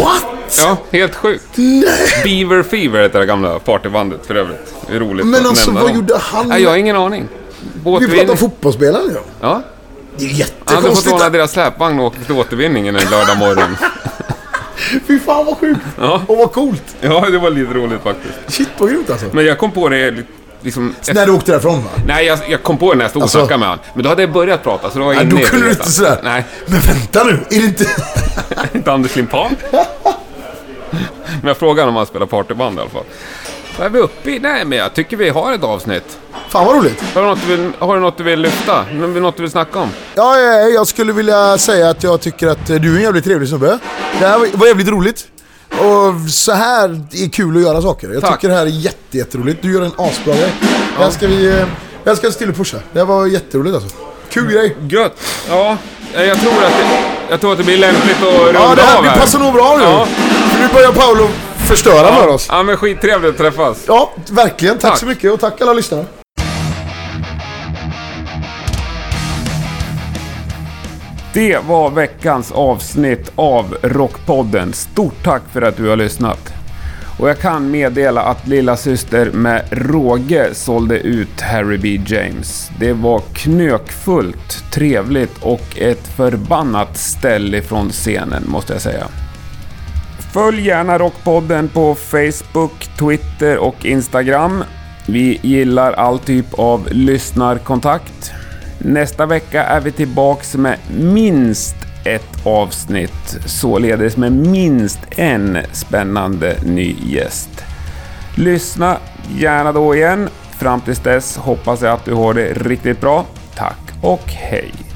What? 0.03 0.25
Ja, 0.59 0.77
helt 0.91 1.15
sjukt. 1.15 1.43
Nej! 1.55 1.85
Beaver 2.23 2.63
Fever 2.63 3.01
heter 3.01 3.19
det 3.19 3.25
gamla 3.25 3.59
partybandet 3.59 4.25
för 4.25 4.35
övrigt. 4.35 4.73
Det 4.87 4.95
är 4.95 4.99
roligt 4.99 5.25
Men 5.25 5.41
att 5.41 5.47
alltså, 5.47 5.65
nämna 5.71 5.81
vad 5.81 5.89
dem. 5.89 5.97
gjorde 5.99 6.17
han? 6.17 6.47
Nej, 6.47 6.63
jag 6.63 6.69
har 6.69 6.77
ingen 6.77 6.95
aning. 6.95 7.27
Vi 7.73 7.79
Båtvinning. 7.79 8.17
pratar 8.19 8.35
fotbollsspelare 8.35 9.03
nu. 9.07 9.17
Ja. 9.41 9.61
Det 10.17 10.25
är 10.25 10.29
Han 10.29 10.35
hade 10.35 10.45
fått 10.45 10.75
jättekonstigt. 10.75 11.11
låna 11.19 11.29
deras 11.29 11.51
släpvagn 11.51 11.99
och 11.99 12.05
åka 12.05 12.17
till 12.25 12.35
återvinningen 12.35 12.95
en 12.95 13.09
lördag 13.11 13.37
morgon. 13.37 13.75
Fy 15.07 15.19
fan 15.19 15.45
vad 15.45 15.57
sjukt. 15.57 15.79
Ja. 15.99 16.21
Och 16.27 16.37
vad 16.37 16.51
coolt. 16.51 16.95
ja, 17.01 17.25
det 17.29 17.37
var 17.37 17.49
lite 17.49 17.73
roligt 17.73 18.01
faktiskt. 18.03 18.33
Shit 18.47 18.69
vad 18.77 18.89
grymt 18.89 19.09
alltså. 19.09 19.25
Men 19.31 19.45
jag 19.45 19.57
kom 19.57 19.71
på 19.71 19.89
det 19.89 20.11
li- 20.11 20.23
liksom... 20.61 20.95
När 21.13 21.25
du 21.25 21.31
åkte 21.31 21.51
därifrån 21.51 21.83
va? 21.83 21.89
Nej, 22.07 22.25
jag, 22.25 22.39
jag 22.49 22.63
kom 22.63 22.77
på 22.77 22.91
det 22.91 22.97
när 22.97 23.03
jag 23.03 23.09
stod 23.09 23.21
och 23.21 23.23
Alltså- 23.23 23.39
snackade 23.39 23.59
med 23.59 23.67
honom. 23.69 23.83
Men 23.93 24.03
då 24.03 24.09
hade 24.09 24.21
jag 24.21 24.31
börjat 24.31 24.63
prata, 24.63 24.89
så 24.89 24.99
då 24.99 25.05
var 25.05 25.13
jag 25.13 25.25
Nej, 25.25 25.31
inne 25.33 25.41
då 25.41 25.47
kunde 25.47 25.65
du 25.65 25.71
inte 25.71 25.91
sådär. 25.91 26.19
Nej, 26.23 26.45
Men 26.65 26.79
vänta 26.79 27.23
nu, 27.23 27.31
är 27.31 27.59
det 27.61 27.65
inte... 27.65 27.85
inte 28.73 28.91
Anders 28.91 29.15
Limpar. 29.15 29.51
Men 31.41 31.47
jag 31.47 31.57
frågade 31.57 31.89
om 31.89 31.95
han 31.95 32.05
spelar 32.05 32.25
partyband 32.25 32.77
i 32.77 32.81
alla 32.81 32.89
fall. 32.89 33.03
Vad 33.77 33.85
är 33.85 33.89
vi 33.89 33.99
uppe 33.99 34.31
i? 34.31 34.39
Nej, 34.39 34.65
men 34.65 34.77
jag 34.77 34.93
tycker 34.93 35.17
vi 35.17 35.29
har 35.29 35.53
ett 35.53 35.63
avsnitt. 35.63 36.17
Fan 36.49 36.65
vad 36.65 36.75
roligt. 36.75 37.03
Har 37.13 37.21
du 37.21 37.27
något 37.27 37.39
du 37.47 37.55
vill, 37.57 37.71
har 37.79 37.95
du 37.95 38.01
något 38.01 38.17
du 38.17 38.23
vill 38.23 38.39
lyfta? 38.39 38.85
Något 38.93 39.35
du 39.37 39.41
vill 39.41 39.51
snacka 39.51 39.79
om? 39.79 39.89
Ja, 40.15 40.39
ja, 40.39 40.53
ja, 40.53 40.67
jag 40.67 40.87
skulle 40.87 41.13
vilja 41.13 41.57
säga 41.57 41.89
att 41.89 42.03
jag 42.03 42.21
tycker 42.21 42.47
att 42.47 42.69
eh, 42.69 42.75
du 42.75 42.91
är 42.93 42.95
en 42.97 43.01
jävligt 43.03 43.23
trevlig 43.23 43.49
snubbe. 43.49 43.79
Det 44.19 44.27
här 44.27 44.39
var- 44.57 44.67
jävligt 44.67 44.87
roligt. 44.87 45.25
Och 45.71 46.29
så 46.31 46.51
här 46.51 46.89
är 47.11 47.29
kul 47.29 47.55
att 47.57 47.61
göra 47.63 47.81
saker. 47.81 48.09
Jag 48.13 48.21
Tack. 48.21 48.31
tycker 48.33 48.49
det 48.49 48.55
här 48.55 48.61
är 48.65 48.69
jätte, 48.69 49.17
jätteroligt. 49.17 49.61
Du 49.61 49.73
gör 49.73 49.81
en 49.81 49.91
asbra 49.97 50.33
grej. 50.35 50.53
Här 50.97 51.09
ska 51.09 51.27
vi... 51.27 51.45
eh, 51.47 51.65
här 52.05 52.15
ska 52.15 52.27
jag 52.27 52.37
till 52.37 52.49
och 52.49 52.55
pusha. 52.55 52.77
Det 52.93 52.99
här 52.99 53.05
var 53.05 53.25
jätteroligt 53.27 53.75
alltså. 53.75 53.89
Kul 54.29 54.51
grej. 54.51 54.75
Gött! 54.89 55.13
Ja, 55.49 55.77
jag 56.13 56.39
tror 56.41 56.51
att 56.51 56.71
det, 56.77 56.99
jag 57.29 57.41
tror 57.41 57.51
att 57.51 57.57
det 57.57 57.63
blir 57.63 57.77
lämpligt 57.77 58.17
att 58.17 58.23
runda 58.23 58.53
Ja, 58.53 58.75
det 58.75 58.81
här 58.81 58.97
av 58.97 59.03
det 59.03 59.09
här. 59.09 59.19
passar 59.19 59.39
nog 59.39 59.53
bra 59.53 59.77
nu. 59.77 59.83
Ja. 59.83 60.05
För 60.51 60.59
nu 60.61 60.67
börjar 60.73 60.91
Paolo 60.91 61.27
förstöra 61.63 62.15
för 62.15 62.27
oss. 62.27 62.47
Ja, 62.49 62.63
men 62.63 62.77
skittrevligt 62.77 63.31
att 63.31 63.37
träffas. 63.37 63.83
Ja, 63.87 64.11
verkligen. 64.31 64.77
Tack, 64.77 64.91
Tack. 64.91 64.99
så 64.99 65.05
mycket 65.05 65.31
och 65.31 65.39
tack 65.39 65.61
alla 65.61 65.73
lyssnare. 65.73 66.05
Det 71.33 71.57
var 71.67 71.89
veckans 71.89 72.51
avsnitt 72.51 73.31
av 73.35 73.77
Rockpodden. 73.81 74.73
Stort 74.73 75.23
tack 75.23 75.41
för 75.53 75.61
att 75.61 75.77
du 75.77 75.87
har 75.89 75.95
lyssnat. 75.95 76.53
Och 77.19 77.29
jag 77.29 77.39
kan 77.39 77.71
meddela 77.71 78.21
att 78.23 78.47
lilla 78.47 78.77
syster 78.77 79.31
med 79.31 79.65
råge 79.71 80.49
sålde 80.53 80.99
ut 80.99 81.41
Harry 81.41 81.77
B. 81.77 82.01
James. 82.07 82.71
Det 82.79 82.93
var 82.93 83.19
knökfullt, 83.33 84.63
trevligt 84.71 85.37
och 85.41 85.77
ett 85.77 86.07
förbannat 86.17 86.97
ställ 86.97 87.55
ifrån 87.55 87.89
scenen 87.89 88.43
måste 88.47 88.73
jag 88.73 88.81
säga. 88.81 89.07
Följ 90.33 90.67
gärna 90.67 90.97
Rockpodden 90.97 91.69
på 91.69 91.95
Facebook, 91.95 92.87
Twitter 92.99 93.57
och 93.57 93.85
Instagram. 93.85 94.63
Vi 95.07 95.39
gillar 95.41 95.93
all 95.93 96.19
typ 96.19 96.53
av 96.53 96.87
lyssnarkontakt. 96.91 98.31
Nästa 98.77 99.25
vecka 99.25 99.63
är 99.63 99.81
vi 99.81 99.91
tillbaks 99.91 100.55
med 100.55 100.77
minst 100.99 101.75
ett 102.05 102.45
avsnitt, 102.45 103.37
således 103.45 104.17
med 104.17 104.31
minst 104.31 104.99
en 105.09 105.57
spännande 105.71 106.57
ny 106.65 106.95
gäst. 107.03 107.63
Lyssna 108.35 108.97
gärna 109.37 109.71
då 109.71 109.95
igen. 109.95 110.29
Fram 110.59 110.81
tills 110.81 110.99
dess 110.99 111.37
hoppas 111.37 111.81
jag 111.81 111.93
att 111.93 112.05
du 112.05 112.13
har 112.13 112.33
det 112.33 112.53
riktigt 112.53 113.01
bra. 113.01 113.25
Tack 113.55 113.79
och 114.01 114.23
hej! 114.27 114.92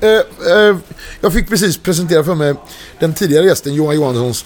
Eh, 0.00 0.10
eh, 0.52 0.76
jag 1.20 1.32
fick 1.32 1.48
precis 1.48 1.78
presentera 1.78 2.24
för 2.24 2.34
mig 2.34 2.54
den 3.00 3.14
tidigare 3.14 3.46
gästen 3.46 3.74
Johan 3.74 3.96
Johanssons 3.96 4.44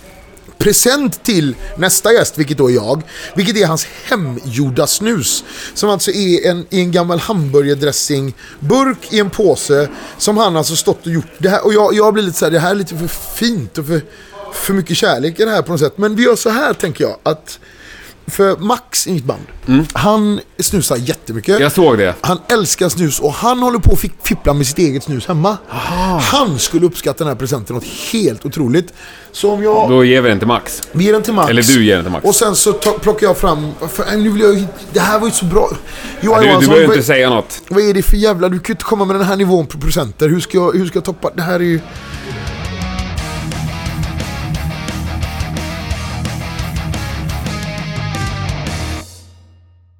present 0.60 1.22
till 1.24 1.56
nästa 1.76 2.12
gäst, 2.12 2.38
vilket 2.38 2.58
då 2.58 2.70
är 2.70 2.74
jag. 2.74 3.02
Vilket 3.34 3.56
är 3.56 3.66
hans 3.66 3.86
hemgjorda 4.04 4.86
snus. 4.86 5.44
Som 5.74 5.90
alltså 5.90 6.10
är 6.10 6.50
en, 6.50 6.66
i 6.70 6.80
en 6.80 6.92
gammal 6.92 7.18
hamburgerdressingburk 7.18 9.12
i 9.12 9.20
en 9.20 9.30
påse. 9.30 9.88
Som 10.18 10.36
han 10.36 10.56
alltså 10.56 10.76
stått 10.76 11.06
och 11.06 11.12
gjort. 11.12 11.26
Det 11.38 11.48
här, 11.48 11.64
och 11.64 11.74
jag, 11.74 11.94
jag 11.94 12.14
blir 12.14 12.22
lite 12.22 12.38
så 12.38 12.44
här, 12.44 12.52
det 12.52 12.58
här 12.58 12.70
är 12.70 12.74
lite 12.74 12.96
för 12.96 13.08
fint 13.36 13.78
och 13.78 13.86
för, 13.86 14.02
för 14.52 14.74
mycket 14.74 14.96
kärlek 14.96 15.40
i 15.40 15.44
det 15.44 15.50
här 15.50 15.62
på 15.62 15.72
något 15.72 15.80
sätt. 15.80 15.98
Men 15.98 16.16
vi 16.16 16.22
gör 16.22 16.36
så 16.36 16.50
här 16.50 16.72
tänker 16.72 17.04
jag. 17.04 17.16
att 17.22 17.58
för 18.30 18.56
Max 18.56 19.06
i 19.06 19.12
mitt 19.12 19.24
band, 19.24 19.40
han 19.92 20.40
snusar 20.58 20.96
jättemycket. 20.96 21.60
Jag 21.60 21.72
såg 21.72 21.98
det. 21.98 22.14
Han 22.20 22.38
älskar 22.48 22.88
snus 22.88 23.20
och 23.20 23.32
han 23.32 23.58
håller 23.58 23.78
på 23.78 23.92
att 23.92 24.00
fi- 24.00 24.12
fippla 24.22 24.54
med 24.54 24.66
sitt 24.66 24.78
eget 24.78 25.02
snus 25.04 25.26
hemma. 25.26 25.56
Han 26.20 26.58
skulle 26.58 26.86
uppskatta 26.86 27.18
den 27.18 27.28
här 27.28 27.34
presenten 27.34 27.74
något 27.76 27.84
helt 28.12 28.46
otroligt. 28.46 28.92
Så 29.32 29.50
om 29.52 29.62
jag... 29.62 29.88
Då 29.90 30.04
ger 30.04 30.20
vi 30.20 30.28
den 30.28 30.38
till 30.38 30.48
Max. 30.48 30.82
Vi 30.92 31.04
ger 31.04 31.12
den 31.12 31.22
till 31.22 31.32
Max. 31.34 31.50
Eller 31.50 31.62
du 31.62 31.84
ger 31.84 31.94
den 31.94 32.04
till 32.04 32.12
Max. 32.12 32.24
Och 32.24 32.34
sen 32.34 32.56
så 32.56 32.72
plockar 32.72 33.26
jag 33.26 33.36
fram... 33.38 33.72
För, 33.92 34.16
nu 34.16 34.30
vill 34.30 34.40
jag, 34.42 34.64
det 34.92 35.00
här 35.00 35.18
var 35.18 35.26
ju 35.26 35.32
så 35.32 35.44
bra. 35.44 35.70
Johan 36.20 36.38
Du, 36.40 36.44
du 36.46 36.50
Johansson, 36.50 36.68
behöver 36.68 36.86
vad, 36.88 36.96
inte 36.96 37.06
säga 37.06 37.30
något. 37.30 37.60
vad 37.68 37.82
är 37.82 37.94
det 37.94 38.02
för 38.02 38.16
jävla... 38.16 38.48
Du 38.48 38.58
kan 38.58 38.68
ju 38.68 38.72
inte 38.72 38.84
komma 38.84 39.04
med 39.04 39.16
den 39.16 39.24
här 39.24 39.36
nivån 39.36 39.66
på 39.66 39.78
presenter. 39.78 40.28
Hur 40.28 40.40
ska 40.40 40.58
jag, 40.58 40.72
hur 40.72 40.86
ska 40.86 40.96
jag 40.96 41.04
toppa? 41.04 41.30
Det 41.34 41.42
här 41.42 41.54
är 41.54 41.58
ju... 41.64 41.80